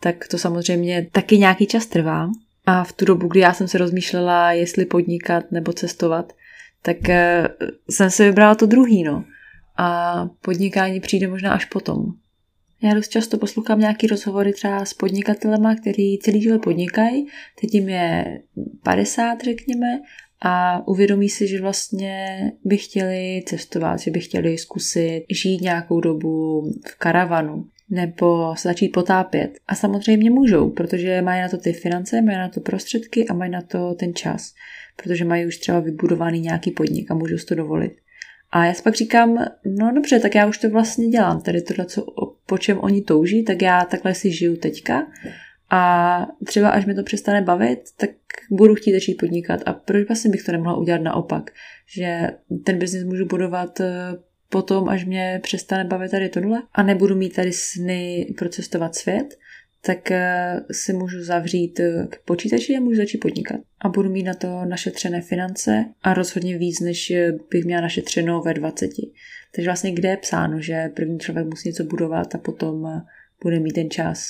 tak 0.00 0.28
to 0.28 0.38
samozřejmě 0.38 1.06
taky 1.12 1.38
nějaký 1.38 1.66
čas 1.66 1.86
trvá. 1.86 2.30
A 2.66 2.84
v 2.84 2.92
tu 2.92 3.04
dobu, 3.04 3.28
kdy 3.28 3.40
já 3.40 3.52
jsem 3.52 3.68
se 3.68 3.78
rozmýšlela, 3.78 4.52
jestli 4.52 4.84
podnikat 4.84 5.52
nebo 5.52 5.72
cestovat, 5.72 6.32
tak 6.82 7.08
eh, 7.08 7.48
jsem 7.90 8.10
si 8.10 8.24
vybrala 8.24 8.54
to 8.54 8.66
druhý, 8.66 9.02
no. 9.02 9.24
A 9.76 10.14
podnikání 10.40 11.00
přijde 11.00 11.28
možná 11.28 11.52
až 11.52 11.64
potom. 11.64 12.04
Já 12.82 12.94
dost 12.94 13.08
často 13.08 13.38
poslouchám 13.38 13.80
nějaký 13.80 14.06
rozhovory 14.06 14.52
třeba 14.52 14.84
s 14.84 14.94
podnikatelema, 14.94 15.74
který 15.74 16.18
celý 16.18 16.42
život 16.42 16.62
podnikají, 16.62 17.26
teď 17.60 17.74
jim 17.74 17.88
je 17.88 18.24
50, 18.82 19.40
řekněme, 19.44 20.00
a 20.42 20.86
uvědomí 20.88 21.28
si, 21.28 21.48
že 21.48 21.60
vlastně 21.60 22.38
by 22.64 22.76
chtěli 22.76 23.42
cestovat, 23.46 24.00
že 24.00 24.10
by 24.10 24.20
chtěli 24.20 24.58
zkusit 24.58 25.24
žít 25.30 25.60
nějakou 25.60 26.00
dobu 26.00 26.62
v 26.88 26.98
karavanu 26.98 27.64
nebo 27.90 28.54
se 28.56 28.68
začít 28.68 28.88
potápět. 28.88 29.58
A 29.68 29.74
samozřejmě 29.74 30.30
můžou, 30.30 30.70
protože 30.70 31.22
mají 31.22 31.42
na 31.42 31.48
to 31.48 31.58
ty 31.58 31.72
finance, 31.72 32.22
mají 32.22 32.38
na 32.38 32.48
to 32.48 32.60
prostředky 32.60 33.28
a 33.28 33.34
mají 33.34 33.50
na 33.50 33.62
to 33.62 33.94
ten 33.94 34.14
čas, 34.14 34.54
protože 35.02 35.24
mají 35.24 35.46
už 35.46 35.58
třeba 35.58 35.80
vybudovaný 35.80 36.40
nějaký 36.40 36.70
podnik 36.70 37.10
a 37.10 37.14
můžou 37.14 37.38
si 37.38 37.46
to 37.46 37.54
dovolit. 37.54 37.92
A 38.50 38.64
já 38.64 38.74
si 38.74 38.82
pak 38.82 38.94
říkám, 38.94 39.44
no 39.66 39.92
dobře, 39.94 40.20
tak 40.20 40.34
já 40.34 40.46
už 40.46 40.58
to 40.58 40.70
vlastně 40.70 41.08
dělám, 41.08 41.40
tedy 41.40 41.62
tohle, 41.62 41.86
co, 41.86 42.06
po 42.46 42.58
čem 42.58 42.78
oni 42.78 43.02
touží, 43.02 43.44
tak 43.44 43.62
já 43.62 43.84
takhle 43.84 44.14
si 44.14 44.32
žiju 44.32 44.56
teďka 44.56 45.06
a 45.70 46.26
třeba 46.46 46.68
až 46.68 46.86
mi 46.86 46.94
to 46.94 47.02
přestane 47.02 47.42
bavit, 47.42 47.80
tak 47.96 48.10
budu 48.50 48.74
chtít 48.74 48.92
začít 48.92 49.14
podnikat. 49.14 49.60
A 49.66 49.72
proč 49.72 50.08
vlastně 50.08 50.30
bych 50.30 50.42
to 50.42 50.52
nemohla 50.52 50.76
udělat 50.76 51.02
naopak? 51.02 51.50
Že 51.86 52.30
ten 52.64 52.78
biznis 52.78 53.04
můžu 53.04 53.26
budovat 53.26 53.80
eh, 53.80 53.86
potom, 54.54 54.88
až 54.88 55.04
mě 55.04 55.40
přestane 55.42 55.84
bavit 55.84 56.10
tady 56.10 56.28
tohle 56.28 56.62
a 56.72 56.82
nebudu 56.82 57.16
mít 57.16 57.34
tady 57.34 57.52
sny 57.52 58.34
procestovat 58.38 58.94
svět, 58.94 59.38
tak 59.80 60.10
eh, 60.10 60.60
si 60.72 60.92
můžu 60.92 61.24
zavřít 61.24 61.80
eh, 61.80 62.06
k 62.10 62.22
počítači 62.24 62.76
a 62.76 62.80
můžu 62.80 62.96
začít 62.96 63.18
podnikat. 63.18 63.60
A 63.80 63.88
budu 63.88 64.10
mít 64.10 64.22
na 64.22 64.34
to 64.34 64.64
našetřené 64.64 65.20
finance 65.20 65.84
a 66.02 66.14
rozhodně 66.14 66.58
víc, 66.58 66.80
než 66.80 67.12
bych 67.50 67.64
měla 67.64 67.80
našetřeno 67.80 68.42
ve 68.42 68.54
20. 68.54 68.90
Takže 69.54 69.68
vlastně 69.68 69.92
kde 69.92 70.08
je 70.08 70.16
psáno, 70.16 70.60
že 70.60 70.88
první 70.96 71.18
člověk 71.18 71.46
musí 71.46 71.68
něco 71.68 71.84
budovat 71.84 72.34
a 72.34 72.38
potom 72.38 73.02
bude 73.42 73.60
mít 73.60 73.72
ten 73.72 73.90
čas 73.90 74.24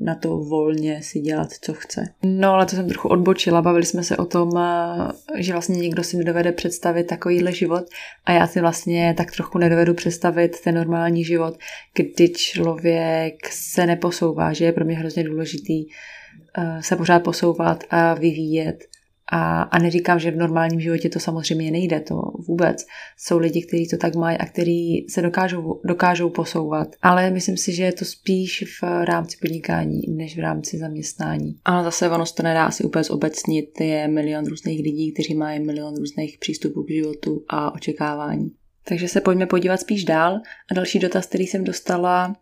na 0.00 0.14
to 0.14 0.38
volně 0.38 1.02
si 1.02 1.20
dělat, 1.20 1.52
co 1.52 1.74
chce. 1.74 2.04
No, 2.22 2.52
ale 2.52 2.66
to 2.66 2.76
jsem 2.76 2.88
trochu 2.88 3.08
odbočila. 3.08 3.62
Bavili 3.62 3.86
jsme 3.86 4.02
se 4.02 4.16
o 4.16 4.24
tom, 4.24 4.50
eh, 4.58 5.42
že 5.42 5.52
vlastně 5.52 5.76
někdo 5.76 6.04
si 6.04 6.16
nedovede 6.16 6.52
představit 6.52 7.04
takovýhle 7.04 7.52
život 7.52 7.84
a 8.24 8.32
já 8.32 8.46
si 8.46 8.60
vlastně 8.60 9.14
tak 9.16 9.32
trochu 9.32 9.58
nedovedu 9.58 9.94
představit 9.94 10.60
ten 10.64 10.74
normální 10.74 11.24
život, 11.24 11.58
kdy 11.94 12.28
člověk 12.28 13.34
se 13.52 13.86
neposouvá, 13.86 14.52
že 14.52 14.64
je 14.64 14.72
pro 14.72 14.84
mě 14.84 14.96
hrozně 14.96 15.24
důležitý 15.24 15.86
eh, 16.58 16.82
se 16.82 16.96
pořád 16.96 17.22
posouvat 17.22 17.84
a 17.90 18.14
vyvíjet 18.14 18.84
a, 19.30 19.62
a 19.62 19.78
neříkám, 19.78 20.18
že 20.18 20.30
v 20.30 20.36
normálním 20.36 20.80
životě 20.80 21.08
to 21.08 21.20
samozřejmě 21.20 21.70
nejde, 21.70 22.00
to 22.00 22.22
vůbec. 22.48 22.86
Jsou 23.18 23.38
lidi, 23.38 23.62
kteří 23.62 23.88
to 23.88 23.96
tak 23.96 24.14
mají 24.14 24.38
a 24.38 24.46
kteří 24.46 25.06
se 25.08 25.22
dokážou, 25.22 25.80
dokážou 25.84 26.30
posouvat. 26.30 26.88
Ale 27.02 27.30
myslím 27.30 27.56
si, 27.56 27.72
že 27.72 27.82
je 27.82 27.92
to 27.92 28.04
spíš 28.04 28.64
v 28.82 29.04
rámci 29.04 29.36
podnikání, 29.40 30.00
než 30.08 30.36
v 30.36 30.40
rámci 30.40 30.78
zaměstnání. 30.78 31.56
Ale 31.64 31.84
zase 31.84 32.10
ono 32.10 32.24
to 32.26 32.42
nedá 32.42 32.64
asi 32.64 32.84
úplně 32.84 33.04
zobecnit. 33.04 33.80
Je 33.80 34.08
milion 34.08 34.46
různých 34.46 34.80
lidí, 34.80 35.12
kteří 35.12 35.34
mají 35.34 35.60
milion 35.60 35.96
různých 35.96 36.38
přístupů 36.38 36.82
k 36.82 36.90
životu 36.90 37.44
a 37.48 37.74
očekávání. 37.74 38.50
Takže 38.84 39.08
se 39.08 39.20
pojďme 39.20 39.46
podívat 39.46 39.80
spíš 39.80 40.04
dál. 40.04 40.40
A 40.70 40.74
další 40.74 40.98
dotaz, 40.98 41.26
který 41.26 41.46
jsem 41.46 41.64
dostala, 41.64 42.36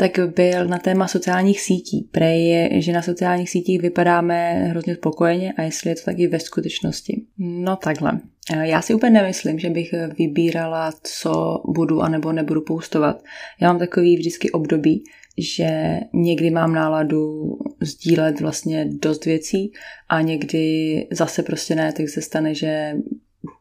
tak 0.00 0.18
byl 0.34 0.64
na 0.66 0.78
téma 0.78 1.08
sociálních 1.08 1.60
sítí. 1.60 2.08
Prej 2.12 2.48
je, 2.48 2.82
že 2.82 2.92
na 2.92 3.02
sociálních 3.02 3.50
sítích 3.50 3.82
vypadáme 3.82 4.52
hrozně 4.52 4.94
spokojeně 4.94 5.52
a 5.52 5.62
jestli 5.62 5.90
je 5.90 5.96
to 5.96 6.02
taky 6.04 6.26
ve 6.26 6.40
skutečnosti. 6.40 7.22
No 7.38 7.76
takhle. 7.76 8.20
Já 8.62 8.82
si 8.82 8.94
úplně 8.94 9.10
nemyslím, 9.10 9.58
že 9.58 9.70
bych 9.70 9.94
vybírala, 10.18 10.92
co 11.02 11.62
budu 11.74 12.00
anebo 12.02 12.32
nebudu 12.32 12.60
postovat. 12.60 13.22
Já 13.60 13.68
mám 13.68 13.78
takový 13.78 14.16
vždycky 14.16 14.50
období, 14.50 15.04
že 15.38 16.00
někdy 16.14 16.50
mám 16.50 16.74
náladu 16.74 17.52
sdílet 17.80 18.40
vlastně 18.40 18.86
dost 19.02 19.24
věcí 19.24 19.72
a 20.08 20.20
někdy 20.20 21.06
zase 21.12 21.42
prostě 21.42 21.74
ne, 21.74 21.92
tak 21.92 22.08
se 22.08 22.22
stane, 22.22 22.54
že 22.54 22.94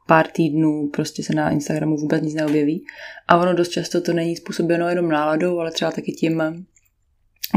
pár 0.08 0.28
týdnů 0.28 0.90
prostě 0.94 1.24
se 1.24 1.36
na 1.36 1.50
Instagramu 1.50 1.98
vůbec 1.98 2.24
nic 2.24 2.34
neobjeví. 2.34 2.86
A 3.28 3.38
ono 3.38 3.54
dost 3.54 3.70
často 3.70 4.02
to 4.02 4.14
není 4.14 4.36
způsobeno 4.36 4.90
jenom 4.90 5.10
náladou, 5.10 5.60
ale 5.60 5.72
třeba 5.72 5.92
taky 5.92 6.12
tím, 6.12 6.66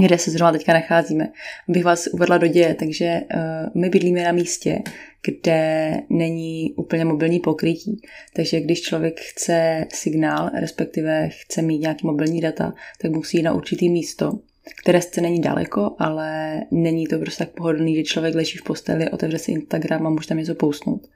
kde 0.06 0.18
se 0.18 0.30
zrovna 0.30 0.52
teďka 0.52 0.72
nacházíme. 0.72 1.32
Abych 1.68 1.84
vás 1.84 2.06
uvedla 2.06 2.38
do 2.38 2.46
děje, 2.46 2.74
takže 2.74 3.20
uh, 3.34 3.80
my 3.82 3.88
bydlíme 3.88 4.24
na 4.24 4.32
místě, 4.32 4.82
kde 5.26 5.92
není 6.10 6.74
úplně 6.76 7.04
mobilní 7.04 7.40
pokrytí. 7.40 8.00
Takže 8.34 8.60
když 8.60 8.82
člověk 8.82 9.20
chce 9.20 9.86
signál, 9.94 10.50
respektive 10.60 11.28
chce 11.28 11.62
mít 11.62 11.78
nějaký 11.78 12.06
mobilní 12.06 12.40
data, 12.40 12.74
tak 13.02 13.10
musí 13.10 13.36
jít 13.36 13.42
na 13.42 13.52
určitý 13.52 13.88
místo, 13.88 14.38
které 14.82 15.02
sice 15.02 15.20
není 15.20 15.40
daleko, 15.40 15.96
ale 15.98 16.60
není 16.70 17.06
to 17.06 17.18
prostě 17.18 17.44
tak 17.44 17.54
pohodlný, 17.54 17.96
že 17.96 18.02
člověk 18.02 18.34
leží 18.34 18.58
v 18.58 18.62
posteli, 18.62 19.10
otevře 19.10 19.38
si 19.38 19.52
Instagram 19.52 20.06
a 20.06 20.10
může 20.10 20.28
tam 20.28 20.38
něco 20.38 20.54
poustnout. 20.54 21.06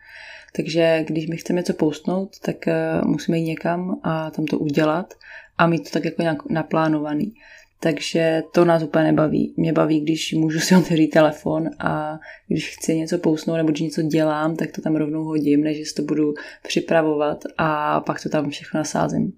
Takže 0.56 1.04
když 1.06 1.26
my 1.26 1.36
chceme 1.36 1.60
něco 1.60 1.74
postnout, 1.74 2.38
tak 2.40 2.68
eh, 2.68 3.00
musíme 3.04 3.38
jít 3.38 3.44
někam 3.44 4.00
a 4.02 4.30
tam 4.30 4.44
to 4.44 4.58
udělat 4.58 5.14
a 5.58 5.66
mít 5.66 5.84
to 5.84 5.90
tak 5.90 6.04
jako 6.04 6.22
nějak 6.22 6.50
naplánovaný. 6.50 7.34
Takže 7.80 8.42
to 8.54 8.64
nás 8.64 8.82
úplně 8.82 9.04
nebaví. 9.04 9.54
Mě 9.56 9.72
baví, 9.72 10.00
když 10.00 10.32
můžu 10.32 10.60
si 10.60 10.76
otevřít 10.76 11.08
telefon 11.08 11.70
a 11.78 12.18
když 12.48 12.76
chci 12.76 12.96
něco 12.96 13.18
pousnout 13.18 13.56
nebo 13.56 13.68
když 13.68 13.80
něco 13.80 14.02
dělám, 14.02 14.56
tak 14.56 14.72
to 14.72 14.82
tam 14.82 14.96
rovnou 14.96 15.24
hodím, 15.24 15.60
než 15.60 15.88
si 15.88 15.94
to 15.94 16.02
budu 16.02 16.34
připravovat 16.62 17.44
a 17.58 18.00
pak 18.00 18.22
to 18.22 18.28
tam 18.28 18.50
všechno 18.50 18.78
nasázím. 18.78 19.32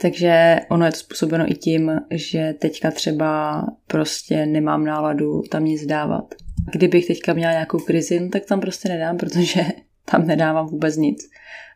Takže 0.00 0.60
ono 0.68 0.86
je 0.86 0.92
to 0.92 0.98
způsobeno 0.98 1.50
i 1.50 1.54
tím, 1.54 2.00
že 2.10 2.54
teďka 2.58 2.90
třeba 2.90 3.62
prostě 3.86 4.46
nemám 4.46 4.84
náladu 4.84 5.42
tam 5.50 5.64
nic 5.64 5.86
dávat. 5.86 6.34
Kdybych 6.72 7.06
teďka 7.06 7.32
měla 7.32 7.52
nějakou 7.52 7.78
krizi, 7.78 8.20
no 8.20 8.28
tak 8.28 8.44
tam 8.44 8.60
prostě 8.60 8.88
nedám, 8.88 9.16
protože 9.16 9.60
tam 10.10 10.26
nedávám 10.26 10.66
vůbec 10.66 10.96
nic. 10.96 11.30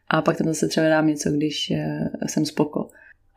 A 0.08 0.22
pak 0.22 0.36
tam 0.36 0.46
zase 0.46 0.68
třeba 0.68 0.88
dám 0.88 1.06
něco, 1.06 1.30
když 1.30 1.70
eh, 1.70 2.10
jsem 2.26 2.46
spoko. 2.46 2.88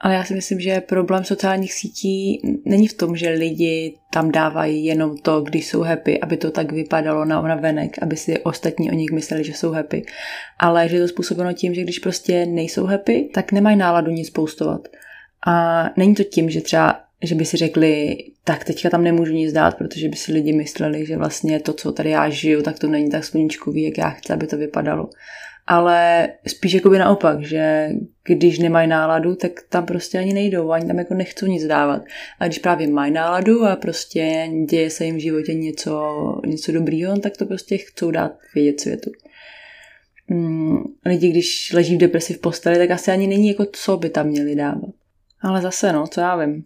Ale 0.02 0.14
já 0.14 0.24
si 0.24 0.34
myslím, 0.34 0.60
že 0.60 0.82
problém 0.82 1.24
sociálních 1.24 1.74
sítí 1.74 2.42
není 2.66 2.88
v 2.88 2.94
tom, 2.94 3.16
že 3.16 3.30
lidi 3.30 3.98
tam 4.14 4.32
dávají 4.32 4.86
jenom 4.86 5.18
to, 5.18 5.42
když 5.42 5.68
jsou 5.68 5.82
happy, 5.82 6.20
aby 6.20 6.38
to 6.38 6.52
tak 6.52 6.72
vypadalo 6.72 7.26
na 7.26 7.56
venek, 7.56 7.98
aby 8.02 8.18
si 8.18 8.40
ostatní 8.40 8.92
o 8.92 8.94
nich 8.94 9.12
mysleli, 9.12 9.44
že 9.44 9.54
jsou 9.54 9.72
happy. 9.72 10.06
Ale 10.60 10.90
že 10.90 10.96
je 10.96 11.02
to 11.02 11.08
způsobeno 11.08 11.54
tím, 11.54 11.74
že 11.74 11.84
když 11.84 12.00
prostě 12.00 12.46
nejsou 12.46 12.86
happy, 12.86 13.30
tak 13.34 13.52
nemají 13.52 13.78
náladu 13.78 14.12
nic 14.12 14.30
postovat. 14.30 14.88
A 15.48 15.86
není 15.98 16.16
to 16.16 16.24
tím, 16.24 16.50
že 16.50 16.62
třeba 16.62 17.10
že 17.24 17.36
by 17.36 17.46
si 17.46 17.58
řekli, 17.58 18.18
tak 18.44 18.64
teďka 18.64 18.90
tam 18.90 19.04
nemůžu 19.04 19.34
nic 19.34 19.54
dát, 19.54 19.78
protože 19.78 20.10
by 20.10 20.16
si 20.16 20.32
lidi 20.32 20.54
mysleli, 20.54 21.06
že 21.06 21.18
vlastně 21.18 21.60
to, 21.60 21.74
co 21.74 21.92
tady 21.92 22.10
já 22.10 22.30
žiju, 22.30 22.62
tak 22.62 22.80
to 22.80 22.88
není 22.88 23.10
tak 23.10 23.24
sluníčkový, 23.24 23.84
jak 23.84 23.98
já 23.98 24.10
chci, 24.10 24.34
aby 24.34 24.48
to 24.48 24.58
vypadalo. 24.58 25.10
Ale 25.72 26.30
spíš 26.48 26.74
jako 26.74 26.90
by 26.90 27.00
naopak, 27.00 27.44
že 27.44 27.90
když 28.24 28.60
nemají 28.60 28.88
náladu, 28.88 29.36
tak 29.36 29.52
tam 29.70 29.86
prostě 29.86 30.20
ani 30.20 30.34
nejdou, 30.34 30.72
ani 30.72 30.88
tam 30.88 31.00
jako 31.00 31.14
nechcou 31.14 31.46
nic 31.46 31.66
dávat. 31.66 32.02
A 32.40 32.46
když 32.46 32.60
právě 32.60 32.88
mají 32.88 33.12
náladu 33.12 33.66
a 33.66 33.76
prostě 33.76 34.50
děje 34.70 34.90
se 34.90 35.06
jim 35.06 35.16
v 35.16 35.20
životě 35.20 35.54
něco, 35.54 36.16
něco 36.46 36.72
dobrýho, 36.72 37.20
tak 37.20 37.38
to 37.38 37.46
prostě 37.46 37.78
chcou 37.78 38.12
dát 38.12 38.32
vědět 38.56 38.80
světu. 38.80 39.12
Hmm, 40.30 40.78
lidi, 41.06 41.30
když 41.30 41.74
leží 41.74 41.96
v 41.96 42.00
depresi 42.00 42.34
v 42.34 42.40
posteli, 42.40 42.78
tak 42.78 42.92
asi 42.92 43.12
ani 43.12 43.28
není 43.28 43.48
jako 43.48 43.66
co 43.74 43.98
by 43.98 44.10
tam 44.10 44.28
měli 44.28 44.56
dávat. 44.56 44.90
Ale 45.42 45.62
zase, 45.62 45.94
no, 45.94 46.08
co 46.08 46.22
já 46.22 46.36
vím. 46.36 46.64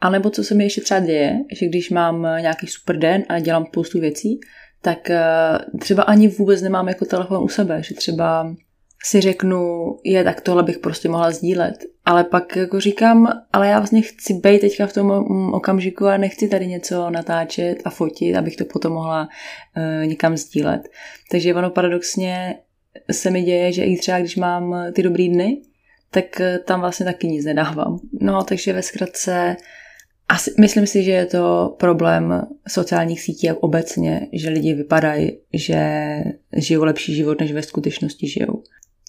A 0.00 0.10
nebo 0.10 0.30
co 0.30 0.44
se 0.44 0.54
mi 0.54 0.64
ještě 0.64 0.80
třeba 0.80 1.00
děje, 1.00 1.38
že 1.52 1.66
když 1.66 1.90
mám 1.90 2.22
nějaký 2.40 2.66
super 2.66 2.98
den 2.98 3.24
a 3.28 3.38
dělám 3.38 3.66
spoustu 3.66 4.00
věcí, 4.00 4.40
tak 4.82 5.10
eh, 5.10 5.58
třeba 5.80 6.02
ani 6.02 6.28
vůbec 6.28 6.62
nemám 6.62 6.88
jako 6.88 7.04
telefon 7.04 7.44
u 7.44 7.48
sebe, 7.48 7.82
že 7.82 7.94
třeba 7.94 8.54
si 9.04 9.20
řeknu, 9.20 9.86
je, 10.04 10.24
tak 10.24 10.40
tohle 10.40 10.62
bych 10.62 10.78
prostě 10.78 11.08
mohla 11.08 11.30
sdílet. 11.30 11.74
Ale 12.04 12.24
pak 12.24 12.56
jako 12.56 12.80
říkám, 12.80 13.28
ale 13.52 13.68
já 13.68 13.78
vlastně 13.78 14.02
chci 14.02 14.34
být 14.34 14.60
teďka 14.60 14.86
v 14.86 14.92
tom 14.92 15.06
mm, 15.06 15.54
okamžiku 15.54 16.06
a 16.06 16.16
nechci 16.16 16.48
tady 16.48 16.66
něco 16.66 17.10
natáčet 17.10 17.78
a 17.84 17.90
fotit, 17.90 18.36
abych 18.36 18.56
to 18.56 18.64
potom 18.64 18.92
mohla 18.92 19.28
uh, 19.76 20.06
někam 20.06 20.36
sdílet. 20.36 20.88
Takže 21.30 21.54
ono 21.54 21.70
paradoxně 21.70 22.58
se 23.12 23.30
mi 23.30 23.42
děje, 23.42 23.72
že 23.72 23.84
i 23.84 23.96
třeba 23.96 24.18
když 24.18 24.36
mám 24.36 24.76
ty 24.92 25.02
dobrý 25.02 25.28
dny, 25.28 25.62
tak 26.10 26.40
eh, 26.40 26.58
tam 26.58 26.80
vlastně 26.80 27.06
taky 27.06 27.26
nic 27.26 27.44
nedávám. 27.44 27.98
No, 28.20 28.44
takže 28.44 28.72
ve 28.72 28.82
zkratce 28.82 29.56
asi, 30.28 30.54
myslím 30.60 30.86
si, 30.86 31.02
že 31.02 31.10
je 31.10 31.26
to 31.26 31.76
problém 31.78 32.42
sociálních 32.68 33.20
sítí 33.20 33.46
jak 33.46 33.58
obecně, 33.58 34.28
že 34.32 34.50
lidi 34.50 34.74
vypadají, 34.74 35.38
že 35.52 35.80
žijou 36.56 36.84
lepší 36.84 37.14
život, 37.14 37.40
než 37.40 37.52
ve 37.52 37.62
skutečnosti 37.62 38.28
žijou. 38.28 38.62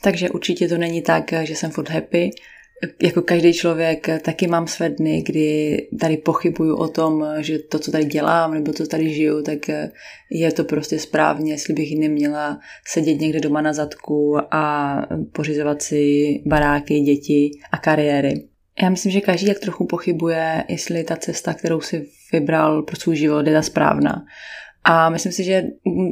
Takže 0.03 0.29
určitě 0.29 0.67
to 0.67 0.77
není 0.77 1.01
tak, 1.01 1.33
že 1.43 1.55
jsem 1.55 1.71
furt 1.71 1.89
happy. 1.89 2.31
Jako 3.03 3.21
každý 3.21 3.53
člověk 3.53 4.07
taky 4.21 4.47
mám 4.47 4.67
své 4.67 4.89
dny, 4.89 5.23
kdy 5.25 5.77
tady 5.99 6.17
pochybuju 6.17 6.75
o 6.75 6.87
tom, 6.87 7.25
že 7.39 7.59
to, 7.59 7.79
co 7.79 7.91
tady 7.91 8.05
dělám, 8.05 8.53
nebo 8.53 8.73
to 8.73 8.87
tady 8.87 9.13
žiju, 9.13 9.41
tak 9.41 9.59
je 10.31 10.51
to 10.51 10.63
prostě 10.63 10.99
správně, 10.99 11.53
jestli 11.53 11.73
bych 11.73 11.99
neměla 11.99 12.59
sedět 12.87 13.21
někde 13.21 13.39
doma 13.39 13.61
na 13.61 13.73
zadku 13.73 14.37
a 14.51 14.95
pořizovat 15.31 15.81
si 15.81 16.33
baráky, 16.45 16.99
děti 16.99 17.51
a 17.71 17.77
kariéry. 17.77 18.48
Já 18.81 18.89
myslím, 18.89 19.11
že 19.11 19.21
každý 19.21 19.47
jak 19.47 19.59
trochu 19.59 19.85
pochybuje, 19.85 20.63
jestli 20.67 21.03
ta 21.03 21.15
cesta, 21.15 21.53
kterou 21.53 21.81
si 21.81 22.09
vybral 22.33 22.83
pro 22.83 22.95
svůj 22.95 23.15
život, 23.15 23.47
je 23.47 23.53
ta 23.53 23.61
správná. 23.61 24.25
A 24.83 25.09
myslím 25.09 25.31
si, 25.31 25.43
že 25.43 25.63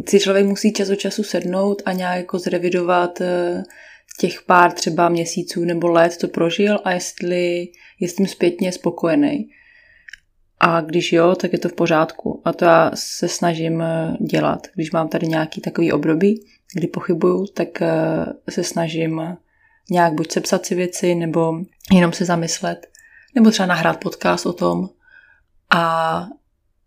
si 0.10 0.20
člověk 0.20 0.46
musí 0.46 0.74
čas 0.74 0.90
od 0.90 0.96
času 0.96 1.24
sednout 1.24 1.82
a 1.86 1.94
nějak 1.94 2.18
jako 2.18 2.40
zrevidovat 2.40 3.22
eh, 3.22 3.64
těch 4.20 4.42
pár 4.42 4.72
třeba 4.72 5.10
měsíců 5.10 5.66
nebo 5.66 5.88
let, 5.88 6.14
co 6.14 6.28
prožil 6.28 6.80
a 6.84 6.92
jestli 6.92 7.68
je 8.00 8.10
s 8.10 8.16
tím 8.16 8.28
zpětně 8.28 8.72
spokojený. 8.72 9.50
A 10.60 10.82
když 10.82 11.14
jo, 11.14 11.36
tak 11.36 11.54
je 11.54 11.60
to 11.60 11.70
v 11.70 11.74
pořádku. 11.74 12.42
A 12.46 12.54
to 12.54 12.66
já 12.66 12.92
se 12.94 13.28
snažím 13.28 13.82
eh, 13.82 14.18
dělat. 14.20 14.68
Když 14.76 14.92
mám 14.92 15.08
tady 15.08 15.28
nějaký 15.28 15.62
takový 15.62 15.92
období, 15.92 16.46
kdy 16.74 16.88
pochybuju, 16.88 17.46
tak 17.46 17.82
eh, 17.82 18.26
se 18.50 18.64
snažím 18.64 19.38
nějak 19.92 20.14
buď 20.14 20.32
sepsat 20.32 20.66
si 20.66 20.76
věci, 20.76 21.16
nebo 21.16 21.54
jenom 21.94 22.14
se 22.14 22.26
zamyslet, 22.26 22.88
nebo 23.36 23.52
třeba 23.52 23.68
nahrát 23.68 24.00
podcast 24.00 24.46
o 24.46 24.54
tom 24.54 24.90
a 25.76 26.28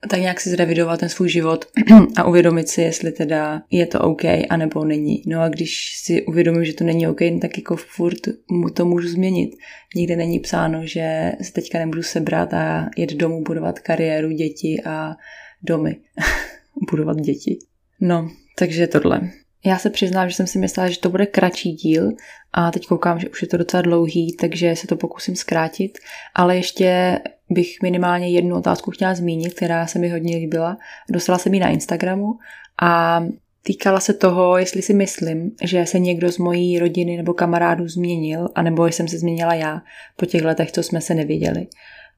tak 0.09 0.21
nějak 0.21 0.41
si 0.41 0.51
zrevidovat 0.51 1.01
ten 1.01 1.09
svůj 1.09 1.29
život 1.29 1.65
a 2.17 2.25
uvědomit 2.25 2.69
si, 2.69 2.83
jestli 2.83 3.13
teda 3.13 3.63
je 3.71 3.87
to 3.87 4.01
OK, 4.01 4.23
anebo 4.51 4.85
není. 4.85 5.23
No 5.27 5.41
a 5.41 5.49
když 5.49 5.99
si 6.03 6.27
uvědomím, 6.27 6.65
že 6.65 6.73
to 6.73 6.85
není 6.85 7.09
OK, 7.09 7.21
tak 7.41 7.59
jako 7.59 7.77
furt 7.77 8.21
mu 8.51 8.71
to 8.71 8.85
můžu 8.85 9.09
změnit. 9.09 9.51
Nikde 9.97 10.17
není 10.17 10.41
psáno, 10.41 10.87
že 10.87 11.33
se 11.43 11.53
teďka 11.53 11.79
nemůžu 11.79 12.03
sebrat 12.03 12.55
a 12.55 12.91
jet 12.97 13.13
domů 13.13 13.43
budovat 13.43 13.79
kariéru, 13.79 14.31
děti 14.31 14.83
a 14.87 15.17
domy. 15.63 15.97
budovat 16.91 17.17
děti. 17.17 17.59
No, 18.01 18.31
takže 18.59 18.87
tohle. 18.87 19.21
Já 19.65 19.79
se 19.79 19.91
přiznám, 19.91 20.29
že 20.29 20.35
jsem 20.35 20.47
si 20.47 20.59
myslela, 20.59 20.89
že 20.89 20.99
to 20.99 21.11
bude 21.11 21.27
kratší 21.27 21.73
díl 21.73 22.13
a 22.53 22.71
teď 22.71 22.87
koukám, 22.87 23.19
že 23.19 23.29
už 23.29 23.43
je 23.43 23.49
to 23.49 23.57
docela 23.57 23.83
dlouhý, 23.83 24.37
takže 24.37 24.77
se 24.77 24.87
to 24.87 24.97
pokusím 24.97 25.37
zkrátit, 25.37 25.99
ale 26.35 26.57
ještě 26.57 27.21
bych 27.51 27.83
minimálně 27.83 28.31
jednu 28.31 28.57
otázku 28.57 28.91
chtěla 28.91 29.15
zmínit, 29.15 29.55
která 29.55 29.87
se 29.87 29.99
mi 29.99 30.09
hodně 30.09 30.37
líbila. 30.37 30.79
Dostala 31.11 31.39
jsem 31.39 31.55
ji 31.55 31.61
na 31.61 31.69
Instagramu 31.69 32.39
a 32.83 33.23
týkala 33.63 34.01
se 34.01 34.15
toho, 34.15 34.59
jestli 34.59 34.83
si 34.83 34.95
myslím, 34.95 35.51
že 35.63 35.87
se 35.87 35.99
někdo 35.99 36.33
z 36.33 36.39
mojí 36.39 36.79
rodiny 36.79 37.17
nebo 37.17 37.35
kamarádů 37.35 37.89
změnil, 37.89 38.49
anebo 38.55 38.87
jsem 38.87 39.09
se 39.09 39.19
změnila 39.19 39.55
já 39.55 39.83
po 40.17 40.27
těch 40.27 40.43
letech, 40.43 40.73
co 40.73 40.83
jsme 40.83 41.01
se 41.01 41.15
neviděli. 41.15 41.67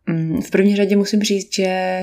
Mm, 0.07 0.43
v 0.43 0.51
první 0.51 0.77
řadě 0.77 0.97
musím 0.97 1.23
říct, 1.23 1.55
že 1.55 2.03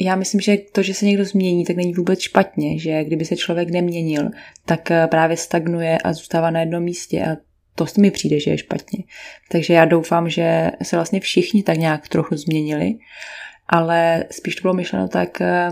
já 0.00 0.16
myslím, 0.16 0.40
že 0.40 0.56
to, 0.72 0.82
že 0.82 0.94
se 0.94 1.04
někdo 1.04 1.24
změní, 1.24 1.64
tak 1.64 1.76
není 1.76 1.92
vůbec 1.92 2.20
špatně, 2.20 2.78
že 2.78 3.04
kdyby 3.04 3.24
se 3.24 3.36
člověk 3.36 3.70
neměnil, 3.70 4.30
tak 4.66 4.90
eh, 4.90 5.06
právě 5.06 5.36
stagnuje 5.36 5.98
a 5.98 6.12
zůstává 6.12 6.50
na 6.50 6.60
jednom 6.60 6.82
místě 6.82 7.24
a 7.24 7.36
to 7.74 7.86
mi 7.98 8.10
přijde, 8.10 8.40
že 8.40 8.50
je 8.50 8.58
špatně. 8.58 9.04
Takže 9.48 9.74
já 9.74 9.84
doufám, 9.84 10.30
že 10.30 10.70
se 10.82 10.96
vlastně 10.96 11.20
všichni 11.20 11.62
tak 11.62 11.78
nějak 11.78 12.08
trochu 12.08 12.36
změnili, 12.36 12.94
ale 13.68 14.24
spíš 14.30 14.54
to 14.54 14.62
bylo 14.62 14.74
myšleno 14.74 15.08
tak, 15.08 15.40
eh, 15.40 15.70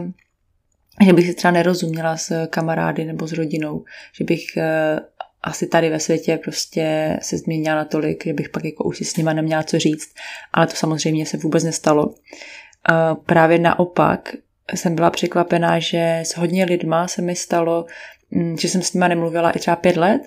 že 1.05 1.13
bych 1.13 1.27
si 1.27 1.35
třeba 1.35 1.53
nerozuměla 1.53 2.17
s 2.17 2.47
kamarády 2.47 3.05
nebo 3.05 3.27
s 3.27 3.33
rodinou, 3.33 3.85
že 4.19 4.25
bych 4.25 4.57
eh, 4.57 5.01
asi 5.43 5.67
tady 5.67 5.91
ve 5.91 6.01
světě 6.01 6.37
prostě 6.37 7.17
se 7.23 7.39
změnila 7.39 7.77
natolik, 7.77 8.25
že 8.27 8.33
bych 8.33 8.49
pak 8.49 8.65
jako 8.65 8.85
už 8.85 8.99
si 8.99 9.05
s 9.05 9.17
nima 9.17 9.33
neměla 9.33 9.63
co 9.63 9.79
říct, 9.79 10.15
ale 10.53 10.67
to 10.67 10.77
samozřejmě 10.77 11.27
se 11.27 11.37
vůbec 11.37 11.65
nestalo. 11.65 12.15
Právě 13.27 13.59
naopak 13.59 14.35
jsem 14.75 14.95
byla 14.95 15.11
překvapená, 15.11 15.79
že 15.79 16.21
s 16.25 16.37
hodně 16.37 16.65
lidma 16.65 17.09
se 17.09 17.23
mi 17.23 17.37
stalo, 17.37 17.87
mm, 18.31 18.57
že 18.59 18.69
jsem 18.69 18.83
s 18.83 18.93
nima 18.93 19.09
nemluvila 19.09 19.51
i 19.51 19.59
třeba 19.59 19.77
pět 19.77 19.97
let 19.97 20.23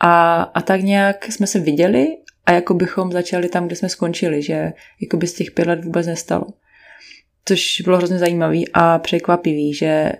a, 0.00 0.42
a 0.42 0.60
tak 0.60 0.80
nějak 0.80 1.24
jsme 1.24 1.46
se 1.46 1.60
viděli 1.60 2.16
a 2.46 2.52
jako 2.52 2.74
bychom 2.74 3.12
začali 3.12 3.48
tam, 3.48 3.66
kde 3.66 3.76
jsme 3.76 3.88
skončili, 3.88 4.42
že 4.42 4.72
jako 5.00 5.16
by 5.16 5.26
z 5.26 5.34
těch 5.34 5.50
pět 5.50 5.68
let 5.68 5.84
vůbec 5.84 6.06
nestalo. 6.06 6.46
Což 7.44 7.80
bylo 7.80 7.96
hrozně 7.96 8.18
zajímavý 8.18 8.68
a 8.72 8.98
překvapivý, 8.98 9.74
že 9.74 10.12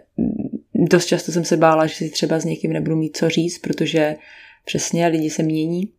dost 0.75 1.07
často 1.07 1.33
jsem 1.33 1.45
se 1.45 1.57
bála, 1.57 1.87
že 1.87 1.95
si 1.95 2.11
třeba 2.11 2.39
s 2.39 2.45
někým 2.45 2.73
nebudu 2.73 2.97
mít 2.97 3.17
co 3.17 3.29
říct, 3.29 3.59
protože 3.59 4.17
přesně 4.65 5.07
lidi 5.07 5.31
se 5.31 5.43
mění 5.43 5.93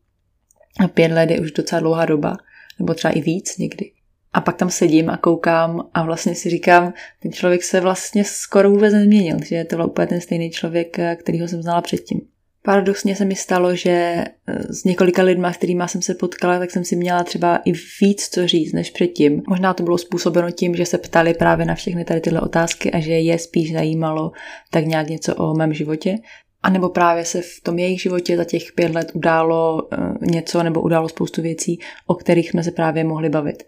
a 0.80 0.88
pět 0.88 1.12
let 1.12 1.32
je 1.32 1.40
už 1.40 1.52
docela 1.52 1.80
dlouhá 1.80 2.06
doba, 2.06 2.38
nebo 2.80 2.94
třeba 2.94 3.14
i 3.14 3.22
víc 3.22 3.58
někdy. 3.58 3.92
A 4.34 4.42
pak 4.42 4.56
tam 4.56 4.70
sedím 4.70 5.10
a 5.10 5.18
koukám 5.18 5.90
a 5.94 6.04
vlastně 6.04 6.36
si 6.36 6.50
říkám, 6.50 6.94
ten 7.22 7.32
člověk 7.32 7.64
se 7.64 7.82
vlastně 7.82 8.24
skoro 8.24 8.72
vůbec 8.72 8.94
nezměnil, 8.94 9.38
že 9.46 9.64
to 9.64 9.76
byl 9.76 9.86
úplně 9.86 10.08
ten 10.08 10.22
stejný 10.22 10.50
člověk, 10.50 10.98
kterýho 11.16 11.48
jsem 11.48 11.62
znala 11.62 11.82
předtím. 11.82 12.22
Paradoxně 12.62 13.16
se 13.16 13.26
mi 13.26 13.36
stalo, 13.36 13.76
že 13.76 13.90
eh, 13.90 14.74
s 14.74 14.84
několika 14.84 15.24
lidma, 15.24 15.54
kterými 15.54 15.84
jsem 15.86 16.02
se 16.02 16.14
potkala, 16.14 16.60
tak 16.60 16.72
jsem 16.72 16.84
si 16.84 16.96
měla 16.96 17.24
třeba 17.24 17.58
i 17.66 17.72
víc 18.02 18.30
co 18.32 18.48
říct 18.48 18.74
než 18.74 18.92
předtím. 18.92 19.44
Možná 19.48 19.74
to 19.74 19.84
bylo 19.84 19.98
způsobeno 19.98 20.52
tím, 20.52 20.76
že 20.76 20.86
se 20.86 20.98
ptali 20.98 21.34
právě 21.34 21.66
na 21.66 21.76
všechny 21.76 22.06
tady 22.06 22.22
tyhle 22.22 22.42
otázky 22.42 22.92
a 22.92 23.00
že 23.00 23.12
je 23.12 23.40
spíš 23.40 23.74
zajímalo 23.74 24.32
tak 24.72 24.86
nějak 24.86 25.10
něco 25.10 25.36
o 25.36 25.54
mém 25.54 25.74
životě. 25.74 26.16
A 26.64 26.70
nebo 26.70 26.90
právě 26.90 27.26
se 27.26 27.42
v 27.42 27.62
tom 27.64 27.80
jejich 27.80 28.02
životě 28.02 28.38
za 28.38 28.44
těch 28.44 28.72
pět 28.76 28.96
let 28.96 29.12
událo 29.14 29.88
eh, 29.94 29.98
něco 30.22 30.64
nebo 30.64 30.82
událo 30.82 31.10
spoustu 31.10 31.42
věcí, 31.42 31.80
o 32.08 32.16
kterých 32.16 32.50
jsme 32.50 32.64
se 32.64 32.72
právě 32.72 33.04
mohli 33.04 33.30
bavit. 33.30 33.64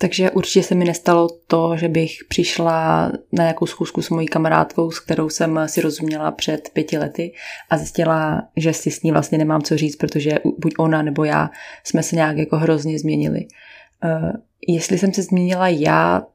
Takže 0.00 0.30
určitě 0.30 0.62
se 0.62 0.74
mi 0.74 0.84
nestalo 0.84 1.28
to, 1.46 1.76
že 1.76 1.88
bych 1.88 2.10
přišla 2.28 3.06
na 3.32 3.44
nějakou 3.44 3.66
schůzku 3.66 4.02
s 4.02 4.10
mojí 4.10 4.26
kamarádkou, 4.26 4.90
s 4.90 5.00
kterou 5.00 5.28
jsem 5.28 5.60
si 5.66 5.80
rozuměla 5.80 6.30
před 6.30 6.70
pěti 6.72 6.98
lety 6.98 7.32
a 7.70 7.76
zjistila, 7.76 8.48
že 8.56 8.72
si 8.72 8.90
s 8.90 9.02
ní 9.02 9.12
vlastně 9.12 9.38
nemám 9.38 9.62
co 9.62 9.76
říct, 9.76 9.96
protože 9.96 10.38
buď 10.58 10.74
ona 10.78 11.02
nebo 11.02 11.24
já 11.24 11.50
jsme 11.84 12.02
se 12.02 12.16
nějak 12.16 12.36
jako 12.36 12.56
hrozně 12.56 12.98
změnili. 12.98 13.46
Uh, 14.04 14.30
jestli 14.68 14.98
jsem 14.98 15.12
se 15.12 15.22
změnila 15.22 15.68
já, 15.68 16.26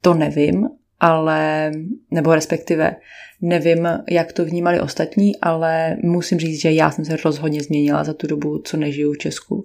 to 0.00 0.14
nevím, 0.14 0.68
ale, 1.00 1.72
nebo 2.10 2.34
respektive 2.34 2.96
nevím, 3.40 3.88
jak 4.10 4.32
to 4.32 4.44
vnímali 4.44 4.80
ostatní, 4.80 5.36
ale 5.36 5.96
musím 6.02 6.38
říct, 6.38 6.60
že 6.60 6.72
já 6.72 6.90
jsem 6.90 7.04
se 7.04 7.16
rozhodně 7.16 7.62
změnila 7.62 8.04
za 8.04 8.14
tu 8.14 8.26
dobu, 8.26 8.58
co 8.58 8.76
nežiju 8.76 9.12
v 9.12 9.18
Česku. 9.18 9.54
Uh, 9.54 9.62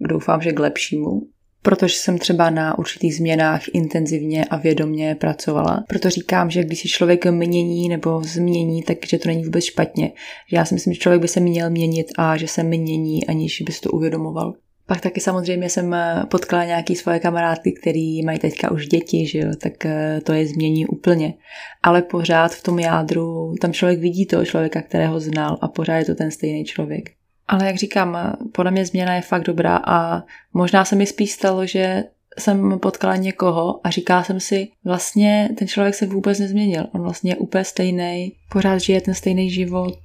doufám, 0.00 0.40
že 0.40 0.52
k 0.52 0.58
lepšímu 0.58 1.22
protože 1.62 1.96
jsem 1.96 2.18
třeba 2.18 2.50
na 2.50 2.78
určitých 2.78 3.14
změnách 3.14 3.62
intenzivně 3.72 4.44
a 4.44 4.56
vědomně 4.56 5.14
pracovala. 5.14 5.84
Proto 5.88 6.10
říkám, 6.10 6.50
že 6.50 6.64
když 6.64 6.82
se 6.82 6.88
člověk 6.88 7.26
mění 7.26 7.88
nebo 7.88 8.22
změní, 8.24 8.82
takže 8.82 9.18
to 9.18 9.28
není 9.28 9.44
vůbec 9.44 9.64
špatně. 9.64 10.12
Já 10.52 10.64
si 10.64 10.74
myslím, 10.74 10.94
že 10.94 11.00
člověk 11.00 11.22
by 11.22 11.28
se 11.28 11.40
měl 11.40 11.70
měnit 11.70 12.06
a 12.18 12.36
že 12.36 12.48
se 12.48 12.62
mění, 12.62 13.26
aniž 13.26 13.62
by 13.62 13.72
si 13.72 13.80
to 13.80 13.90
uvědomoval. 13.90 14.54
Pak 14.86 15.00
taky 15.00 15.20
samozřejmě 15.20 15.70
jsem 15.70 15.96
potkala 16.30 16.64
nějaký 16.64 16.96
svoje 16.96 17.20
kamarádky, 17.20 17.72
který 17.72 18.22
mají 18.22 18.38
teďka 18.38 18.70
už 18.70 18.86
děti, 18.86 19.26
že 19.26 19.38
jo, 19.38 19.48
tak 19.62 19.86
eh, 19.86 20.20
to 20.24 20.32
je 20.32 20.46
změní 20.46 20.86
úplně. 20.86 21.34
Ale 21.82 22.02
pořád 22.02 22.54
v 22.54 22.62
tom 22.62 22.78
jádru 22.78 23.54
tam 23.60 23.72
člověk 23.72 23.98
vidí 23.98 24.26
toho 24.26 24.44
člověka, 24.44 24.82
kterého 24.82 25.20
znal 25.20 25.58
a 25.60 25.68
pořád 25.68 25.96
je 25.96 26.04
to 26.04 26.14
ten 26.14 26.30
stejný 26.30 26.64
člověk. 26.64 27.17
Ale 27.48 27.66
jak 27.66 27.76
říkám, 27.76 28.36
podle 28.52 28.70
mě 28.70 28.86
změna 28.86 29.14
je 29.14 29.22
fakt 29.22 29.42
dobrá 29.42 29.76
a 29.86 30.22
možná 30.54 30.84
se 30.84 30.96
mi 30.96 31.06
spíš 31.06 31.32
stalo, 31.32 31.66
že 31.66 32.04
jsem 32.38 32.78
potkala 32.78 33.16
někoho 33.16 33.80
a 33.84 33.90
říká 33.90 34.22
jsem 34.22 34.40
si, 34.40 34.68
vlastně 34.84 35.48
ten 35.58 35.68
člověk 35.68 35.94
se 35.94 36.06
vůbec 36.06 36.38
nezměnil. 36.38 36.86
On 36.92 37.02
vlastně 37.02 37.32
je 37.32 37.36
úplně 37.36 37.64
stejný, 37.64 38.32
pořád 38.52 38.78
žije 38.78 39.00
ten 39.00 39.14
stejný 39.14 39.50
život. 39.50 39.98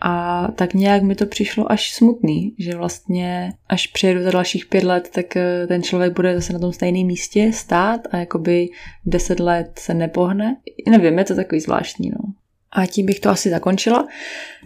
A 0.00 0.48
tak 0.54 0.74
nějak 0.74 1.02
mi 1.02 1.14
to 1.14 1.26
přišlo 1.26 1.72
až 1.72 1.92
smutný, 1.92 2.54
že 2.58 2.76
vlastně 2.76 3.52
až 3.68 3.86
přijedu 3.86 4.22
za 4.22 4.30
dalších 4.30 4.66
pět 4.66 4.84
let, 4.84 5.08
tak 5.14 5.36
eh, 5.36 5.66
ten 5.66 5.82
člověk 5.82 6.12
bude 6.12 6.34
zase 6.34 6.52
na 6.52 6.58
tom 6.58 6.72
stejném 6.72 7.06
místě 7.06 7.52
stát 7.52 8.00
a 8.10 8.16
jakoby 8.16 8.68
deset 9.06 9.40
let 9.40 9.78
se 9.78 9.94
nepohne. 9.94 10.56
Nevím, 10.88 11.18
je 11.18 11.24
to 11.24 11.34
takový 11.34 11.60
zvláštní, 11.60 12.10
no. 12.10 12.32
A 12.72 12.86
tím 12.86 13.06
bych 13.06 13.20
to 13.20 13.30
asi 13.30 13.50
zakončila. 13.50 14.08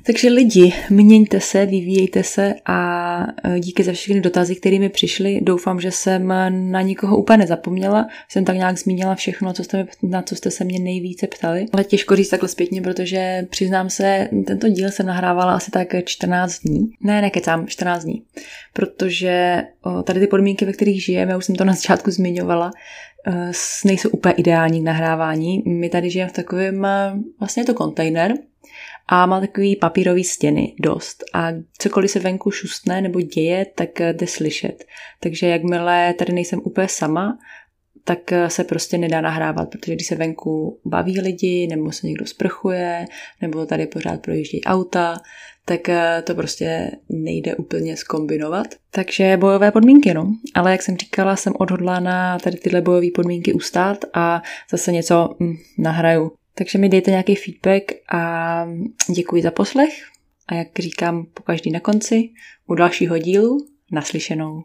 Takže 0.06 0.28
lidi, 0.28 0.74
měňte 0.90 1.40
se, 1.40 1.66
vyvíjejte 1.66 2.22
se 2.22 2.54
a 2.66 3.18
e, 3.44 3.60
díky 3.60 3.84
za 3.84 3.92
všechny 3.92 4.20
dotazy, 4.20 4.56
které 4.56 4.78
mi 4.78 4.88
přišly. 4.88 5.40
Doufám, 5.42 5.80
že 5.80 5.90
jsem 5.90 6.28
na 6.70 6.82
nikoho 6.82 7.16
úplně 7.16 7.36
nezapomněla. 7.36 8.08
Jsem 8.28 8.44
tak 8.44 8.56
nějak 8.56 8.78
zmínila 8.78 9.14
všechno, 9.14 9.52
co 9.52 9.64
jste, 9.64 9.86
na 10.02 10.22
co 10.22 10.36
jste 10.36 10.50
se 10.50 10.64
mě 10.64 10.78
nejvíce 10.78 11.26
ptali. 11.26 11.66
Ale 11.72 11.84
těžko 11.84 12.16
říct 12.16 12.28
takhle 12.28 12.48
zpětně, 12.48 12.82
protože 12.82 13.46
přiznám 13.50 13.90
se, 13.90 14.28
tento 14.46 14.68
díl 14.68 14.90
jsem 14.90 15.06
nahrávala 15.06 15.54
asi 15.54 15.70
tak 15.70 15.88
14 16.04 16.58
dní. 16.58 16.90
Ne, 17.00 17.22
nekecám, 17.22 17.66
14 17.66 18.04
dní. 18.04 18.22
Protože 18.72 19.62
tady 20.04 20.20
ty 20.20 20.26
podmínky, 20.26 20.64
ve 20.64 20.72
kterých 20.72 21.04
žijeme, 21.04 21.36
už 21.36 21.44
jsem 21.44 21.54
to 21.54 21.64
na 21.64 21.72
začátku 21.72 22.10
zmiňovala, 22.10 22.70
nejsou 23.84 24.08
úplně 24.08 24.34
ideální 24.34 24.80
k 24.80 24.84
nahrávání. 24.84 25.62
My 25.66 25.88
tady 25.88 26.10
žijeme 26.10 26.30
v 26.30 26.34
takovém, 26.34 26.84
eh, 26.84 27.12
vlastně 27.40 27.60
je 27.60 27.66
to 27.66 27.74
kontejner 27.74 28.34
a 29.08 29.26
má 29.26 29.40
takový 29.40 29.76
papírový 29.76 30.24
stěny 30.24 30.74
dost 30.80 31.24
a 31.34 31.48
cokoliv 31.78 32.10
se 32.10 32.18
venku 32.18 32.50
šustne 32.50 33.00
nebo 33.00 33.20
děje, 33.20 33.66
tak 33.74 34.00
eh, 34.00 34.12
jde 34.12 34.26
slyšet. 34.26 34.84
Takže 35.20 35.46
jakmile 35.46 36.14
tady 36.14 36.32
nejsem 36.32 36.60
úplně 36.64 36.88
sama, 36.88 37.38
tak 38.04 38.18
se 38.48 38.64
prostě 38.64 38.98
nedá 38.98 39.20
nahrávat, 39.20 39.70
protože 39.70 39.94
když 39.94 40.06
se 40.06 40.14
venku 40.14 40.80
baví 40.84 41.20
lidi, 41.20 41.66
nebo 41.66 41.92
se 41.92 42.06
někdo 42.06 42.26
sprchuje, 42.26 43.06
nebo 43.40 43.66
tady 43.66 43.86
pořád 43.86 44.20
projíždějí 44.20 44.64
auta, 44.64 45.16
tak 45.64 45.88
eh, 45.88 46.22
to 46.26 46.34
prostě 46.34 46.90
nejde 47.08 47.56
úplně 47.56 47.96
skombinovat. 47.96 48.66
Takže 48.90 49.36
bojové 49.36 49.70
podmínky, 49.70 50.14
no. 50.14 50.36
Ale 50.54 50.72
jak 50.72 50.82
jsem 50.82 50.96
říkala, 50.96 51.36
jsem 51.36 51.52
odhodlána 51.58 52.38
tady 52.38 52.56
tyhle 52.56 52.80
bojové 52.80 53.06
podmínky 53.14 53.52
ustát 53.52 54.04
a 54.14 54.42
zase 54.70 54.92
něco 54.92 55.36
hm, 55.40 55.54
nahraju. 55.78 56.32
Takže 56.54 56.78
mi 56.78 56.88
dejte 56.88 57.10
nějaký 57.10 57.34
feedback 57.34 57.92
a 58.12 58.66
děkuji 59.14 59.42
za 59.42 59.50
poslech. 59.50 60.04
A 60.48 60.54
jak 60.54 60.68
říkám 60.78 61.26
po 61.34 61.42
každý 61.42 61.70
na 61.70 61.80
konci, 61.80 62.28
u 62.66 62.74
dalšího 62.74 63.18
dílu 63.18 63.66
naslyšenou. 63.92 64.62